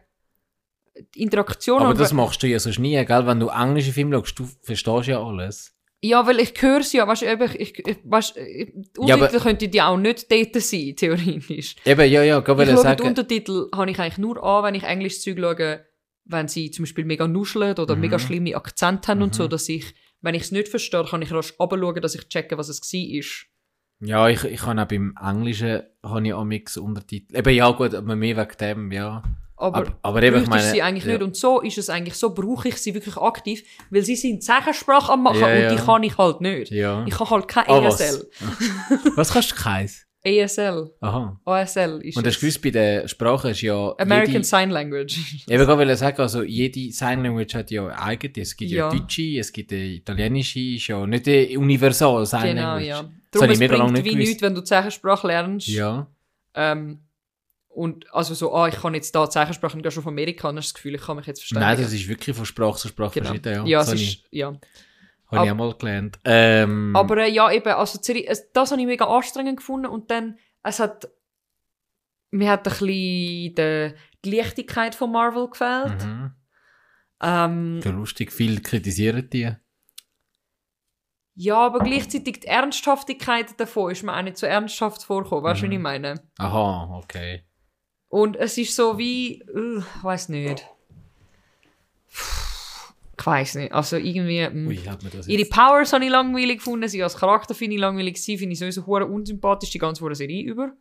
[1.14, 1.82] die Interaktion.
[1.82, 3.26] aber das machst du ja sonst nie, gell?
[3.26, 5.74] Wenn du englische Filme schaust, du verstehst ja alles.
[6.01, 9.41] Ja, weil ich höre es ja, weißt du, ich, ich, weißt, die Ja, aber- Untertitel
[9.43, 11.74] könnten die auch nicht dort sein, theoretisch.
[11.84, 13.03] Eben, ja, ja, Ich wollte schaue die sagen.
[13.09, 15.84] Untertitel habe ich eigentlich nur an, wenn ich Englisch Zeug schaue,
[16.29, 18.01] wenn sie zum Beispiel mega nuscheln oder Mhm.
[18.01, 19.49] mega schlimme Akzente haben und so, Mhm.
[19.51, 22.68] dass ich, wenn ich es nicht verstehe, kann ich rasch runterschauen, dass ich checke, was
[22.68, 23.18] es war.
[23.18, 23.47] ist.
[24.01, 27.35] Ja, ich, ich habe auch beim Englischen habe ich auch mix Untertitel.
[27.37, 29.22] Eben, ja, gut, aber mehr wegen dem, ja.
[29.59, 30.62] Aber, Aber, aber eben, ich meine.
[30.62, 31.12] ich sie eigentlich ja.
[31.12, 31.22] nicht.
[31.22, 35.11] Und so ist es eigentlich, so brauche ich sie wirklich aktiv, weil sie sind Zeichensprache
[35.12, 35.70] am machen Ja, und ja.
[35.74, 36.70] die kann ich halt nicht.
[36.70, 37.99] Ich kann halt kein Ah, was?
[38.01, 38.31] ESL.
[39.16, 40.06] Was kannst du keins?
[40.27, 40.91] ESL.
[41.01, 41.41] Aha.
[41.45, 43.95] ASL ist Und das gewusst, bei der Sprache ist ja.
[43.99, 45.18] American jede, Sign Language.
[45.47, 48.33] ich will gerade sagen, also jede Sign Language hat ja eigene.
[48.43, 48.91] Es gibt ja, Ja.
[48.91, 52.87] Deutsche, es gibt eine italienische, ist ja nicht eine universal Sign Genau, Language.
[52.89, 53.03] ja.
[53.03, 54.29] Das Darum habe es ich bringt nicht wie gewusst.
[54.29, 55.68] nichts, wenn du Zeichensprache lernst.
[55.68, 56.07] Ja.
[56.55, 57.01] Ähm,
[57.68, 60.57] und also so, ah, ich kann jetzt da Zeichensprache und gehe schon von Amerika, dann
[60.57, 61.68] hast du das Gefühl, ich kann mich jetzt verständigen.
[61.68, 63.27] Nein, das ist wirklich von Sprache zu Sprache genau.
[63.27, 63.55] verschieden.
[63.55, 64.57] Ja, Ja, das es ist, ich, ja.
[65.31, 66.18] Habe ich auch mal gelernt.
[66.24, 70.79] Ähm, Aber äh, ja, eben, also das habe ich mega anstrengend gefunden und dann, es
[70.81, 71.09] hat,
[72.31, 76.05] mir hat ein bisschen die, die Leichtigkeit von Marvel gefällt.
[76.05, 76.33] mhm.
[77.22, 79.51] Ähm, Ja, lustig, viel kritisieren die.
[81.35, 85.66] ja, aber gleichzeitig die Ernsthaftigkeit davon ist mir auch nicht so ernsthaft vorgekommen, weißt du,
[85.66, 85.70] Mhm.
[85.70, 86.22] was ich meine?
[86.39, 87.43] Aha, okay.
[88.09, 90.66] Und es ist so wie, uh, ich weiß nicht.
[93.19, 93.73] Ich weiß nicht.
[93.73, 94.47] Also irgendwie.
[94.49, 94.67] mm.
[94.67, 95.53] Ui, hat man das Ihre jetzt...
[95.53, 96.89] Powers habe ich langweilig gefunden.
[96.89, 98.39] Sie als Charakter finde ich langweilig gewesen.
[98.39, 100.73] Finde ich sowieso hure unsympathisch, die ganze Serie über.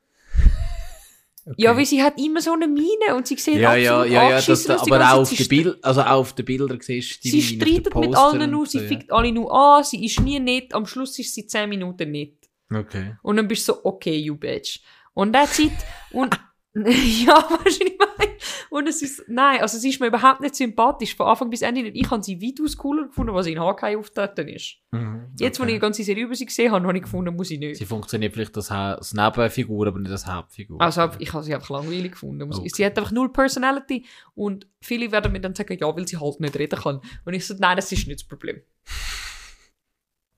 [1.47, 1.61] Okay.
[1.61, 4.29] Ja, weil sie hat immer so eine Miene und sie sieht Ja, ja, absolut ja,
[4.29, 6.79] ja, das, angeschissen aus aber auch auf den Sie Bild, also auch auf den Bildern
[6.81, 8.87] siehst du die Sie Mine streitet mit allen sie so, ja.
[8.87, 12.33] fickt alle nur an, sie ist nie nett, am Schluss ist sie 10 Minuten nett.
[12.73, 13.15] Okay.
[13.21, 14.79] Und dann bist du so, okay, you bitch.
[15.13, 15.71] Und that's it.
[16.11, 16.35] Und,
[17.25, 18.31] ja, weißt du, was ich meine?
[18.69, 21.81] Und es ist, nein, also sie ist mir überhaupt nicht sympathisch, von Anfang bis Ende
[21.81, 21.95] nicht.
[21.95, 24.75] Ich habe sie weitaus cooler gefunden, was in Hawkeye auftreten ist.
[24.91, 25.31] Mhm.
[25.39, 25.73] Jetzt, wo ich okay.
[25.75, 27.77] die ganze Serie über sie gesehen habe, habe ich gefunden, muss ich nicht.
[27.77, 30.81] Sie funktioniert vielleicht als, als Nebenfigur, aber nicht als Hauptfigur.
[30.81, 32.51] Also ich habe sie einfach langweilig gefunden.
[32.51, 32.67] Okay.
[32.67, 36.41] Sie hat einfach null Personality und viele werden mir dann sagen, ja, weil sie halt
[36.41, 36.99] nicht reden kann.
[37.23, 38.61] Und ich so, nein, das ist nicht das Problem.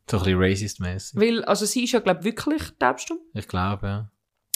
[0.10, 1.20] so ein bisschen racist-mäßig.
[1.20, 3.18] Weil, also sie ist ja, glaube ich, wirklich taubstumm.
[3.34, 4.12] Ich glaube, ja.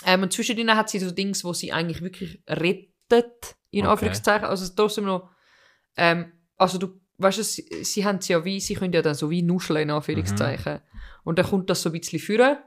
[0.05, 3.91] Ähm, und zwischendrin hat sie so Dings, wo sie eigentlich wirklich rettet, in Okay.
[3.91, 4.45] Anführungszeichen.
[4.45, 5.29] Also trotzdem noch,
[5.95, 9.29] ähm, also du, weißt du, sie, sie haben ja wie, sie können ja dann so
[9.29, 10.73] wie nuscheln, in Anführungszeichen.
[10.73, 10.79] Mhm.
[11.23, 12.57] Und dann kommt das so ein bisschen führen.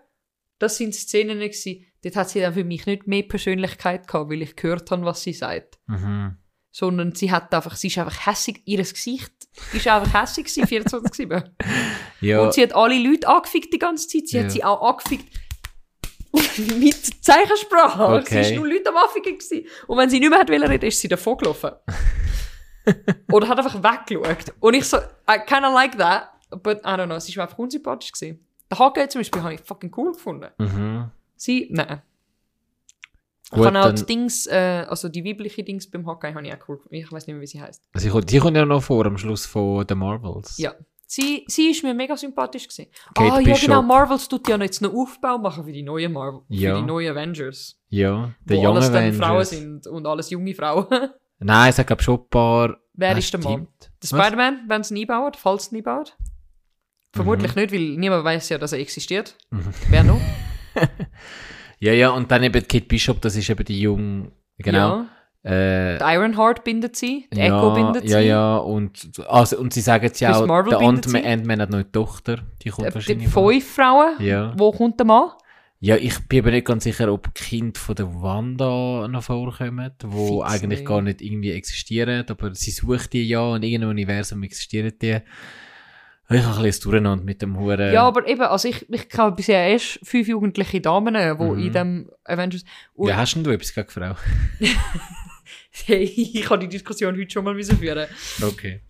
[0.59, 4.43] Das sind Szenen gewesen, dort hat sie dann für mich nicht mehr Persönlichkeit gehabt, weil
[4.43, 5.79] ich gehört habe, was sie sagt.
[5.87, 6.37] Mhm.
[6.71, 9.33] Sondern sie hat einfach, sie ist einfach hässig, ihr Gesicht
[9.73, 11.29] ist einfach hässig gewesen, 24
[12.21, 14.29] Ja, Und sie hat alle Leute angefickt die ganze Zeit.
[14.29, 14.45] Sie Ja.
[14.45, 15.39] hat sie auch angefickt
[16.79, 18.03] mit Zeichensprache.
[18.21, 18.43] Okay.
[18.45, 19.23] Sie war nur Leute am.
[19.23, 19.67] Gewesen.
[19.87, 21.71] Und wenn sie nicht mehr hat reden, ist sie davon gelaufen.
[23.33, 24.55] Oder hat einfach weggeschaut.
[24.61, 26.31] Und ich so, I kinda like that,
[26.63, 28.47] but I don't know, sie war einfach unsympathisch gewesen.
[28.71, 30.51] Der Hawkeye zum Beispiel habe ich fucking cool gefunden.
[30.59, 31.11] mhm.
[31.37, 32.03] Sie, nein.
[33.53, 36.69] Ich habe auch die Dings, äh, also die weibliche Dings beim Hawkeye habe ich auch
[36.69, 36.95] cool gefunden.
[36.95, 37.83] Ich weiß nicht mehr, wie sie heißt.
[37.93, 40.59] Also, die kommt ja noch vor am Schluss von The Marvels.
[40.59, 40.75] Ja.
[41.15, 42.91] Sie, sie ist mir mega sympathisch gewesen.
[43.15, 43.69] Kate ah, ja, Bishop.
[43.69, 43.83] genau.
[43.83, 46.75] Marvels tut ja jetzt noch Aufbau machen für die neuen Marvel, Ja.
[46.75, 47.81] für die neuen Avengers.
[47.89, 49.19] Ja, der wo junge alles dann Avengers.
[49.27, 50.87] Frauen sind und alles junge Frauen.
[51.39, 52.77] Nein, es hat glaub schon ein paar...
[52.95, 53.69] Wer ist der Mann?
[54.03, 54.09] Der?
[54.09, 56.17] Spider-Man, wenn es ihn einbauen, falls es ihn einbaut?
[57.13, 57.61] Vermutlich Mhm.
[57.63, 59.37] nicht, weil niemand weiß ja, dass er existiert.
[59.91, 60.21] Wer noch?
[61.81, 64.33] Ja, ja, und dann eben Kate Bishop, das ist eben die junge...
[64.59, 64.79] Genau.
[64.79, 65.09] Ja.
[65.45, 68.27] Äh, Die Ironheart bindet sie, die ja, Echo bindet ja, sie.
[68.29, 71.23] ja, und, also, und sie sagen ja auch, Marvel der Ant-Man.
[71.25, 73.51] Ant hat noch eine Tochter, die kommt Äh, Die wahrscheinlich vor.
[73.53, 74.15] fünf Frauen.
[74.21, 74.55] Ja.
[74.57, 75.31] Wo kommt der Mann?
[75.81, 80.41] Ja, ich bin aber nicht ganz sicher, ob Kind von der Wanda noch vorkommen, wo
[80.43, 80.89] Fix eigentlich nicht.
[80.89, 85.19] gar nicht irgendwie existieren, aber sie sucht die ja, in irgendeinem Universum existieren die.
[86.31, 87.93] Ich habe ein bisschen Durcheinander mit dem Huren.
[87.93, 91.59] Ja, aber eben, also ich, ich kenne bisher erst fünf jugendliche Damen, die Mhm.
[91.59, 92.65] in dem Avengers...
[92.95, 94.15] Und ja, hast denn du etwas gegen Frau?
[95.71, 98.07] hey, ich kann die Diskussion heute schon mal führen.
[98.43, 98.81] Okay.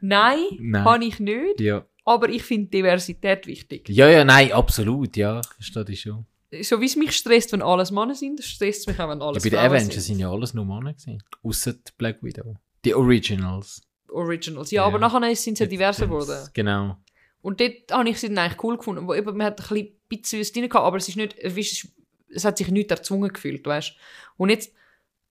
[0.00, 0.84] Nein, Nein.
[0.84, 1.84] habe ich nicht, Ja.
[2.04, 3.88] aber ich finde Diversität wichtig.
[3.88, 5.40] Ja, ja, nein, absolut, ja.
[5.40, 6.26] Ich verstehe das schon.
[6.62, 9.26] So wie es mich stresst, wenn alles Männer sind, stresst es mich auch, wenn Ja,
[9.26, 10.18] alles bei den Avengers sind.
[10.20, 11.22] ja alles nur Männer gewesen.
[11.42, 12.56] Die Black Widow.
[12.84, 13.82] Die Originals.
[14.08, 14.70] Originals.
[14.70, 14.86] Ja, Ja.
[14.86, 16.48] aber nachher sind sie diverser Jetzt- geworden.
[16.52, 16.96] Genau.
[17.42, 19.06] Und dort habe ich sie dann eigentlich cool gefunden.
[19.08, 21.88] Wo eben, man hat ein bisschen was drin gehabt, aber es ist nicht, es ist-
[22.28, 23.94] es hat sich nicht erzwungen gefühlt, weißt
[24.36, 24.72] Und jetzt,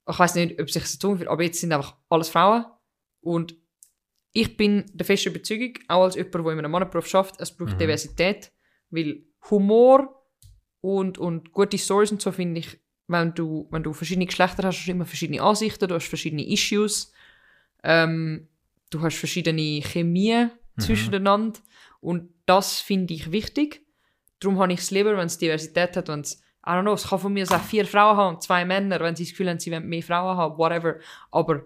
[0.10, 2.66] ich weiß nicht, ob sich erzwungen fühlt, aber jetzt sind einfach alles Frauen.
[3.22, 3.56] Und
[4.34, 7.74] ich bin der festen Überzeugung, auch als jemand, der in einem Mannenberuf schafft, es braucht
[7.74, 7.78] Mhm.
[7.78, 8.52] Diversität,
[8.90, 10.24] weil Humor
[10.82, 14.78] und, und gute Stories und so finde ich, wenn du, wenn du verschiedene Geschlechter hast,
[14.78, 17.12] hast du immer verschiedene Ansichten, du hast verschiedene Issues,
[17.84, 18.48] ähm,
[18.90, 20.48] du hast verschiedene Chemie
[20.78, 21.60] zwischeneinander
[22.02, 23.86] und das finde ich wichtig.
[24.40, 27.08] Darum habe ich es lieber, wenn es Diversität hat, wenn es, I don't know, es
[27.10, 29.60] kann von mir auch vier Frauen haben und zwei Männer, wenn sie das Gefühl haben,
[29.60, 30.96] sie wollen mehr Frauen haben, whatever.
[31.30, 31.64] Aber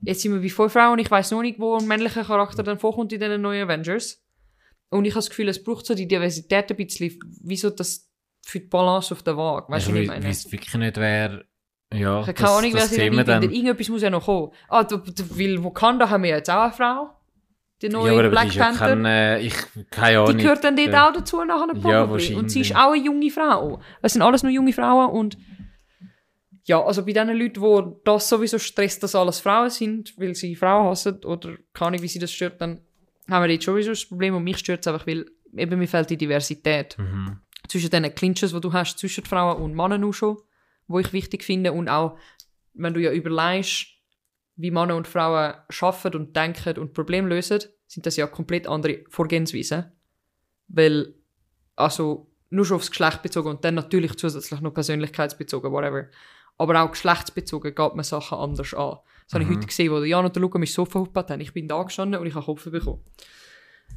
[0.00, 2.62] jetzt sind wir bei fünf Frauen und ich weiß noch nicht, wo ein männlicher Charakter
[2.62, 4.20] dann vorkommt in den neuen Avengers.
[4.90, 8.10] Und ich habe das Gefühl, es braucht so die Diversität ein bisschen, wieso das
[8.44, 9.72] für die Balance auf der Waage.
[9.72, 10.26] Weißt du, was ich meine?
[10.26, 11.44] weiß wirklich nicht, wer.
[11.94, 13.42] Ja, Ich habe keine Ahnung, noch wir dann.
[13.42, 14.50] Irgendetwas muss ja noch kommen.
[14.68, 17.10] Ah, du, du, weil Wakanda haben wir jetzt auch eine Frau.
[17.82, 18.86] Die Ja, neue aber die Black ja Panther.
[18.88, 19.54] kein, äh, ich,
[19.90, 20.36] keine Ahnung.
[20.36, 22.30] die gehört dann dort äh, auch dazu nachher probably.
[22.32, 23.80] ja, Und sie ist auch eine junge Frau.
[24.02, 25.36] Es sind alles nur junge Frauen und
[26.64, 30.54] ja, also bei den Leuten, wo das sowieso stresst, dass alles Frauen sind, weil sie
[30.54, 32.80] Frauen hassen oder keine Ahnung, wie sie das stört, dann
[33.28, 35.26] haben wir jetzt sowieso das Problem und mich stört es einfach, weil
[35.56, 37.40] eben mir fehlt die Diversität Mhm.
[37.68, 40.36] zwischen den Clinches, die du hast, zwischen Frauen und Männern auch schon,
[40.86, 42.16] wo ich wichtig finde und auch,
[42.74, 43.88] wenn du ja überlegst,
[44.56, 49.04] wie Männer und Frauen schaffen und denken und Probleme lösen, sind das ja komplett andere
[49.08, 49.92] Vorgehensweisen.
[50.68, 51.14] Weil,
[51.76, 56.08] also, nur schon aufs Geschlecht bezogen und dann natürlich zusätzlich noch persönlichkeitsbezogen, whatever.
[56.58, 58.98] Aber auch geschlechtsbezogen geht man Sachen anders an.
[59.24, 61.40] Das habe ich heute gesehen, wo der Jan und der Luca mich so verhuppt haben.
[61.40, 63.02] Ich bin da gestanden und ich habe Kopf bekommen.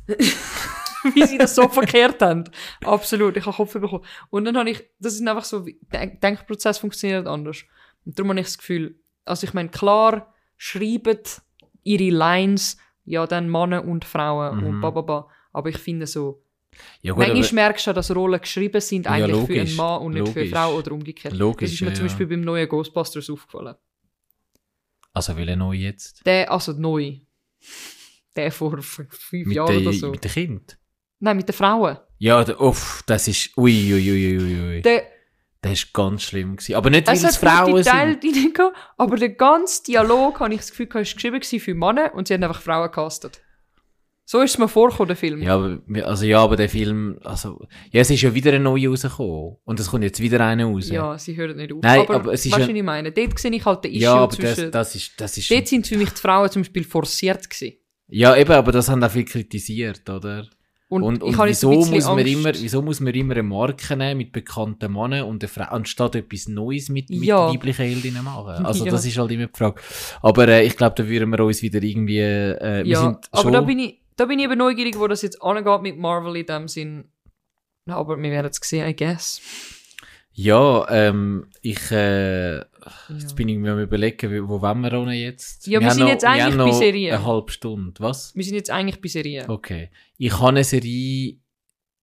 [1.14, 2.46] wie sie das so verkehrt haben.
[2.84, 4.06] Absolut, ich habe Kopf bekommen.
[4.30, 7.64] Und dann habe ich, das ist einfach so, der Denkprozess funktioniert anders.
[8.06, 11.20] Und darum habe ich das Gefühl, also ich meine, klar, schreiben
[11.84, 14.82] ihre Lines, ja, dann Männer und Frauen und Mhm.
[14.82, 15.30] bababa.
[15.54, 16.42] Aber ich finde so,
[17.02, 20.02] Ja, gut, manchmal merkst du, dass Rollen geschrieben sind Ja, eigentlich für einen logisch, Mann
[20.02, 20.52] und nicht für eine logisch.
[20.60, 21.34] Frau oder umgekehrt.
[21.36, 22.06] Logisch, das ist mir ja, zum.
[22.08, 23.76] Beispiel beim neuen Ghostbusters aufgefallen.
[25.14, 26.26] also will er neu jetzt?
[26.26, 27.20] Der, also neu.
[28.36, 30.12] Der vor fünf Mit, Jahren der, oder so.
[30.12, 30.78] mit den Kind?
[31.20, 31.98] Nein, mit den Frauen.
[32.18, 34.82] Ja, der, uff, das ist, ui, ui, ui, ui, ui.
[34.82, 35.04] Der,
[35.66, 36.76] Das ist ganz schlimm gewesen.
[36.76, 37.92] Aber nicht, weil Es es Frauen sind.
[37.92, 42.14] Teile drin gehabt, aber der ganze Dialog, habe ich das Gefühl, ist geschrieben für Männer
[42.14, 43.42] und sie haben einfach Frauen gecastet.
[44.26, 45.42] So ist es mir vorgekommen, der Film.
[45.42, 48.92] Ja, aber, also ja, aber der Film, also, ja, es ist ja wieder ein neuer
[48.92, 49.56] rausgekommen.
[49.64, 50.88] Und es kommt jetzt wieder einer raus.
[50.88, 51.80] Ja, sie hören nicht auf.
[51.82, 53.12] Nein, aber, aber es ist weißt du, was ich meine?
[53.12, 54.72] Dort sehe ich halt den Issue ja aber zwischen...
[54.72, 57.78] das, das ist, das ist, dort sind für mich die Frauen zum Beispiel forciert gewesen.
[58.08, 60.48] ja, eben, aber das haben auch viel kritisiert, oder?
[60.88, 62.28] Und, Und, und wieso, muss man Angst.
[62.32, 66.14] immer, wieso muss man immer eine Marke nehmen mit bekannten Männern und eine Frau, anstatt
[66.16, 67.50] etwas Neues mit, mit Ja.
[67.52, 68.64] weiblichen Heldinnen machen?
[68.66, 68.92] Also Ja.
[68.92, 69.82] das ist halt immer die Frage.
[70.22, 73.50] Aber äh, ich glaube, da würden wir uns wieder irgendwie, äh, wir Ja, sind aber
[73.52, 76.46] da bin, ich, da bin ich eben neugierig, wo das jetzt angeht mit Marvel in
[76.46, 77.06] dem Sinn.
[77.90, 79.42] Aber wir werden es sehen, I guess.
[80.38, 82.66] Ja, ähm, ich, äh, Ja.
[83.18, 85.66] jetzt bin ich mir am überlegen, wo wollen wir ohne jetzt?
[85.66, 87.16] Ja, wir haben sind noch, jetzt wir eigentlich bei noch Serien.
[87.16, 88.36] eine halbe Stunde, was?
[88.36, 89.50] Wir sind jetzt eigentlich bei Serien.
[89.50, 89.90] Okay.
[90.18, 91.38] Ich habe eine Serie,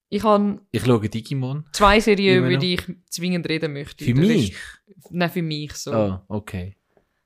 [0.09, 1.65] Ich habe ich schaue Digimon.
[1.73, 4.05] zwei Serien, über die ich zwingend reden möchte.
[4.05, 4.55] Für mich?
[4.55, 5.93] Rest- Nein, für mich so.
[5.93, 6.77] Ah, okay.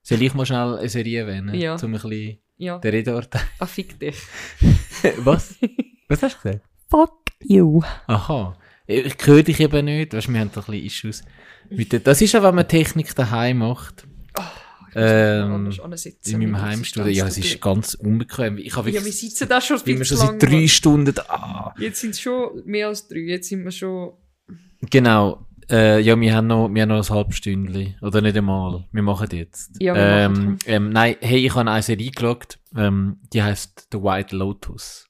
[0.03, 1.55] Soll ich mal schnell eine Serie erwähnen?
[1.55, 1.75] Ja.
[1.77, 3.35] Um ein bisschen Ja, den Redort.
[3.59, 4.17] ah, fick dich.
[5.19, 5.55] Was?
[6.09, 6.65] Was hast du gesagt?
[6.89, 7.83] Fuck you.
[8.07, 8.57] Aha.
[8.87, 11.25] Ich, höre dich eben nicht, weißt, wir haben da ein bisschen Issues.
[11.71, 14.07] Mit der, das ist ja, wenn man Technik daheim macht.
[14.99, 16.41] Ähm, Anders ansitzen.
[16.41, 17.13] in meinem Heimstudio.
[17.13, 18.57] Ja, es ist ganz unbequem.
[18.57, 21.75] Ich habe Ja, wir sitzen da schon viel schon seit drei Stunden da.
[21.79, 23.19] Jetzt sind es schon mehr als drei.
[23.19, 24.13] Jetzt sind wir schon.
[24.89, 25.47] Genau.
[25.69, 27.97] Äh, ja, wir haben noch, wir haben noch ein halbes Stündchen.
[28.01, 28.87] Oder nicht einmal.
[28.91, 29.73] Wir machen jetzt.
[29.81, 32.59] Ja, wir ähm, machen ähm, Nein, hey, ich habe eine Serie geschaut.
[32.75, 35.07] Ähm, die heißt The White Lotus.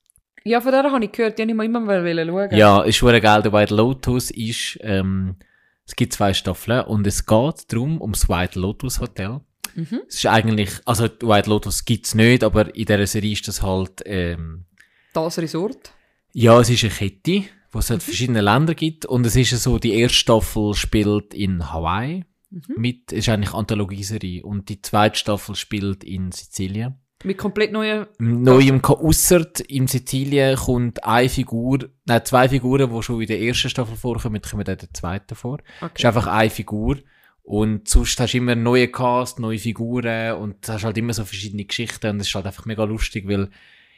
[0.47, 2.57] Ja, von der habe ich gehört, die habe ich mir immer mal schauen.
[2.57, 3.41] Ja, ist schon geil.
[3.43, 5.37] The White Lotus ist, ähm,
[5.85, 9.41] es gibt zwei Staffeln und es geht darum, ums White Lotus Hotel.
[9.75, 10.03] Mhm.
[10.07, 14.03] Es ist eigentlich, also White Lotus gibt's nicht, aber in dieser Serie ist das halt,
[14.07, 14.67] ähm,
[15.13, 15.91] Das Resort.
[16.33, 17.43] ja, es ist eine Kette,
[17.73, 21.73] wo es halt verschiedene Länder gibt und es ist so, die erste Staffel spielt in
[21.73, 22.25] Hawaii
[22.69, 26.95] mit, ist eigentlich Anthologieserie und die zweite Staffel spielt in Sizilien.
[27.27, 28.07] Mit komplett neuen.
[28.19, 33.69] Neuem ausser in Sizilien kommt eine Figur, nein, zwei Figuren, die schon in der ersten
[33.69, 35.59] Staffel vorkommen, kommen dann in der zweiten vor.
[35.59, 36.07] Es ist Okay.
[36.07, 36.99] einfach eine Figur.
[37.43, 41.65] Und sonst hast du immer neue Cast, neue Figuren und hast halt immer so verschiedene
[41.65, 43.51] Geschichten und es ist halt einfach mega lustig, weil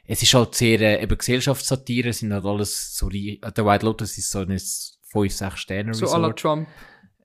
[0.07, 3.85] es ist halt sehr, äh, eben Gesellschaftssatire, es sind halt alles so, äh, der White
[3.87, 6.39] Lotus ist so ein 5-6 Sterne So à la Resort.
[6.41, 6.69] Trump.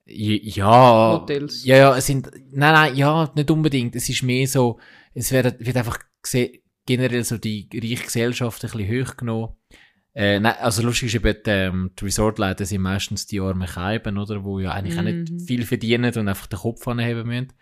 [0.05, 1.63] Ja, Hotels.
[1.65, 3.95] ja, ja, es sind, nein, nein, ja, nicht unbedingt.
[3.95, 4.79] Es ist mehr so,
[5.14, 5.99] es wird, wird einfach
[6.86, 9.49] generell so die reiche Gesellschaft ein bisschen hochgenommen.
[10.16, 14.43] Äh, nein, also lustig ist eben, ähm, die Resortleiter sind meistens die armen Keiben, oder,
[14.43, 15.24] wo ja eigentlich auch Mhm.
[15.24, 17.53] nicht viel verdienen und einfach den Kopf anheben müssen.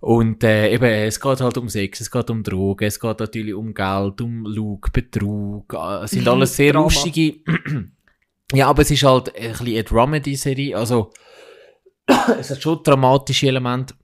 [0.00, 3.54] Und äh, eben, es geht halt um Sex, es geht um Drogen, es geht natürlich
[3.54, 5.72] um Geld, um Lug, Betrug.
[5.72, 7.36] äh, Es sind alles sehr lustige.
[8.52, 10.76] ja, aber es ist halt ein bisschen eine Dramedy-Serie.
[10.76, 11.10] Also,
[12.38, 13.94] es hat schon dramatische Elemente,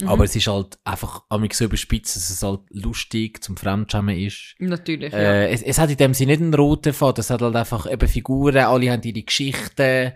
[0.00, 0.08] Mhm.
[0.08, 4.54] aber es ist halt einfach amig so überspitzt, dass es halt lustig zum Fremdschämen ist.
[4.60, 5.18] Natürlich, ja.
[5.18, 7.90] Äh, es, es hat in dem Sinne nicht einen roten Faden, es hat halt einfach
[7.90, 10.12] eben Figuren, alle haben ihre Geschichten,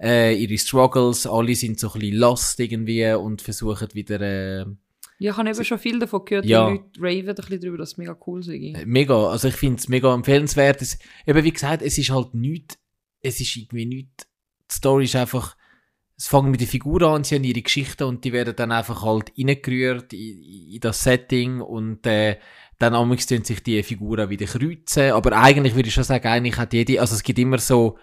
[0.00, 4.64] äh, ihre Struggles, alle sind so ein bisschen lost irgendwie und versuchen wieder, äh,
[5.18, 6.68] Ja, ich habe eben schon viel davon gehört, Ja.
[6.70, 8.74] die Leute raven ein bisschen darüber, dass es mega cool sei.
[8.86, 10.82] mega, also ich finde es mega empfehlenswert.
[10.82, 12.78] Es, eben wie gesagt, es ist halt nichts,
[13.22, 14.26] es ist irgendwie nichts,
[14.70, 15.56] die Story ist einfach,
[16.18, 19.02] es fängt mit den Figuren an, sie haben ihre Geschichten und die werden dann einfach
[19.02, 20.42] halt reingerührt in,
[20.72, 22.38] in das Setting und äh,
[22.78, 26.72] dann tun sich die Figuren wieder kreuzen, aber eigentlich würde ich schon sagen, eigentlich hat
[26.72, 27.98] jede, also es gibt immer so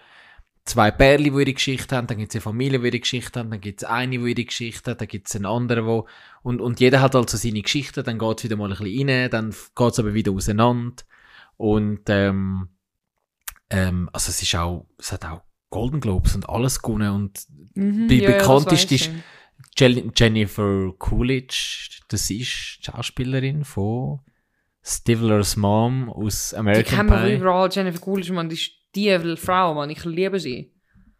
[0.64, 3.50] zwei Pärchen, die ihre Geschichte haben, dann gibt es eine Familie, die ihre Geschichte haben,
[3.50, 6.06] dann gibt es eine, die ihre Geschichte hat, dann gibt es einen anderen, wo
[6.42, 9.30] und, und jeder hat also seine Geschichte, dann geht es wieder mal ein bisschen rein,
[9.30, 11.02] dann geht es aber wieder auseinander.
[11.56, 12.68] Und ähm,
[13.70, 15.42] ähm, also es ist auch, es hat auch
[15.74, 17.46] Golden Globes und alles gewonnen und
[17.76, 19.10] Mhm, Die ja, ja, bekannteste weiss ist-
[20.16, 24.20] Jennifer Coolidge, das ist die Schauspielerin von
[24.84, 27.36] Stivlers Mom aus Die American kennen wir Pie.
[27.40, 30.72] überall, Jennifer Coolidge, man, die ist die Frau, man, ich liebe sie.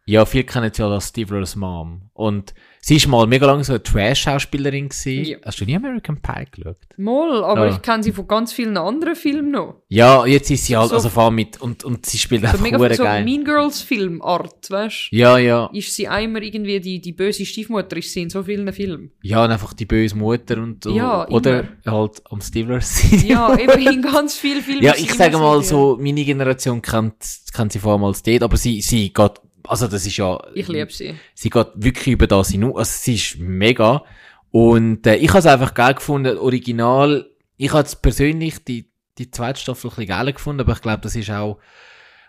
[0.07, 2.03] Ja, viele kennen sie ja als Stivlers Mom.
[2.13, 4.89] Und sie ist mal mega lange so eine Trash-Schauspielerin.
[5.05, 5.37] Ja.
[5.43, 6.77] Hast du nie American Pie geschaut?
[6.97, 7.71] Moll, aber Ja.
[7.73, 9.81] ich kenne sie von ganz vielen anderen Filmen noch.
[9.87, 12.47] Ja, jetzt ist sie halt, So- also vor allem mit, und, und sie spielt So
[12.49, 13.23] einfach mega so geil.
[13.25, 15.15] Mean Girls Filmart, weißt du?
[15.15, 15.69] Ja, ja.
[15.73, 19.11] Ist sie einmal irgendwie die, die böse Stiefmutter, ist sie in so vielen Filmen.
[19.23, 23.25] Ja, und einfach die böse Mutter und, Ja, oder halt am Stivler sein.
[23.27, 24.83] Ja, eben in ganz vielen Filmen.
[24.83, 27.15] Ja, ich immer sage mal so, meine Generation kennt,
[27.53, 29.31] kennt sie vor allem als dort, aber sie, sie geht,
[29.67, 31.15] also das ist ja, Ich liebe sie.
[31.33, 34.03] sie geht wirklich über das hinaus, also sie ist mega.
[34.51, 39.31] Und äh, ich habe es einfach geil gefunden, original, ich habe es persönlich die, die
[39.31, 41.59] zweite Staffel ein bisschen geil gefunden, aber ich glaube, das ist auch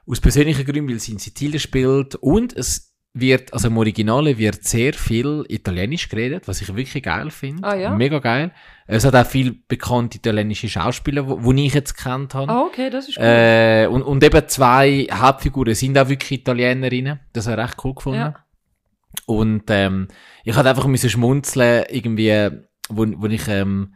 [0.07, 4.63] aus persönlichen Gründen, weil sie in Sizilien spielt und es wird, also im Originale wird
[4.63, 7.67] sehr viel Italienisch geredet, was ich wirklich geil finde.
[7.67, 7.91] Ah, ja?
[7.91, 8.53] Mega geil.
[8.87, 12.53] Es hat auch viel bekannte italienische Schauspieler, wo, wo ich jetzt kennt habe.
[12.53, 13.25] Ah, okay, das ist cool.
[13.25, 17.21] Äh, und, und eben zwei Hauptfiguren sind auch wirklich Italienerinnen.
[17.33, 18.19] Das habe ich recht cool gefunden.
[18.19, 18.35] Ja.
[19.25, 20.09] Und ähm,
[20.45, 22.51] ich hatte einfach müssen schmunzeln, irgendwie,
[22.91, 23.95] wo, wo ich ähm,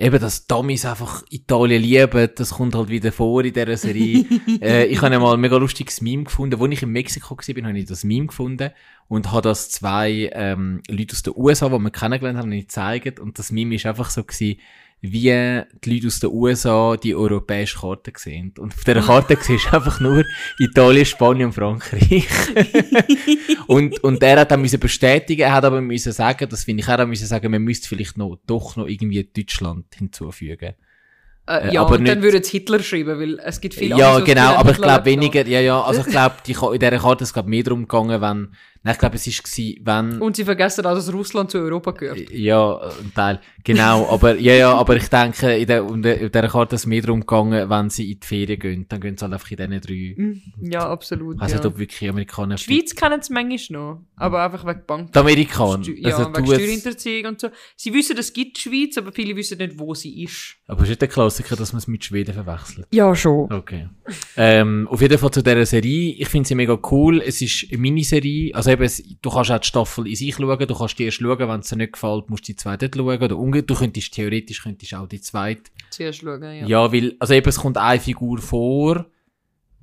[0.00, 4.24] eben, dass Dummies einfach Italien lieben, das kommt halt wieder vor in dieser Serie.
[4.60, 6.58] äh, ich habe einmal ein mega lustiges Meme gefunden.
[6.58, 8.70] Wo ich in Mexiko war, habe ich das Meme gefunden
[9.08, 13.20] und habe das zwei ähm, Leute aus den USA, die wir kennengelernt haben, gezeigt.
[13.20, 14.58] Und das Meme ist einfach so gewesen,
[15.02, 18.52] wie die Leute aus den USA die europäische Karte sehen.
[18.58, 20.24] Und auf dieser Karte siehst du einfach nur
[20.58, 22.28] Italien, Spanien und Frankreich.
[23.66, 26.88] und, und er hat dann müssen bestätigen, er hat aber müssen sagen, das finde ich,
[26.88, 30.74] er hat müssen sagen, man müsste vielleicht noch, doch noch irgendwie Deutschland hinzufügen.
[31.46, 33.96] äh, äh, ja, aber und dann nicht- würde es Hitler schreiben, weil es gibt viele
[33.96, 37.34] Ja, genau, aber ich glaube weniger, ja, ja, also ich glaube, in dieser Karte ist
[37.34, 40.22] es mehr darum gegangen, wenn Nein, ich glaube, es ist gsi, wenn...
[40.22, 42.30] Und sie vergessen auch, dass Russland zu Europa gehört.
[42.30, 43.40] Ja, ein Teil.
[43.62, 46.82] Genau, aber, ja, ja, aber ich denke, in der, in der, in der Karte ist
[46.82, 49.50] es mehr darum gegangen, wenn sie in die Ferien gehen, dann gehen sie halt einfach
[49.50, 50.14] in diesen drei.
[50.16, 50.42] Mhm.
[50.62, 51.38] Ja, absolut.
[51.38, 51.62] Weiss ja.
[51.62, 52.54] ob wirklich Amerikaner...
[52.54, 55.12] Die Schweiz kennen es manchmal noch, aber einfach wegen Bank.
[55.12, 55.84] Die Amerikaner.
[55.84, 57.48] Steu- Ja, also, wegen Steuerhinterziehung und so.
[57.76, 60.56] Sie wissen, es gibt die Schweiz, aber viele wissen nicht, wo sie ist.
[60.66, 62.86] aber es ist nicht der Klassiker, dass man es mit Schweden verwechselt.
[62.92, 63.52] Ja, schon.
[63.52, 63.88] Okay.
[64.36, 66.14] ähm, auf jeden Fall zu dieser Serie.
[66.14, 67.20] Ich finde sie mega cool.
[67.20, 68.54] Es ist eine Miniserie.
[68.54, 70.66] Also eben, es, du kannst auch die Staffel in sich schauen.
[70.66, 73.22] Du kannst die erst schauen, wenn es dir nicht gefällt, musst du die zweite schauen.
[73.22, 73.70] Oder umgekehrt.
[73.70, 75.70] Du könntest theoretisch könntest auch die zweite.
[75.90, 76.66] Zuerst schauen, ja.
[76.66, 76.92] Ja.
[76.92, 79.06] weil, also eben, es kommt eine Figur vor.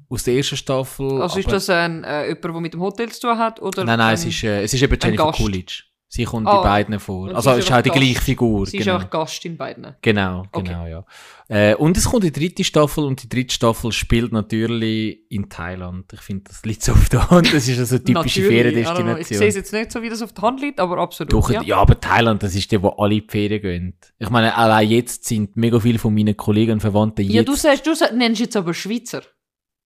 [0.10, 1.22] Aus der ersten Staffel.
[1.22, 3.62] Also ist das ein, äh, jemand, der mit dem Hotel zu tun hat?
[3.62, 5.34] Oder Nein, nein, ein, es ist, äh, es ist eben Jennifer.
[5.34, 5.84] Coolidge.
[6.10, 7.36] Sie kommt Ah, in beiden vor.
[7.36, 8.26] Also ist ist auch die einfach gleiche Gast.
[8.26, 8.66] Figur.
[8.66, 8.98] Sie ist genau.
[8.98, 9.96] auch Gast in beiden.
[10.02, 10.64] Genau, Okay.
[10.64, 11.06] genau, ja.
[11.50, 16.12] Äh, und es kommt die dritte Staffel und die dritte Staffel spielt natürlich in Thailand.
[16.14, 17.54] Ich finde, das liegt so auf der Hand.
[17.54, 19.56] Das ist also eine typische Natürlich, also, Ich sehe es Feriendestination.
[19.58, 21.34] jetzt nicht so, wie das auf der Hand liegt, aber absolut.
[21.34, 21.62] Doch, ja.
[21.62, 21.78] ja.
[21.78, 23.98] aber Thailand, das ist der, wo alle die Ferien gehen.
[24.18, 27.50] Ich meine, allein jetzt sind mega viele von meinen Kollegen und Verwandten ja, jetzt...
[27.50, 29.24] du sagst, du sagst, nennst jetzt aber Schweizer.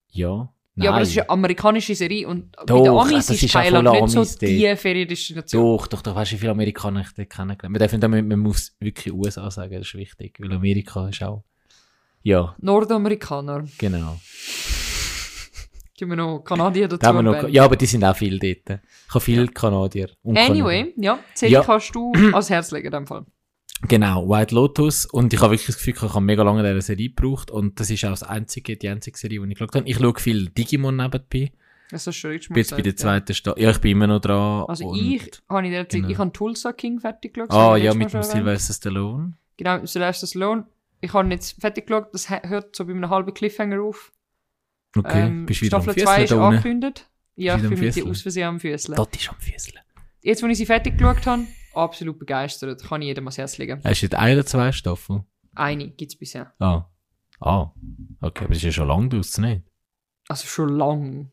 [0.09, 0.85] Ja, nein.
[0.85, 4.09] Ja, aber das ist eine amerikanische Serie und bei Doch, den Amis ist, Thailand nicht
[4.09, 5.63] so Amis die Feriendestination.
[5.77, 8.27] Doch, doch, doch, weißt du, wie viele Amerikaner ich dort kennengelernt Man, darf nicht, man,
[8.27, 11.43] man muss wirklich USA sagen, das ist wichtig, weil Amerika ist auch...
[12.23, 13.65] Ja, Nordamerikaner.
[13.77, 14.19] genau.
[15.97, 17.21] Geben wir noch Kanadier dazu.
[17.21, 18.79] Noch, ja, aber die sind auch viele dort.
[19.07, 20.09] Ich habe viele Kanadier.
[20.23, 21.63] und Anyway, ja, die Serie Ja.
[21.63, 23.25] kannst du ans Herz legen in dem Fall.
[23.87, 25.05] Genau, White Lotus.
[25.05, 27.51] Und ich habe wirklich das Gefühl, ich habe mega lange diese Serie gebraucht.
[27.51, 29.89] Und das ist auch das einzige, die einzige Serie, die ich geschaut habe.
[29.89, 31.51] Ich schaue viel Digimon nebenbei.
[31.89, 33.61] Das ist schon richtig Ich bin jetzt bei der zweiten Staffel.
[33.61, 34.65] Ja, ich bin immer noch dran.
[34.67, 36.09] Also ich habe in der Zeit, genau.
[36.09, 37.51] ich habe Tulsa King fertig geschaut.
[37.51, 38.23] Ah, ja, mit dem.
[38.23, 39.33] Sylvester Stallone.
[39.57, 40.65] Genau, mit Sylvester Stallone.
[41.01, 44.13] Ich habe jetzt fertig geschaut, das hört so bei einem halben Cliffhanger auf.
[44.95, 47.09] Okay, Ähm, bist du wieder am Staffel 2 Füßeln ist angekündigt.
[47.35, 48.95] Ja, ich bin mit dir aus Versehen am Füßeln.
[48.95, 49.79] Dort ist am Füßeln.
[50.21, 51.43] Jetzt, wo ich sie fertig geschaut habe,
[51.73, 52.83] absolut begeistert.
[52.83, 53.81] Kann ich jedem ans Herz legen.
[53.83, 55.23] Hast du jetzt eine oder zwei Staffeln?
[55.55, 56.53] Eine gibt es bisher.
[56.59, 56.85] Ah.
[57.39, 57.71] Ah.
[58.21, 59.63] Okay, aber das ist ja schon lange draus, nicht?
[60.27, 61.31] Also schon lang.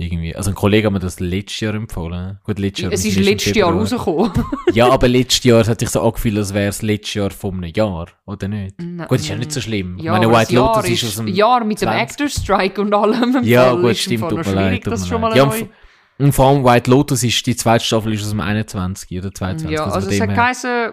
[0.00, 0.36] Irgendwie.
[0.36, 2.38] Also ein Kollege hat mir das letztes Jahr empfohlen.
[2.44, 2.92] Gut, letztes Jahr.
[2.92, 4.32] Es ist letztes Jahr rausgekommen.
[4.72, 7.72] Ja, aber letztes Jahr hat sich so angefühlt, als wäre es letztes Jahr von einem
[7.74, 8.76] Jahr, oder nicht?
[8.78, 9.08] Nein.
[9.08, 9.98] Gut, ist ja nicht so schlimm.
[9.98, 11.26] Ja, Meine aber White Lotus ist aus dem...
[11.26, 12.00] Jahr mit dem 20.
[12.00, 13.42] Actor Strike und allem.
[13.42, 14.84] Ja, Fall gut, ist im stimmt, tut mir leid.
[14.84, 15.60] Tut das mir schon mal leid.
[15.60, 15.66] Ja.
[16.18, 19.18] Und, vor allem White Lotus ist, die zweite Staffel ist aus dem 21.
[19.18, 19.70] oder 22.
[19.76, 20.92] Ja, also von es hat geheißen,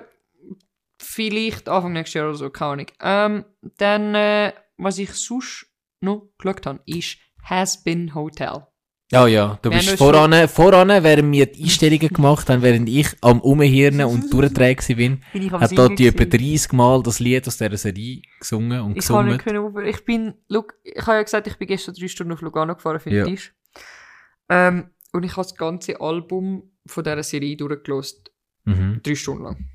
[1.00, 2.88] vielleicht Anfang nächstes Jahr oder so, keine Ahnung.
[3.02, 3.46] Ähm,
[3.78, 5.68] dann, äh, was ich sonst
[6.02, 8.68] noch geschaut habe, ist Has Been Hotel.
[9.12, 13.08] Ja, ja, du Wir bist voran, voran, während wir die Einstellungen gemacht haben, während ich
[13.22, 16.54] am Umhirnen und durchdrehen bin, Bin hat dort etwa gewesen.
[16.54, 19.34] 30 Mal das Lied aus dieser Serie gesungen und Ich kann gesungen.
[19.34, 19.86] nicht können.
[19.86, 23.00] Ich bin, look, ich habe ja gesagt, ich bin gestern drei Stunden auf Lugano gefahren
[23.00, 23.26] für den Ja.
[23.26, 23.54] Tisch.
[24.50, 28.32] Ähm, und ich habe das ganze Album von dieser Serie durchgelost.
[28.66, 29.00] Mhm.
[29.04, 29.70] Drei Stunden lang.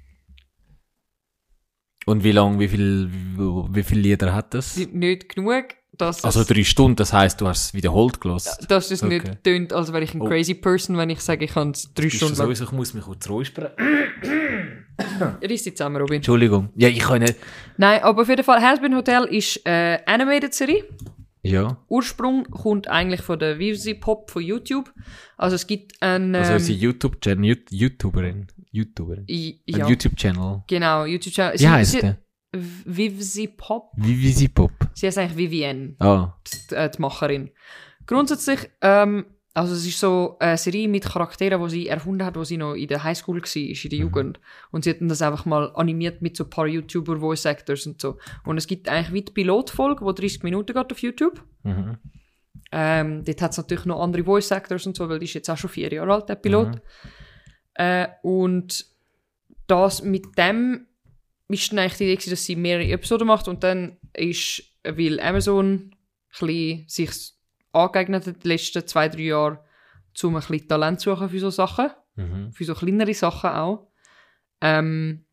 [2.07, 4.77] Und wie lang, wie viel, wie, viele Lieder hat das?
[4.77, 8.67] Nicht genug, dass Also drei Stunden, das heisst, du hast es wiederholt gelost.
[8.71, 9.21] dass es Okay.
[9.21, 10.27] nicht tönt, als wäre ich ein Oh.
[10.29, 12.47] crazy person, wenn ich sage, ich habe es drei Ist Stunden lang.
[12.47, 13.69] sowieso, ich muss mich kurz räuspern.
[15.43, 16.17] Riss die zusammen, Robin.
[16.17, 16.71] Entschuldigung.
[16.75, 17.37] Ja, ich kann nicht.
[17.77, 20.85] Nein, aber auf jeden Fall, Has Been Hotel ist äh, Animated Serie.
[21.43, 21.83] Ja.
[21.89, 24.93] Ursprung kommt eigentlich von der Vivzi Pop von YouTube.
[25.37, 26.35] Also es gibt einen...
[26.35, 28.47] Also Ähm, unsere YouTube-Channel, Yout- YouTuberin.
[28.73, 29.25] YouTuberin.
[29.27, 30.63] ja, YouTube-Channel.
[30.69, 31.59] genau, YouTube-Channel.
[31.59, 32.19] Wie heißt der?
[32.53, 33.93] Vivzi Pop.
[33.97, 34.73] Sie Pop.
[34.95, 36.35] Sie heißt eigentlich Vivienne, Ah.
[36.71, 37.51] die, äh, die Macherin.
[38.07, 42.45] Grundsätzlich, ähm, also es ist so eine Serie mit Charakteren, die sie erfunden hat, wo
[42.45, 44.41] sie noch in der Highschool war, in der Jugend.
[44.71, 48.01] Und sie hat das einfach mal animiert mit so ein paar YouTuber, Voice Actors und
[48.01, 48.19] so.
[48.45, 51.43] Und es gibt eigentlich wie die Pilotfolge, die 30 Minuten geht auf YouTube.
[51.65, 51.99] Mhm.
[52.73, 55.51] Ähm, dort hat es natürlich noch andere Voice Actors und so, weil die ist jetzt
[55.51, 56.81] auch schon vier Jahre alt, der Pilot.
[57.75, 58.87] Äh, und
[59.67, 60.87] das mit dem
[61.49, 65.67] ist dann eigentlich die Idee, dass sie mehrere Episoden macht und dann ist, weil Amazon
[65.67, 65.91] ein
[66.29, 67.11] bisschen sich
[67.73, 69.61] angeeignet hat, die letzten zwei, drei Jahre,
[70.23, 72.53] um ein bisschen Talent zu suchen für so Sachen, Mhm.
[72.53, 73.87] für so kleinere Sachen auch,
[74.61, 75.25] ähm,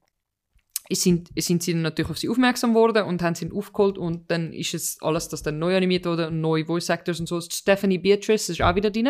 [0.90, 4.32] es sind, sind sie dann natürlich auf sie aufmerksam geworden und haben sie aufgeholt und
[4.32, 7.42] dann ist es alles, das dann neu animiert wurde und neue Voice Actors und so.
[7.42, 9.10] Stephanie Beatrice ist auch wieder drin.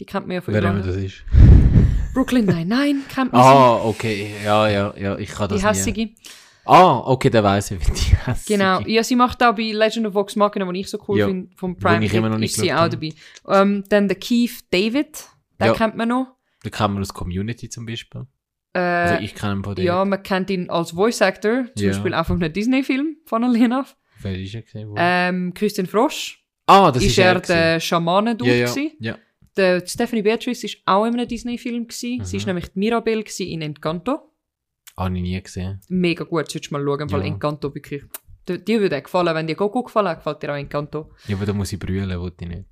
[0.00, 1.24] Die kennt man ja von Wer immer das ist.
[2.14, 4.34] Brooklyn Nine-Nine kennt man Ah, okay.
[4.44, 5.16] Ja, ja, ja.
[5.18, 6.10] Ich kann das Die hässige.
[6.68, 8.58] Ah, okay, dann weiss ich, wie die hässige.
[8.58, 8.80] Genau.
[8.80, 11.26] Ja, sie macht auch bei Legend of Vox Machina, die ich so cool Ja.
[11.26, 13.12] finde, vom Prime ich immer noch nicht ist sie auch dabei.
[13.48, 15.24] Ähm, dann der Keith David,
[15.60, 15.72] den Ja.
[15.72, 16.26] kennt man noch.
[16.62, 18.26] Da kann man aus Community zum Beispiel.
[18.74, 20.10] Äh, Also ich kenne ihn von ja, denen.
[20.10, 21.92] man kennt ihn als Voice Actor, zum Ja.
[21.92, 23.86] Beispiel auch von einem Disney-Film von Alina.
[24.20, 24.94] Wer ist er gesehen?
[24.96, 27.40] Ähm, Christian Frosch ah, das ist, ist er er.
[27.40, 29.18] der Schamane ja, ja, ja.
[29.56, 32.24] der Stephanie Beatrice ist auch in einem Disney-Film gewesen.
[32.24, 32.40] Sie Mhm.
[32.40, 34.27] ist nämlich die Mirabelle in Encanto.
[34.98, 35.80] Habe ich nie gesehen.
[35.88, 37.26] Mega gut, solltest du mal schauen, weil Ja.
[37.26, 38.02] Encanto wirklich,
[38.48, 41.12] dir, würde gefallen, wenn dir Goku gefallen hat, gefällt dir auch Encanto.
[41.26, 42.68] Ja, aber da muss ich brüllen, wollte ich nicht.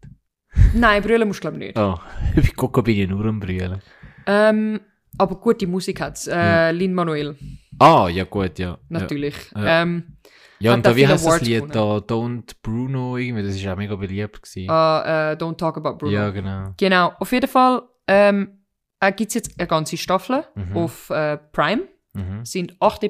[0.74, 1.78] Nein, brüllen musst du glaube ich nicht.
[1.78, 1.98] Oh,
[2.34, 3.80] bei Coco bin ich nur am brüllen.
[4.26, 4.80] Ähm,
[5.18, 6.26] aber gute Musik hat's.
[6.26, 7.36] Äh, Lin Manuel,
[7.78, 8.78] Ah, ja gut, ja.
[8.88, 9.36] natürlich.
[9.54, 9.82] Ja.
[9.82, 10.16] Ähm,
[10.58, 11.98] Ja, Hat und da, wie heißt das Lied da?
[11.98, 14.70] Don't Bruno irgendwie, das ist auch mega beliebt gewesen.
[14.70, 16.12] äh, äh, Don't Talk About Bruno.
[16.12, 16.72] Ja, genau.
[16.78, 18.62] Genau, auf jeden Fall ähm,
[18.98, 20.76] äh, gibt es jetzt eine ganze Staffel Mhm.
[20.76, 21.82] auf äh, Prime.
[22.16, 22.44] Mhm.
[22.44, 23.02] Sind acht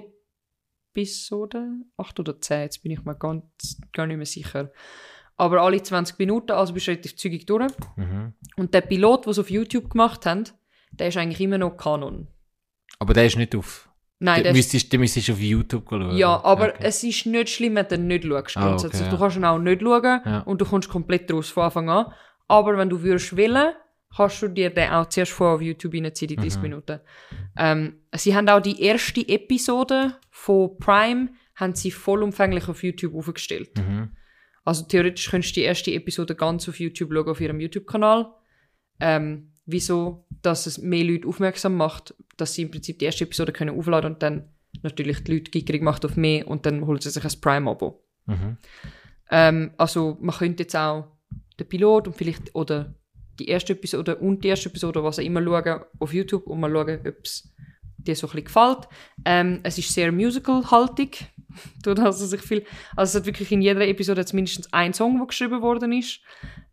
[0.95, 4.71] Episoden, acht oder zehn, jetzt bin ich mir ganz, gar nicht mehr sicher.
[5.37, 7.71] Aber alle 20 Minuten, also bist du relativ zügig durch.
[7.97, 8.33] Mhm.
[8.57, 10.45] Und der Pilot, den sie auf YouTube gemacht haben,
[10.93, 12.29] der ist eigentlich immer noch Kanon.
[12.99, 13.91] Aber der ist nicht auf.
[14.19, 16.17] Nein, der ist, müsstest, den müsstest du auf YouTube schauen.
[16.17, 16.79] ja, aber Okay.
[16.85, 18.57] es ist nicht schlimm, wenn du nicht schaust.
[18.57, 19.17] Ah, okay, Du ja.
[19.19, 20.41] kannst ihn auch nicht schauen Ja.
[20.47, 22.07] und du kommst komplett draus von Anfang an.
[22.49, 23.75] Aber wenn du würdest wollen,
[24.17, 26.63] kannst du dir den auch zuerst vorher auf YouTube reinziehen, die 30 Mhm.
[26.63, 27.01] Minuten.
[27.59, 33.77] Ähm, sie haben auch die erste Episode von Prime haben sie vollumfänglich auf YouTube aufgestellt.
[33.79, 34.11] Mhm.
[34.65, 38.33] Also theoretisch könntest du die erste Episode ganz auf YouTube schauen, auf ihrem YouTube-Kanal.
[39.01, 40.27] Ähm, wieso?
[40.43, 44.15] Dass es mehr Leute aufmerksam macht, dass sie im Prinzip die erste Episode können aufladen
[44.15, 44.49] und dann
[44.83, 48.03] natürlich die Leute gierig macht auf mehr und dann holt sie sich ein Prime-Abo.
[48.27, 48.57] Mhm.
[49.31, 51.07] Ähm, also man könnte jetzt auch
[51.59, 52.95] den Pilot und vielleicht oder
[53.39, 56.71] die erste Episode und die erste Episode, was auch immer schauen, auf YouTube und mal
[56.71, 57.53] schauen, ob es
[57.99, 58.89] dir so ein bisschen gefällt.
[59.25, 61.27] Ähm, es ist sehr musical-haltig.
[61.83, 62.65] Tut also sich viel,
[62.95, 66.21] also es hat wirklich in jeder Episode jetzt mindestens ein Song, der geschrieben worden ist.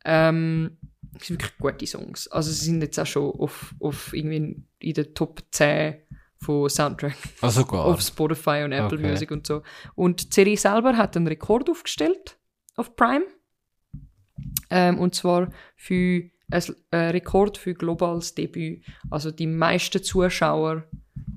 [0.06, 0.77] Ähm,
[1.19, 2.27] es sind wirklich gute Songs.
[2.30, 5.95] Also sie sind jetzt auch schon auf, auf irgendwie in der Top 10
[6.40, 7.85] von Soundtrack Also sogar.
[7.85, 9.10] auf Spotify und Apple Okay.
[9.10, 9.61] Music und so.
[9.95, 12.38] Und die Serie selber hat einen Rekord aufgestellt
[12.76, 13.26] auf Prime.
[14.69, 16.23] Ähm, und zwar für
[16.53, 18.84] ein Rekord für globales Debüt.
[19.09, 20.84] Also die meisten Zuschauer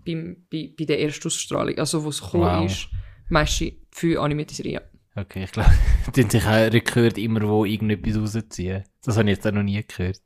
[0.05, 2.66] beim, bei, bei der Erstausstrahlung, also wo es gekommen Wow.
[2.66, 2.88] ist,
[3.28, 4.82] meiste für animierte Serien.
[5.14, 5.70] Okay, ich glaube,
[6.14, 8.84] die haben sich auch gehört, immer wo irgendetwas rausziehen.
[9.05, 10.20] Das habe ich jetzt auch noch nie gehört.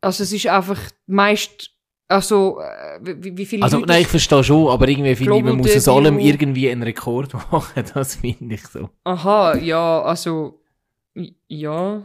[0.00, 1.70] Also es ist einfach meist,
[2.08, 3.88] also äh, wie, wie viele Also, Leute...
[3.88, 7.32] nein, ich verstehe schon, aber irgendwie finde ich, man muss aus allem irgendwie einen Rekord
[7.52, 7.84] machen.
[7.94, 8.90] Das finde ich so.
[9.04, 10.60] Aha, ja, also
[11.48, 12.02] ja.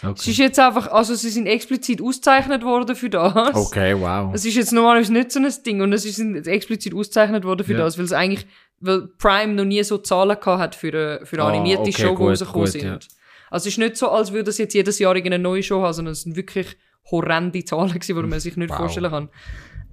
[0.00, 3.54] Es Okay, ist jetzt einfach, also sie sind explizit ausgezeichnet worden für das.
[3.54, 4.32] okay wow.
[4.32, 7.72] Es ist jetzt normalerweise nicht so ein Ding und es ist explizit ausgezeichnet worden für
[7.72, 7.78] Ja.
[7.78, 8.46] das, weil es eigentlich,
[8.80, 11.92] weil Prime noch nie so Zahlen gehabt hat für eine, für eine Ah, animierte okay,
[12.02, 12.84] Show, die rausgekommen sind.
[12.84, 12.98] ja.
[13.50, 15.94] Also es ist nicht so, als würde es jetzt jedes Jahr irgendeine neue Show haben,
[15.94, 16.76] sondern es sind wirklich
[17.10, 18.76] horrende Zahlen gewesen, die man sich nicht Wow.
[18.76, 19.28] vorstellen kann.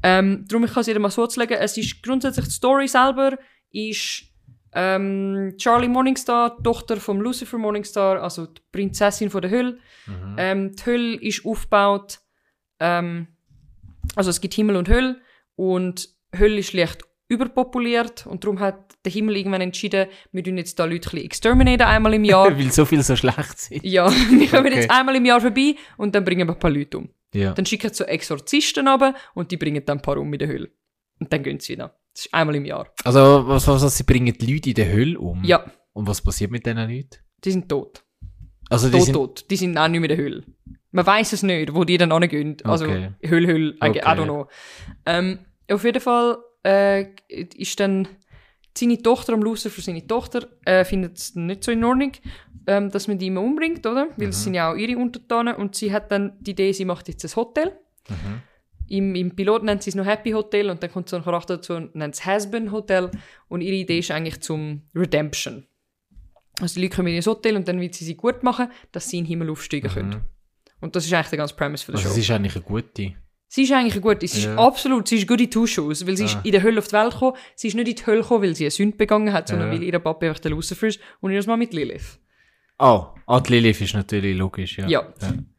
[0.03, 2.87] Ähm, darum, ich kann es jedem mal so zu legen, es ist grundsätzlich die Story
[2.87, 3.37] selber,
[3.71, 4.23] ist
[4.75, 9.79] ähm, Charlie Morningstar, Tochter von Lucifer Morningstar, also die Prinzessin von der Hölle.
[10.05, 10.35] Mhm.
[10.37, 12.19] Ähm, die Hölle ist aufgebaut,
[12.79, 13.27] ähm,
[14.15, 15.21] also es gibt Himmel und Hölle
[15.55, 20.77] und Hölle ist leicht überpopuliert und darum hat der Himmel irgendwann entschieden, wir tun jetzt
[20.77, 22.45] da Leute ein exterminaten einmal im Jahr.
[22.57, 23.83] Weil so viel so schlecht sind.
[23.83, 24.75] ja, wir kommen Okay.
[24.75, 27.09] jetzt einmal im Jahr vorbei und dann bringen wir ein paar Leute um.
[27.33, 27.53] Ja.
[27.53, 30.47] Dann schicken sie so Exorzisten runter und die bringen dann ein paar um in der
[30.47, 30.69] Hölle.
[31.19, 31.95] Und dann gehen sie wieder.
[32.15, 32.87] Das ist einmal im Jahr.
[33.03, 35.43] Also, was, was, was, sie bringen die Leute in der Hölle um?
[35.43, 37.09] Ja, Und was passiert mit diesen Leuten?
[37.43, 38.03] die sind tot.
[38.69, 39.45] Also, die Tot, sind, tot.
[39.51, 40.43] Die sind auch nicht mehr in der Hölle.
[40.91, 42.57] Man weiß es nicht, wo die dann hingehen.
[42.63, 43.11] Also, Okay.
[43.29, 43.99] Hölle, Hölle, Okay.
[43.99, 44.47] I don't know.
[45.05, 45.39] Ähm,
[45.69, 48.07] auf jeden Fall äh, ist dann
[48.77, 52.13] seine Tochter, am Lucifer, seine Tochter, äh, findet es nicht so in Ordnung,
[52.67, 54.07] ähm, dass man die immer umbringt, oder?
[54.17, 57.07] Weil es sind ja auch ihre Untertanen und sie hat dann die Idee, sie macht
[57.07, 57.77] jetzt ein Hotel.
[58.09, 58.41] Mhm.
[58.87, 61.57] Im, Im Pilot nennt sie es noch Happy Hotel und dann kommt so ein Charakter
[61.57, 63.09] dazu und nennt es Hasbin Hotel
[63.47, 65.65] und ihre Idee ist eigentlich zum Redemption.
[66.61, 69.09] Also die Leute kommen in das Hotel und dann will sie sie gut machen, dass
[69.09, 70.23] sie in den Himmel aufsteigen können.
[70.81, 72.13] Und das ist eigentlich der ganze Premise für die also, Show.
[72.15, 73.13] es ist eigentlich eine gute.
[73.47, 74.27] Sie ist eigentlich eine gute.
[74.27, 74.55] Sie ist Ja.
[74.57, 76.41] absolut, sie ist gute Two-Shoes, weil sie ist Ah.
[76.43, 77.37] in der Hölle auf die Welt gekommen.
[77.55, 79.73] Sie ist nicht in die Hölle gekommen, weil sie eine Sünde begangen hat, sondern Ja.
[79.75, 82.19] weil ihr Papa einfach der Lucifer ist und ihr Mal mit Lilith.
[82.79, 84.87] Oh, ah, die Lilith ist natürlich logisch, ja.
[84.87, 85.03] Ja.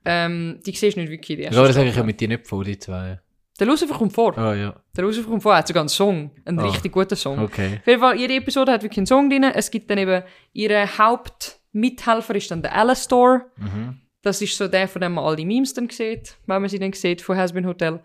[0.05, 2.21] Ähm, die siehst du nicht wirklich in der Ja, aber das sage ich ja mit
[2.21, 3.21] dir nicht vor, die zwei.
[3.59, 4.37] Der Lucifer kommt vor.
[4.37, 4.75] Ah, ja.
[4.95, 6.31] Der Lucifer kommt vor, er hat sogar einen Song.
[6.45, 6.67] Einen Ah.
[6.69, 7.39] richtig guten Song.
[7.39, 7.79] Okay.
[7.81, 9.45] Auf jeden Fall, jede Episode hat wirklich einen Song drin.
[9.45, 10.23] Es gibt dann eben,
[10.53, 13.47] ihre Hauptmithelfer ist dann der Alastor.
[13.57, 14.01] Mhm.
[14.23, 16.79] Das ist so der, von dem man all die Memes dann sieht, wenn man sie
[16.79, 18.01] dann sieht, von Hasbin Hotel.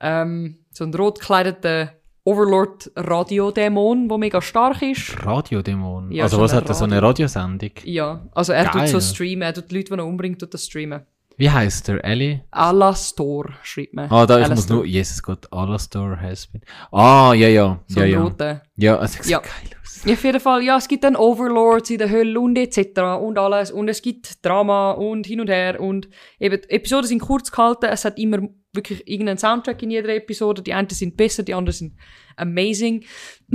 [0.00, 1.92] Ähm, so ein rot gekleideter
[2.26, 5.14] Overlord-Radiodämon, der mega stark ist.
[5.24, 6.10] Radiodämon.
[6.12, 6.74] Ja, also, so was hat er?
[6.74, 7.08] So eine Radio.
[7.08, 7.70] Radiosendung?
[7.84, 8.88] Ja, also er tut Geil.
[8.88, 11.02] so streamen, er tut die Leute, die er umbringt, tut das streamen.
[11.38, 12.02] Wie heißt der?
[12.02, 12.44] Ellie?
[12.50, 14.10] Alastor schreibt man.
[14.10, 16.62] Ah, da, ich muss nur, Jesus Gott, Alastor has been.
[16.90, 18.22] Ah, ja, ja, So ja, ja.
[18.22, 18.62] roter.
[18.76, 19.40] Ja, es sieht Ja.
[19.40, 19.50] geil
[19.82, 20.02] aus.
[20.06, 23.00] Ja, auf jeden Fall, ja, es gibt dann Overlords in der Hölle und etc.
[23.20, 23.70] und alles.
[23.70, 25.78] Und es gibt Drama und hin und her.
[25.78, 26.08] Und
[26.40, 27.86] eben, Episoden sind kurz gehalten.
[27.90, 28.38] Es hat immer
[28.76, 30.62] wirklich irgendeinen Soundtrack in jeder Episode.
[30.62, 31.96] Die einen sind besser, die anderen sind
[32.36, 33.04] amazing.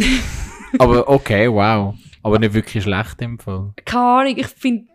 [0.79, 1.95] Aber okay, wow.
[2.23, 3.73] Aber nicht wirklich schlecht im Fall.
[3.85, 4.87] Keine Ahnung, ich finde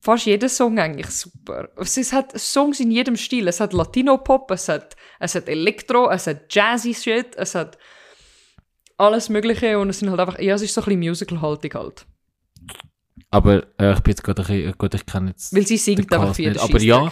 [0.00, 1.68] fast jeden Song eigentlich super.
[1.76, 3.48] Es hat Songs in jedem Stil.
[3.48, 7.78] Es hat Latino-Pop, es hat, es hat Elektro, es hat Jazzy-Shit, es hat
[8.96, 12.06] alles Mögliche und es sind halt einfach, ja, es ist so ein bisschen Musical-haltig halt.
[13.30, 15.54] Aber äh, ich bin jetzt gerade ein bisschen, gut, ich kenne jetzt.
[15.54, 16.48] Weil sie singt einfach viel.
[16.50, 16.60] nicht.
[16.62, 17.10] Aber ja.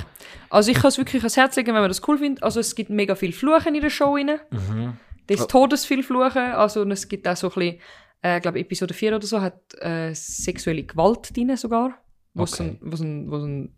[0.49, 2.43] Also ich kann es wirklich ans Herz legen, wenn man das cool findet.
[2.43, 4.39] Also es gibt mega viel Fluchen in der Show rein.
[4.51, 4.97] Mhm.
[5.29, 5.47] Des Oh.
[5.47, 6.39] Todes viel Fluchen.
[6.53, 7.81] Also und es gibt auch so ein bisschen,
[8.23, 11.99] äh, ich glaube Episode 4 oder so, hat äh, sexuelle Gewalt drin sogar.
[12.33, 12.71] Wo es Okay.
[12.71, 13.77] ein, wo es ein, wo es ein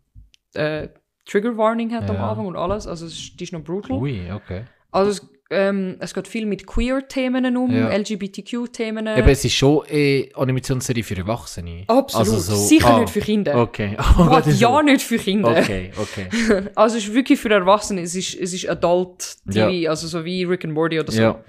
[0.53, 0.89] äh,
[1.25, 2.29] Trigger Warning hat am Ja.
[2.29, 2.87] Anfang und alles.
[2.87, 3.97] Also es ist, die ist noch brutal.
[3.97, 4.63] Ui, okay.
[4.91, 7.89] Also es, ähm, es geht viel mit Queer-Themen um, Ja.
[7.89, 9.07] LGBTQ-Themen.
[9.07, 11.85] Eben, es ist schon eine Animationsserie für Erwachsene.
[11.87, 12.27] Absolut.
[12.27, 13.55] Also so, Sicher ah, nicht für Kinder.
[13.59, 13.97] Okay.
[14.45, 14.81] Ist ja so.
[14.81, 15.49] nicht für Kinder.
[15.51, 16.27] Okay, okay.
[16.75, 19.89] Also es ist wirklich für Erwachsene, es ist, es ist Adult-TV, Ja.
[19.89, 21.21] also so wie Rick and Morty oder so.
[21.21, 21.43] ja.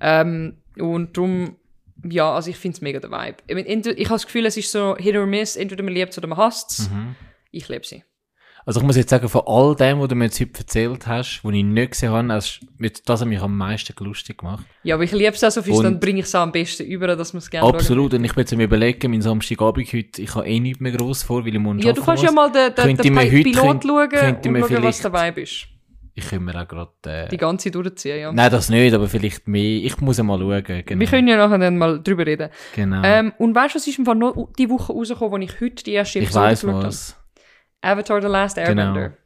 [0.00, 1.56] Ähm, und darum,
[2.08, 3.36] ja, also ich finde es mega der Vibe.
[3.46, 6.12] Ich, mein, ich habe das Gefühl, es ist so Hit or Miss, entweder man liebt
[6.12, 6.90] es oder man hasst es.
[6.90, 7.16] Mhm.
[7.50, 8.04] Ich liebe sie.
[8.68, 11.40] Also ich muss jetzt sagen, von all dem, was du mir jetzt heute erzählt hast,
[11.42, 14.66] was ich nicht gesehen habe, hast, mit- das hat mich am meisten lustig gemacht.
[14.82, 16.84] Ja, aber ich liebe es auch so viel, Und- dann bringe ich es am besten
[16.84, 18.12] über, dass man es gerne Absolut.
[18.12, 21.22] Und ich bin jetzt am überlegen, mein Samstagabend heute, ich habe eh nichts mehr gross
[21.22, 22.30] vor, weil ich morgen Ja, du kannst muss.
[22.30, 25.66] ja mal den, den, Könnte den Pilot könnte- schauen könnte und schauen, was dabei ist.
[26.14, 26.90] Ich kann mir auch gerade...
[27.06, 28.32] Äh, Die ganze durchziehen, ja.
[28.32, 29.62] Nein, das nicht, aber vielleicht mehr.
[29.84, 30.62] Ich muss mal schauen.
[30.84, 31.00] Genau.
[31.00, 32.50] Wir können ja nachher dann mal drüber reden.
[32.74, 33.00] genau.
[33.02, 35.84] Ähm, und weißt du, was ist im Fall noch die Woche rausgekommen, wo ich heute
[35.84, 36.82] die erste ich Episode geschaut habe?
[36.88, 37.17] was.
[37.80, 39.16] Avatar The Last Airbender.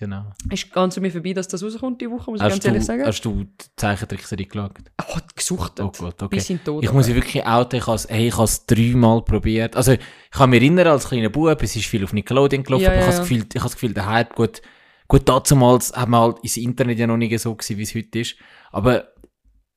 [0.00, 0.32] Genau.
[0.50, 2.68] Ist ganz an mir vorbei, dass das rauskommt die Woche, muss ich Hast ganz du,
[2.68, 3.04] ehrlich sagen.
[3.04, 4.72] hast du die Zeichentrickserie geschaut?
[4.98, 5.84] Oh, gesuchtet.
[5.84, 6.36] Oh Gott, okay.
[6.36, 6.82] Bis in Tod.
[6.82, 9.76] Ich muss ja wirklich outen, ich habe es hey, ich habe es dreimal probiert.
[9.76, 10.00] Also, ich
[10.30, 13.02] kann mich erinnern, als kleiner Bub, es ist viel auf Nickelodeon gelaufen, Ja, aber ich
[13.02, 13.36] ja, habe das ja.
[13.36, 14.62] Gefühl, ich habe das Gefühl, der Hype, gut,
[15.06, 18.20] gut, damals hat man halt ins Internet ja noch nicht so gewesen, wie es heute
[18.20, 18.36] ist.
[18.72, 19.08] Aber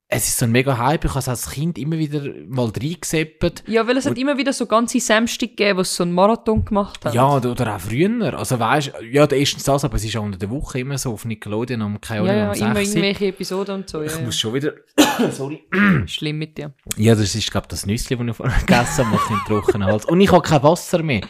[0.07, 3.63] es ist so ein mega Hype, ich habe es als Kind immer wieder mal reingeseppt.
[3.67, 6.63] Ja, weil es hat immer wieder so ganze Samstag gegeben, wo sie so einen Marathon
[6.63, 7.15] gemacht haben.
[7.15, 8.38] Ja, oder, auch früher.
[8.38, 11.25] Also weißt ja, erstens das, aber es ist auch unter der Woche immer so auf
[11.25, 12.95] Nickelodeon um keine ja, Ahnung, ja um immer 6 Uhr.
[12.95, 14.01] irgendwelche Episoden und so.
[14.01, 14.21] Ja, Ich ja.
[14.21, 14.73] muss schon wieder,
[15.31, 15.63] sorry.
[16.05, 16.73] Schlimm mit dir.
[16.97, 20.05] Ja, das ist, glaube das Nüssli, das ich vorher gegessen habe, macht den trockenen Hals.
[20.05, 21.21] Und ich habe kein Wasser mehr.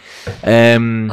[0.43, 1.11] Ähm,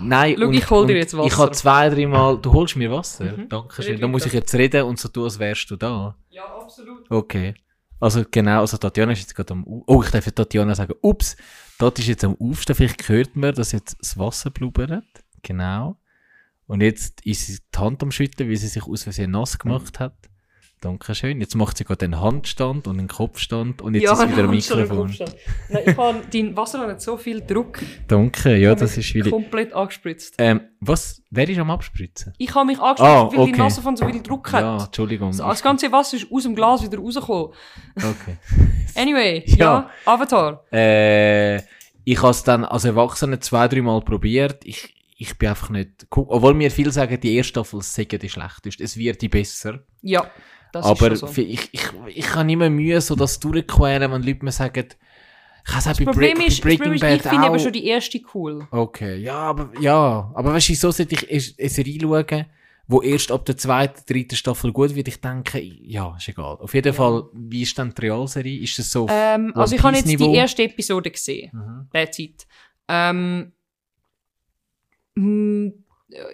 [0.00, 0.36] nein.
[0.38, 1.26] Schau, und, ich hol dir jetzt Wasser.
[1.26, 3.36] Ich habe zwei, dreimal, du holst mir Wasser?
[3.36, 3.48] Mhm.
[3.48, 3.94] Dankeschön.
[3.94, 6.16] Ja, Da muss ich jetzt reden und so tun, als wärst du da.
[6.30, 7.10] Ja, absolut.
[7.10, 7.54] Okay.
[8.00, 11.36] Also genau, also Tatjana ist jetzt gerade am, oh, ich darf für Tatjana sagen, ups,
[11.78, 15.04] dort ist jetzt am Aufstehen, vielleicht hört man, dass jetzt das Wasser blubbert.
[15.42, 15.96] Genau.
[16.66, 20.00] Und jetzt ist sie die Hand am Schütteln, weil sie sich aus Versehen nass gemacht
[20.00, 20.16] hat.
[20.84, 21.40] Dankeschön.
[21.40, 25.14] Jetzt macht sie gerade einen Handstand und einen Kopfstand und jetzt ist wieder ein Mikrofon.
[25.70, 27.80] Nein, ich habe dein Wasser hat nicht so viel Druck.
[28.06, 29.22] Danke, ja, das ist wie.
[29.22, 30.34] komplett angespritzt.
[30.38, 31.22] Ähm, was?
[31.30, 32.34] Wer ist am Abspritzen?
[32.36, 33.58] Ich habe mich angespritzt, Ah, weil die okay.
[33.62, 34.60] Nase von so viel Druck hat.
[34.60, 35.32] Ja, Entschuldigung.
[35.32, 37.52] So, das ganze Wasser ist aus dem Glas wieder rausgekommen.
[37.96, 38.36] Okay.
[38.94, 39.56] Anyway, Ja.
[39.56, 40.64] ja, Avatar.
[40.72, 41.56] Äh,
[42.04, 44.64] ich habe es dann als Erwachsener zwei, dreimal probiert.
[44.64, 46.06] Ich, ich bin einfach nicht.
[46.10, 48.84] Obwohl mir viele sagen, die erste Staffel sei die schlechteste.
[48.84, 49.80] Es wird die besser.
[50.02, 50.30] Ja,
[50.74, 51.28] das aber so.
[51.36, 54.86] ich, ich, ich habe immer Mühe, so das durchzuquälen, wenn Leute mir sagen,
[55.66, 57.46] ich habe es Das bei, Problem Bre ist, bei das Breaking ist Bad ich finde
[57.46, 58.66] eben schon die erste cool.
[58.70, 62.46] Okay, ja, aber, ja, aber weißt du, wieso sollte ich eine Serie schauen,
[62.86, 65.08] wo erst ab der zweiten, dritten Staffel gut wird?
[65.08, 66.58] Ich denke, ja, ist egal.
[66.60, 68.60] Auf jeden Fall, wie ist denn die Realserie?
[68.62, 71.50] Ist es so Ähm, also ich habe jetzt die erste Episode gesehen.
[71.54, 71.88] Mhm.
[71.92, 72.46] That's it.
[72.88, 73.52] Ähm,
[75.14, 75.68] mm,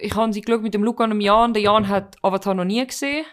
[0.01, 1.53] ich habe sie geschaut mit dem Luca und dem Jan.
[1.53, 3.23] Der Jan hat Avatar noch nie gesehen.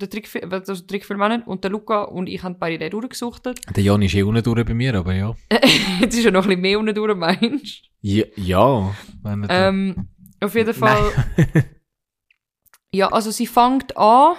[0.00, 1.46] Der Trickfilm, also der Trickfilm auch nicht.
[1.46, 3.60] Und der Luca und ich haben beide den durchgesuchtet.
[3.76, 5.34] Der Jan ist eh unten durch bei mir, aber ja.
[6.00, 8.94] Jetzt ist er noch ein bisschen mehr unten durch, meinst Ja, ja.
[9.22, 10.08] Wenn er ähm,
[10.40, 11.12] Auf jeden Fall.
[12.92, 14.34] ja, also sie fängt an.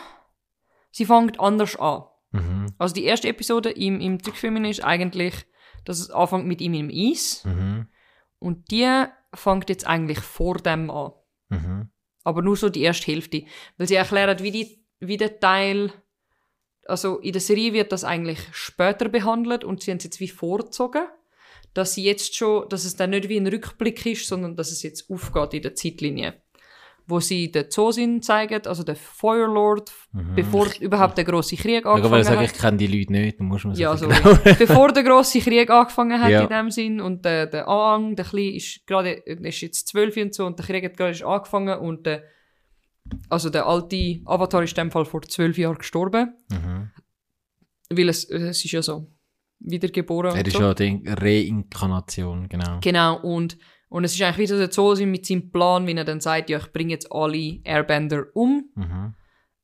[0.91, 2.03] Sie fängt anders an.
[2.31, 5.45] mhm, Also die erste Episode im, im Trickfilm ist eigentlich,
[5.85, 7.43] dass es anfängt mit ihm im Eis.
[7.45, 7.87] mhm,
[8.39, 11.11] Und die fängt jetzt eigentlich vor dem an.
[11.49, 11.89] mhm,
[12.23, 13.43] Aber nur so die erste Hälfte.
[13.77, 15.91] Weil sie erklären, wie, die, wie der Teil.
[16.87, 20.27] Also in der Serie wird das eigentlich später behandelt und sie haben es jetzt wie
[20.27, 21.03] vorgezogen.
[21.73, 24.81] Dass sie jetzt schon, dass es dann nicht wie ein Rückblick ist, sondern dass es
[24.83, 26.41] jetzt aufgeht in der Zeitlinie.
[27.07, 29.91] wo sie den Zosin zeigen, also den Feuerlord,
[30.35, 32.51] bevor überhaupt der große Krieg angefangen sagen, hat.
[32.51, 34.15] ich kenne die Leute nicht, dann musst du mir Ja, sagen.
[34.23, 34.55] sorry.
[34.59, 36.41] Bevor der grosse Krieg angefangen hat Ja.
[36.41, 40.33] in dem Sinn und der, der Aang, der Kleine, ist gerade, ist jetzt zwölf und
[40.33, 42.23] so und der Krieg hat gerade erst angefangen und der,
[43.29, 46.89] also der alte Avatar ist in dem Fall vor zwölf Jahren gestorben, Mhm.
[47.89, 49.11] weil es, es ist ja so
[49.59, 50.59] wiedergeboren Er ist so.
[50.61, 52.79] ja die Reinkarnation, genau.
[52.81, 53.57] Genau, und,
[53.89, 56.57] und es ist eigentlich wieder der Zosin mit seinem Plan, wie er dann sagt, ja,
[56.57, 59.13] ich bringe jetzt alle Airbender um, Mhm.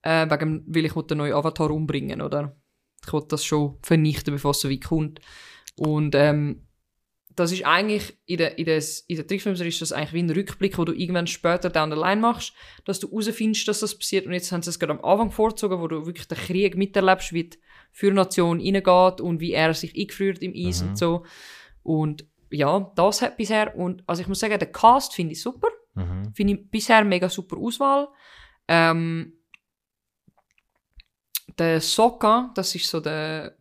[0.04, 2.56] äh, wegen, weil ich den neuen Avatar umbringen, oder?
[3.06, 5.20] Ich will das schon vernichten, bevor es so weit kommt.
[5.76, 6.68] Und ähm,
[7.42, 10.30] das ist eigentlich, in der, in der, in der Trickfilmserie ist das eigentlich wie ein
[10.30, 12.54] Rückblick, wo du irgendwann später down the line machst,
[12.86, 14.26] dass du herausfindest, dass das passiert.
[14.26, 17.34] Und jetzt haben sie es gerade am Anfang vorgezogen, wo du wirklich den Krieg miterlebst,
[17.34, 17.60] wie die
[17.92, 20.90] Führernation reingeht und wie er sich eingefriert im Eis Mhm.
[20.90, 21.26] und so.
[21.84, 25.68] Und ja, das hat bisher, und also ich muss sagen, den Cast finde ich super.
[25.94, 26.34] Mhm.
[26.34, 28.08] Finde ich bisher mega super Auswahl.
[28.68, 29.34] Ähm,
[31.58, 33.58] der Sokka, das ist so der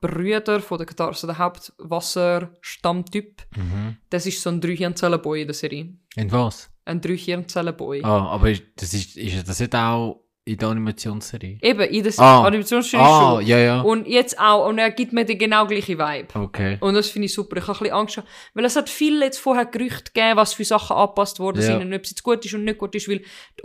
[0.00, 3.42] Brüder von der Katar, so der Hauptwasserstammtyp.
[3.56, 3.96] Mhm.
[4.10, 5.88] Das ist so ein Drei-Hirnzellen-Boy in der Serie.
[6.16, 6.70] In was?
[6.84, 8.02] Ein Drei-Hirnzellen-Boy.
[8.04, 11.58] Ah, aber ist- das ist, ist das nicht auch in der Animationsserie?
[11.60, 12.44] Eben, in der Ah.
[12.46, 13.46] Animationsserie Ah, schon.
[13.46, 13.80] ja, ja.
[13.82, 14.66] Und jetzt auch.
[14.68, 16.28] Und er gibt mir den genau gleichen Vibe.
[16.40, 16.78] Okay.
[16.80, 17.56] Und das finde ich super.
[17.58, 18.22] Ich habe ein bisschen Angst
[18.54, 21.66] weil es hat viel jetzt vorher Gerüchte gegeben, was für Sachen angepasst worden Ja.
[21.66, 23.20] sind und ob es jetzt gut ist und nicht gut ist, weil
[23.58, 23.64] die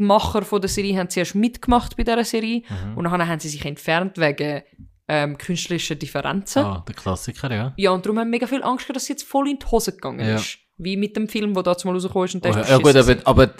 [0.00, 2.96] Originalmacher von der Serie haben zuerst mitgemacht bei dieser Serie Mhm.
[2.98, 4.62] und dann haben sie sich entfernt wegen
[5.12, 6.64] ähm, künstlerischen Differenzen.
[6.64, 7.74] Ah, der Klassiker, ja.
[7.76, 9.66] Ja, und darum haben wir mega viel Angst gehabt, dass es jetzt voll in die
[9.66, 10.36] Hose gegangen Ja.
[10.36, 10.58] ist.
[10.78, 12.94] Wie mit dem Film, der da mal rausgekommen ist und der Oh, ist ja, gut,
[12.96, 13.54] aber, aber,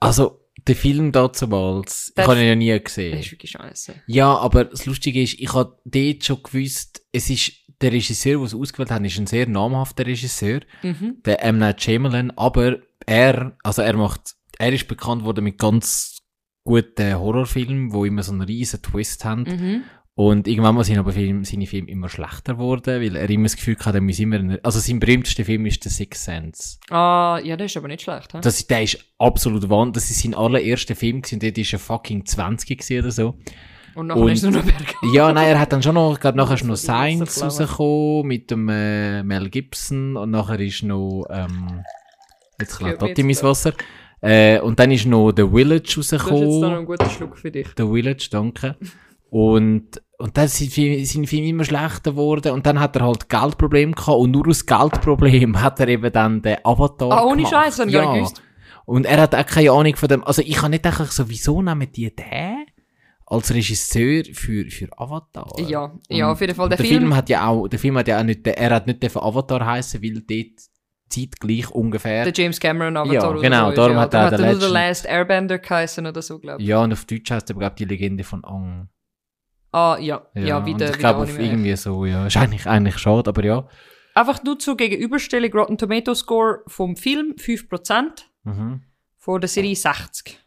[0.00, 3.16] also, der Film damals, ich habe ihn ja nie gesehen.
[3.16, 3.94] Das ist wirklich scheiße.
[4.06, 8.42] Ja, aber das Lustige ist, ich habe dort schon gewusst, es ist, der Regisseur, der
[8.46, 11.22] es ausgewählt hat, ist ein sehr namhafter Regisseur, Mhm.
[11.24, 11.58] der M.
[11.58, 16.18] Night Shyamalan, aber er, also er macht, er ist bekannt worden mit ganz
[16.64, 19.42] guten Horrorfilmen, wo immer so einen riesen Twist haben.
[19.42, 19.82] Mhm.
[20.16, 23.56] Und irgendwann mal sind aber Film, seine Filme immer schlechter geworden, weil er immer das
[23.56, 26.78] Gefühl hatte, er muss immer, eine- also sein berühmtester Film ist The Sixth Sense.
[26.88, 28.30] Ah, ja, das ist aber nicht schlecht.
[28.32, 28.38] He?
[28.40, 29.94] Das, der ist absolut wahnsinnig.
[29.94, 31.40] Das ist sein allererster Film gewesen.
[31.40, 33.34] Dort ist er fucking 20 gewesen oder so.
[33.96, 34.94] Und nachher und- ist es nur noch Berg.
[35.12, 38.68] Ja, nein, er hat dann schon noch, glaube, nachher ist noch Science rausgekommen mit dem
[38.68, 41.82] äh, Mel Gibson und nachher ist noch, ähm,
[42.60, 43.42] jetzt Totti jetzt mein.
[43.50, 43.72] Wasser.
[44.24, 46.78] Äh, und dann ist noch The Village Das ist jetzt dann noch rausgekommen.
[46.78, 47.68] ein guter Schluck für dich.
[47.76, 48.76] The Village, danke.
[49.30, 50.70] Und, und dann sind
[51.06, 54.64] sind Filme immer schlechter geworden und dann hat er halt Geldproblem gehabt und nur aus
[54.64, 57.52] Geldproblem hat er eben dann den Avatar Ah, ohne gemacht.
[57.52, 58.42] Scheiß, habe ich gar nicht.
[58.86, 61.60] Und er hat auch keine Ahnung von dem, also ich kann nicht denken, so, wieso
[61.62, 62.66] nehmen die den
[63.26, 65.48] als Regisseur für, für Avatar?
[65.58, 66.68] Ja, ja, auf jeden Fall.
[66.68, 68.86] Der, der Film, Film, hat ja auch, der Film hat ja auch nicht, er hat
[68.86, 70.60] nicht dürfen Avatar heißen, weil dort
[71.14, 72.24] zeitgleich ungefähr.
[72.24, 73.76] der James Cameron Avatar Ja, oder genau, so.
[73.76, 76.68] darum ja, hat er er nur The Legend- Last Airbender geheißen oder so, glaube ich.
[76.68, 78.88] ja, und auf Deutsch heißt er, glaube ich, die Legende von Ang.
[79.72, 82.26] Ah, ja, ja, und wieder, ich glaube, auf irgendwie so, ja.
[82.26, 83.66] Ist eigentlich, eigentlich schade, aber ja.
[84.14, 88.82] Einfach nur zur Gegenüberstellung Rotten Tomato Score vom Film 5%, Mhm.
[89.18, 90.38] von der Serie 60.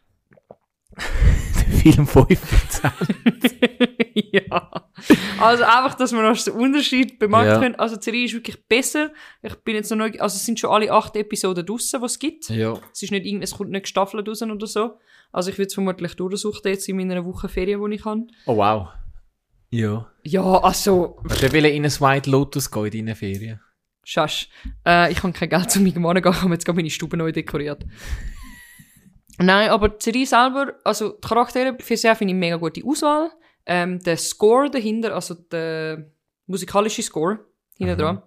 [1.68, 2.90] Film 15.
[4.32, 4.84] ja.
[5.40, 7.58] Also einfach, dass wir noch den Unterschied bemerken Ja.
[7.60, 7.74] können.
[7.76, 9.10] Also die Serie ist wirklich besser.
[9.42, 12.18] Ich bin jetzt noch neu, also es sind schon alle acht Episoden draussen, was es
[12.18, 12.48] gibt.
[12.50, 12.78] ja.
[12.92, 14.98] Es ist nicht irgend, es kommt nicht gestaffelt raus oder so.
[15.32, 18.22] Also ich würde es vermutlich durchsuchen jetzt in meiner Woche Ferien, die ich habe.
[18.46, 18.88] Oh, wow.
[19.70, 20.10] Ja.
[20.24, 23.60] Ja, also, Hast du will in ein White Lotus gehen in deinen Ferien?
[24.02, 24.48] Schasch.
[24.86, 26.32] Äh, ich habe kein Geld, um irgendwann zu gehen.
[26.32, 27.84] Ich habe jetzt gerade meine Stube neu dekoriert.
[29.38, 33.30] Nein, aber die Serie selber, also die Charaktere für sehr finde ich mega gute Auswahl.
[33.66, 36.10] Ähm, der Score dahinter, also der
[36.46, 37.38] musikalische Score
[37.76, 37.98] hinten Mhm.
[37.98, 38.22] dran,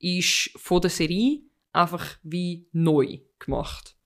[0.00, 1.40] ist von der Serie
[1.72, 3.96] einfach wie neu gemacht.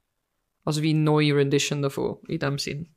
[0.65, 2.95] Also wie eine neue Rendition davon, in dem Sinn.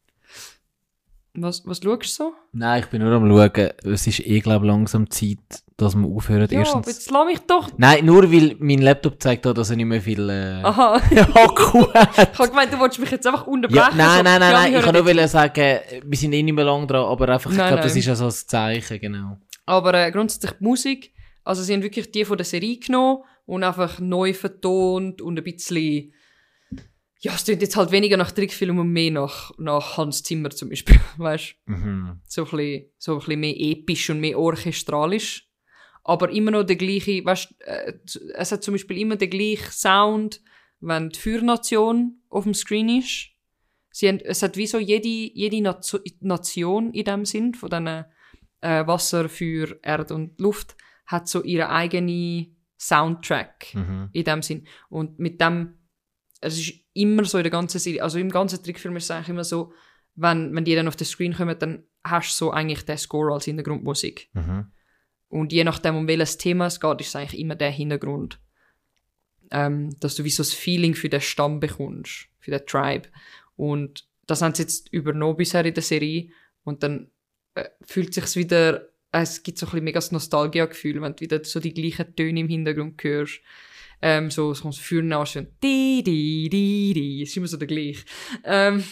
[1.36, 2.34] Was, was schaust du so?
[2.52, 3.70] Nein, ich bin nur am schauen.
[3.92, 6.48] Es ist eh, glaube ich, langsam Zeit, dass wir aufhören.
[6.52, 6.86] Ja, aber Erstens.
[6.88, 7.70] jetzt lass mich doch...
[7.78, 10.94] Nein, nur weil mein Laptop zeigt da, dass er nicht mehr viel äh, Aha.
[11.34, 12.30] Akku hat.
[12.34, 13.84] Ich habe gemeint, du wolltest mich jetzt einfach unterbrechen.
[13.84, 14.76] Ja, nein, so, nein, nein, nein.
[14.76, 17.58] Ich kann nur wollen sagen, wir sind eh nicht mehr lang dran, aber einfach, ich
[17.58, 19.38] Nein, glaube, das ist ja so ein Zeichen, genau.
[19.66, 23.64] Aber äh, grundsätzlich die Musik, also sie haben wirklich die von der Serie genommen und
[23.64, 26.14] einfach neu vertont und ein bisschen,
[27.26, 30.70] ja, es klingt jetzt halt weniger nach Trickfilm und mehr nach, nach Hans Zimmer zum
[30.70, 32.20] Beispiel, weißt Mhm.
[32.28, 35.48] so ein bisschen, so ein bisschen mehr episch und mehr orchestralisch.
[36.04, 37.94] Aber immer noch der gleiche, weißt äh,
[38.36, 40.42] es hat zum Beispiel immer den gleichen Sound,
[40.82, 43.30] wenn die Führnation auf dem Screen ist.
[43.92, 47.88] Sie haben, es hat wie so jede, jede Nation, Nation in dem Sinn, von diesen
[48.62, 50.76] äh, Wasser, Feuer, Erde und Luft,
[51.06, 52.48] hat so ihre eigene
[52.78, 54.10] Soundtrack Mhm.
[54.12, 54.68] in dem Sinn.
[54.90, 55.76] Und mit dem
[56.44, 59.30] es ist immer so in der ganzen Serie, also im ganzen Trickfilm ist es eigentlich
[59.30, 59.74] immer so,
[60.16, 63.34] wenn, wenn die dann auf den Screen kommen, dann hast du so eigentlich den Score
[63.34, 64.30] als Hintergrundmusik.
[64.34, 64.72] Mhm.
[65.30, 68.40] Und je nachdem, um welches Thema es geht, ist es eigentlich immer der Hintergrund.
[69.50, 73.10] Ähm, dass du wie so das Feeling für den Stamm bekommst, für den Tribe.
[73.56, 76.30] Und das haben sie jetzt übernommen bisher in der Serie.
[76.64, 77.10] Und dann
[77.56, 81.22] äh, fühlt sich's wieder, äh, es gibt so ein bisschen mega das Nostalgia-Gefühl, wenn du
[81.22, 83.42] wieder so die gleichen Töne im Hintergrund hörst.
[84.06, 88.04] Ähm, so, so führen auch schon, di, di, di, di, ist immer so der gleiche.
[88.44, 88.84] Ähm,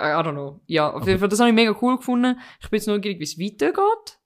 [0.00, 0.62] I don't know.
[0.66, 2.38] Ja, auf jeden Fall, das habe ich mega cool gefunden.
[2.62, 4.18] Ich bin jetzt neugierig, wie es weitergeht.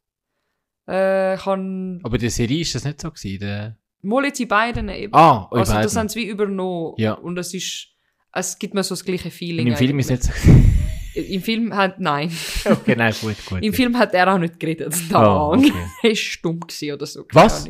[0.87, 3.41] Äh, habe Aber in der Serie ist das nicht so gewesen.
[3.41, 3.77] Der...
[4.03, 5.13] mal jetzt in beiden eben.
[5.15, 5.83] Ah, oh, also, beiden.
[5.83, 6.95] das haben sie wie übernommen.
[6.99, 7.15] Ja.
[7.15, 7.89] Und es ist,
[8.33, 9.67] es gibt mir so das gleiche Feeling.
[9.67, 10.72] Und im Film ist es nicht so.
[11.15, 12.31] Im Film hat, nein.
[12.65, 13.63] okay, nein, gut, gut.
[13.63, 14.95] Im Film hat er auch nicht geredet.
[15.11, 15.73] Da Ah, okay.
[16.03, 17.27] Er ist stumm gewesen oder so.
[17.33, 17.69] Was?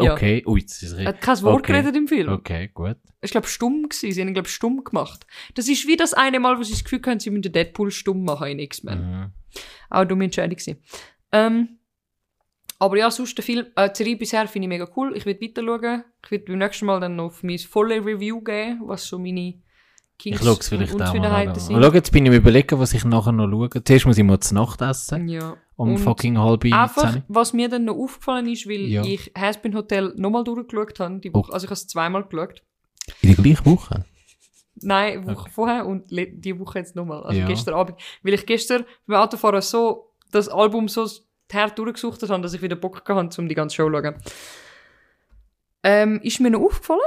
[0.00, 0.12] Ja.
[0.14, 1.06] Okay, ui, das ist Er richtig.
[1.08, 1.72] hat kein Wort Okay.
[1.72, 2.28] geredet im Film.
[2.32, 2.96] Okay, gut.
[3.20, 4.12] Er ist, glaube stumm gewesen.
[4.12, 5.26] Sie haben ihn, glaube stumm gemacht.
[5.54, 8.24] Das ist wie das eine Mal, wo sie das Gefühl haben, sie müssen Deadpool stumm
[8.24, 8.98] machen in X-Men.
[9.00, 9.30] Mhm.
[9.90, 10.82] Auch dumme Entscheidung gewesen.
[11.32, 11.78] Ähm,
[12.78, 15.14] aber ja, sonst der Film, äh, die Serie bisher finde ich mega cool.
[15.16, 16.04] Ich werde weiter schauen.
[16.24, 19.60] Ich werde beim nächsten Mal dann noch mein volle Review geben, was so meine
[20.20, 21.54] Ich Kinks schaue es vielleicht und auch mal an.
[21.54, 21.82] sind.
[21.82, 23.82] Schau, jetzt bin ich am überlegen, was ich nachher noch schaue.
[23.84, 25.28] Zuerst muss ich mal zu Nacht essen.
[25.28, 25.56] Ja.
[25.76, 27.22] Um Und fucking halb Einfach, zehn.
[27.28, 29.02] was mir dann noch aufgefallen ist, weil Ja.
[29.02, 31.52] ich Haspin Hotel nochmal durchgeschaut habe, die Woche.
[31.52, 32.62] Also ich habe es zweimal geschaut.
[33.22, 34.04] In der gleichen Woche?
[34.82, 37.22] Nein, Woche vorher und die Woche jetzt nochmal.
[37.24, 37.46] Also Ja.
[37.46, 37.98] gestern Abend.
[38.22, 41.08] Weil ich gestern beim Autofahren so das Album so
[41.50, 44.14] her durchgesucht habe, dass ich wieder Bock gehabt habe, um die ganze Show zu schauen.
[45.82, 47.00] Ähm, ist mir noch aufgefallen,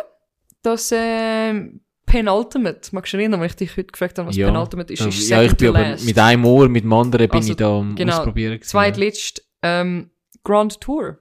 [0.64, 1.82] dass ähm,
[2.14, 5.30] Penultimate, magst du erinnern, weil ich dich heute gefragt habe, was Penultimate ist, Ja, ist
[5.30, 7.96] ja, ich bin aber mit einem Ohr, mit dem anderen bin Also, ich da am
[7.96, 8.54] genau, Ausprobieren.
[8.54, 10.12] gewesen, Zweitletzt, ähm,
[10.44, 11.04] Grand Tour.
[11.04, 11.18] ja.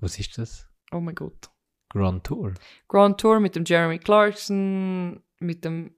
[0.00, 0.66] Was ist das?
[0.92, 1.50] Oh mein Gott.
[1.88, 2.52] Grand Tour?
[2.86, 5.94] Grand Tour mit dem Jeremy Clarkson, mit dem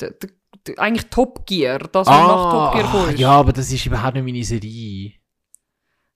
[0.00, 0.30] der, der,
[0.66, 3.06] der, eigentlich Top Gear, das was nach Top Gear.
[3.08, 5.12] Ah, ja, aber das ist überhaupt nicht meine Serie.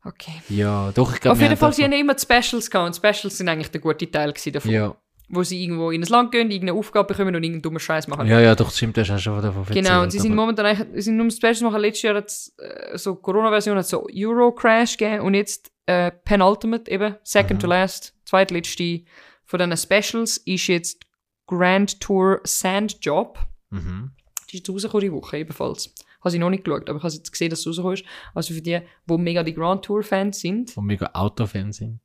[0.03, 0.43] Okay.
[0.49, 3.39] Ja, doch, ich glaube, Auf jeden Fall, sie haben immer die Specials gehabt und Specials
[3.39, 4.71] sind eigentlich der gute Teil davon.
[4.71, 4.97] Ja,
[5.29, 8.29] Wo sie irgendwo in ein Land gehen, irgendeine Aufgabe bekommen und irgendeinen dummen Scheiß machen.
[8.29, 9.85] ja, ja, doch, das stimmt, das hast du schon davon erzählt.
[9.85, 11.81] Genau, und sie sind momentan eigentlich, sie sind nur Specials machen.
[11.81, 16.13] Letztes Jahr hat es äh, so Corona-Version, hat so Euro Crash gegeben und jetzt äh,
[16.13, 17.63] Penultimate eben, Second Mhm.
[17.63, 19.03] to Last, zweitletzte
[19.45, 21.03] von diesen Specials ist jetzt
[21.47, 23.39] Grand Tour Sand Job.
[23.71, 24.13] Mhm.
[24.51, 25.93] Die ist rausgekommen die Woche ebenfalls.
[26.21, 28.05] Habe sie noch nicht geschaut, aber ich habe jetzt gesehen, dass es rausgekommen ist.
[28.35, 32.01] Also für die, die mega die Grand Tour Fans sind, Wo mega Autofans sind.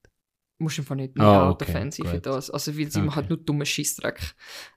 [0.61, 2.49] Musst du einfach nicht Ah, mega okay, Autofan sein für das.
[2.49, 3.05] Also weil sie Okay.
[3.07, 4.19] machen nur dummen Scheissdreck.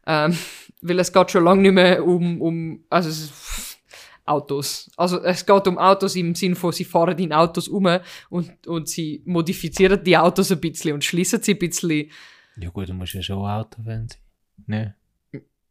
[0.06, 0.36] Ähm,
[0.82, 3.78] weil es geht schon lange nicht mehr um, um also es
[4.26, 4.90] Autos.
[4.96, 7.86] Also es geht um Autos im Sinne von, sie fahren in Autos um
[8.30, 12.10] und, und sie modifizieren die Autos ein bisschen und schließen sie ein bisschen.
[12.56, 14.18] Ja gut, du musst ja schon Autofan sein.
[14.66, 14.94] Ne?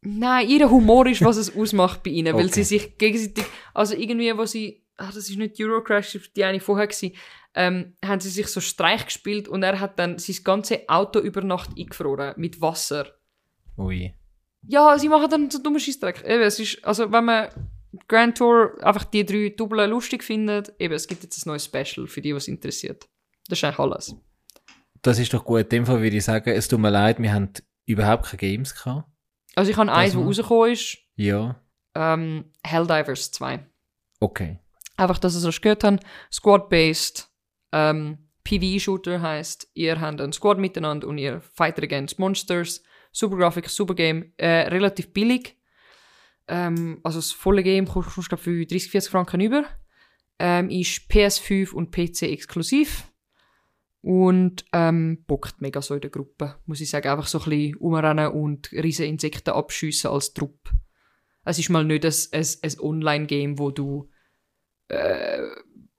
[0.02, 2.62] Nein, ihr Humor ist, was es ausmacht bei ihnen, weil Okay.
[2.62, 6.60] sie sich gegenseitig, also irgendwie, wo sie, ah, das ist nicht Eurocrash, das die eine
[6.60, 7.12] vorher gewesen,
[7.54, 11.42] ähm, haben sie sich so Streich gespielt und er hat dann sein ganze Auto über
[11.42, 13.06] Nacht eingefroren mit Wasser.
[13.78, 14.14] Ui.
[14.66, 16.22] Ja, sie machen dann so dummen Scheissdreck.
[16.24, 17.48] Eben, es ist, also wenn man
[18.08, 22.06] Grand Tour einfach die drei Double lustig findet, eben, es gibt jetzt ein neues Special
[22.06, 23.06] für die, was interessiert.
[23.48, 24.16] Das ist eigentlich alles.
[25.02, 25.60] Das ist doch gut.
[25.64, 27.50] In dem Fall würde ich sagen, es tut mir leid, wir haben
[27.84, 29.06] überhaupt keine Games gehabt.
[29.54, 30.26] Also ich habe Das eins, wo mal.
[30.26, 31.60] rausgekommen ist, Ja.
[31.94, 33.64] ähm, Helldivers 2.
[34.18, 34.58] Okay.
[34.96, 36.04] Einfach, dass ihr es schon gehört habt.
[36.32, 37.28] Squad-based,
[37.72, 42.82] ähm, PvE-Shooter heißt, ihr habt einen Squad miteinander und ihr fightet against Monsters.
[43.10, 45.56] Super Grafik, super Game, äh, relativ billig.
[46.46, 49.64] Ähm, also das volle Game kostet, für 30, 40 Franken über.
[50.38, 53.04] Ähm, ist PS5 und PC exklusiv.
[54.02, 56.56] Und ähm, bockt mega so in der Gruppe.
[56.66, 60.70] Muss ich sagen, einfach so ein bisschen umrennen und riesen Insekten abschiessen als Trupp.
[61.44, 64.10] Es ist mal nicht ein, ein, ein Online-Game, wo du
[64.94, 65.42] äh,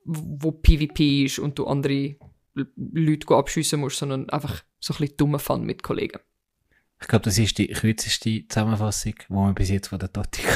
[0.05, 2.15] wo PvP ist und du andere
[2.75, 6.19] Leute abschiessen musst, sondern einfach so ein bisschen dummer Fun mit Kollegen.
[7.01, 10.41] Ich glaube, das ist die kürzeste Zusammenfassung, die wir bis jetzt von der Totti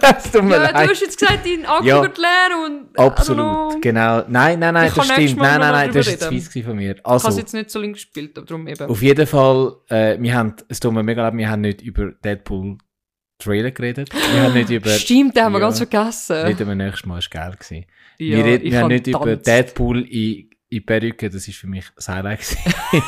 [0.00, 0.90] Das tut mir Ja, du leid.
[0.90, 2.02] hast jetzt gesagt, dein Akku Ja.
[2.02, 4.24] wird leer und Absolut, genau.
[4.28, 5.36] Nein, nein, nein, Ich das stimmt.
[5.36, 6.96] Nein, nein, nein, das ist gewesen von mir.
[6.96, 8.88] Ich habe es Also, jetzt nicht so lange gespielt, aber darum eben.
[8.88, 12.12] auf jeden Fall, äh, wir haben, es tut mir mega leid, wir haben nicht über
[12.12, 12.78] Deadpool
[13.38, 14.10] Trailer geredet.
[14.12, 15.66] Wir haben nicht über, Stimmt, den haben wir Ja.
[15.66, 16.46] ganz vergessen.
[16.46, 17.84] nicht über nächstes Mal, ist geil gewesen.
[18.18, 19.46] Ja, wir reden, wir haben habe nicht über getanzt.
[19.46, 22.58] Deadpool in, in Perücke, das ist für mich das Highlight gewesen.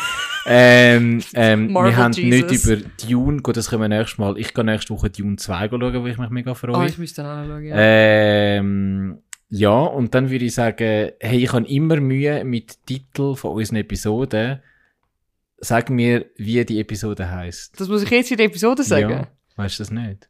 [0.47, 2.53] ähm, ähm, wir haben Jesus.
[2.53, 5.69] nicht über Dune, gut, das können wir nächstes Mal, ich gehe nächste Woche Dune 2
[5.69, 6.77] schauen, wo ich mich mega freue.
[6.77, 7.65] Oh, ich müsste dann anschauen.
[7.65, 7.75] Ja.
[7.79, 13.51] Ähm, ja, und dann würde ich sagen, hey, ich habe immer Mühe mit Titeln von
[13.53, 14.61] unseren Episoden
[15.61, 17.79] sag mir, wie die Episode heisst.
[17.79, 19.11] Das muss ich jetzt in der Episode sagen.
[19.11, 19.29] Ja,
[19.61, 20.29] weißt du das nicht?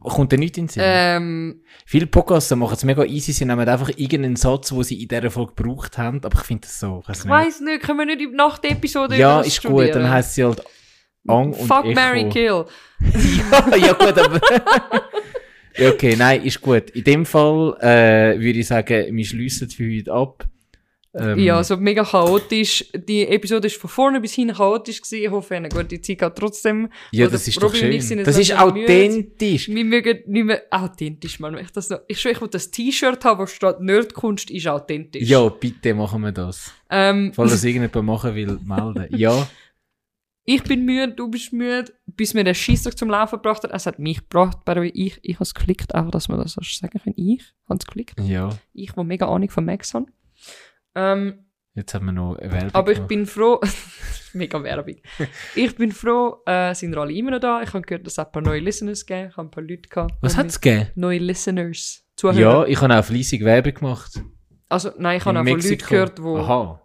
[0.00, 0.82] Kommt dir nicht in den Sinn?
[0.84, 5.08] Ähm, Viele Podcasts machen es mega easy, sie nehmen einfach irgendeinen Satz, den sie in
[5.08, 7.60] dieser Folge gebraucht haben, aber ich finde das so, ich ich nicht.
[7.60, 10.02] nicht, können wir nicht nach der Episode Ja, ist gut, studieren?
[10.02, 10.62] dann heisst sie halt
[11.28, 11.94] Ang und Fuck, Echo.
[11.94, 12.64] Mary Kill.
[13.00, 14.40] ja, ja, gut, aber.
[15.78, 16.90] okay, nein, ist gut.
[16.90, 20.48] In dem Fall äh, würde ich sagen, wir schliessen für heute ab.
[21.14, 22.86] Ähm, Ja, so mega chaotisch.
[22.94, 25.24] Die Episode ist von vorne bis hin chaotisch gewesen.
[25.24, 26.88] Ich hoffe, eine gute Zeit gehabt trotzdem.
[27.10, 28.18] ja, das ist doch Robin sind schön.
[28.18, 28.84] jetzt Das ist langsam müde.
[28.92, 29.68] authentisch.
[29.68, 31.58] Wir mögen nicht mehr authentisch, man.
[31.58, 35.28] Ich, das noch, ich schwöre, ich will das T-Shirt haben, wo steht Nerdkunst ist authentisch.
[35.28, 36.72] Ja, bitte machen wir das.
[36.90, 39.06] Ähm, Falls das irgendjemand machen will, melden.
[39.18, 39.46] Ja,
[40.44, 43.70] ich bin müde, du bist müde, bis mir der Scheissdreck zum Laufen gebracht hat.
[43.72, 44.90] Es hat mich gebracht, way.
[44.92, 47.12] Ich, ich habe es geklickt, einfach, dass man das sagen kann.
[47.16, 48.18] Ich habe es geklickt.
[48.20, 48.48] ja.
[48.72, 50.06] Ich, wo mega Ahnung von Max habe.
[50.94, 53.08] Ähm, Jetzt haben wir noch eine Werbung aber ich gemacht.
[53.08, 53.58] bin froh,
[54.34, 54.96] mega Werbung.
[55.54, 57.62] Ich bin froh, äh, sind alle immer noch da.
[57.62, 59.88] Ich habe gehört, dass es ein paar neue Listeners gegeben Ich habe ein paar Leute
[59.88, 60.14] gehabt.
[60.20, 60.90] Was die hat es gegeben?
[60.96, 62.04] Neue Listeners.
[62.16, 62.38] Zuhörer.
[62.38, 64.22] Ja, ich habe auch fleissig Werbung gemacht.
[64.68, 66.82] Also, nein, ich habe auch von Leuten gehört, wo, Aha.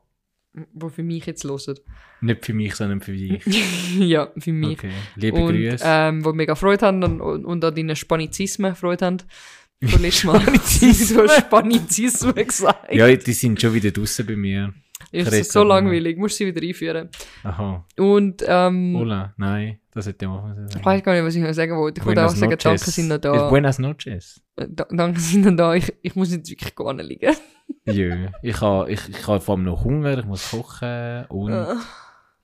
[0.73, 1.77] wo für mich jetzt hören.
[2.21, 3.45] Nicht für mich, sondern für dich.
[3.99, 4.79] ja, für mich.
[4.79, 4.91] Okay.
[5.15, 5.83] Liebe und Grüße.
[5.85, 9.17] ähm, wo mega Freude haben und, und, und an deinen Spanizismen Freude haben.
[9.85, 10.39] Von letztes Mal.
[10.45, 12.93] hast Spanizismen gesagt.
[12.93, 14.73] ja, die sind schon wieder draußen bei mir.
[15.11, 16.17] ist rede so langweilig.
[16.17, 17.09] Musst sie wieder einführen.
[17.43, 17.85] Aha.
[17.97, 19.33] Und, ähm, Hola.
[19.37, 20.85] Nein, das hätte ich machen ich sollen.
[20.85, 22.01] weiß gar nicht, was ich noch sagen wollte.
[22.01, 22.63] Ich wollte auch sagen, noches.
[22.63, 23.49] danke sind noch da.
[23.49, 24.41] Buenas noches.
[24.55, 25.75] Äh, da- Danke sind noch da.
[25.75, 27.35] Ich, ich muss jetzt wirklich gar nicht liegen.
[27.85, 31.75] Ja, ich habe ich, ich ha vor allem noch Hunger, ich muss kochen und Äh,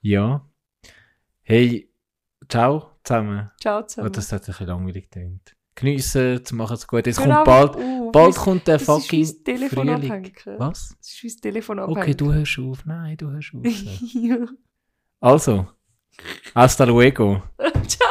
[0.02, 0.46] ja.
[1.42, 1.90] Hey,
[2.48, 3.50] ciao zusammen.
[3.60, 4.12] Ciao Oh, zusammen.
[4.12, 5.53] das hat ein bisschen langweilig getönt.
[5.76, 7.06] Geniessen, machen es gut.
[7.06, 9.26] Jetzt Hör kommt bald, auf, bald kommt der fucking
[9.68, 9.90] Frühling.
[9.90, 10.32] abhängen.
[10.58, 10.96] Was?
[11.00, 11.98] Es ist wie das Telefon abhängen.
[11.98, 12.84] Okay, du hörst auf.
[12.86, 13.62] Nein, du hörst auf.
[14.14, 14.36] ja.
[15.20, 15.66] also,
[16.54, 17.42] hasta luego.
[17.88, 18.08] Ciao.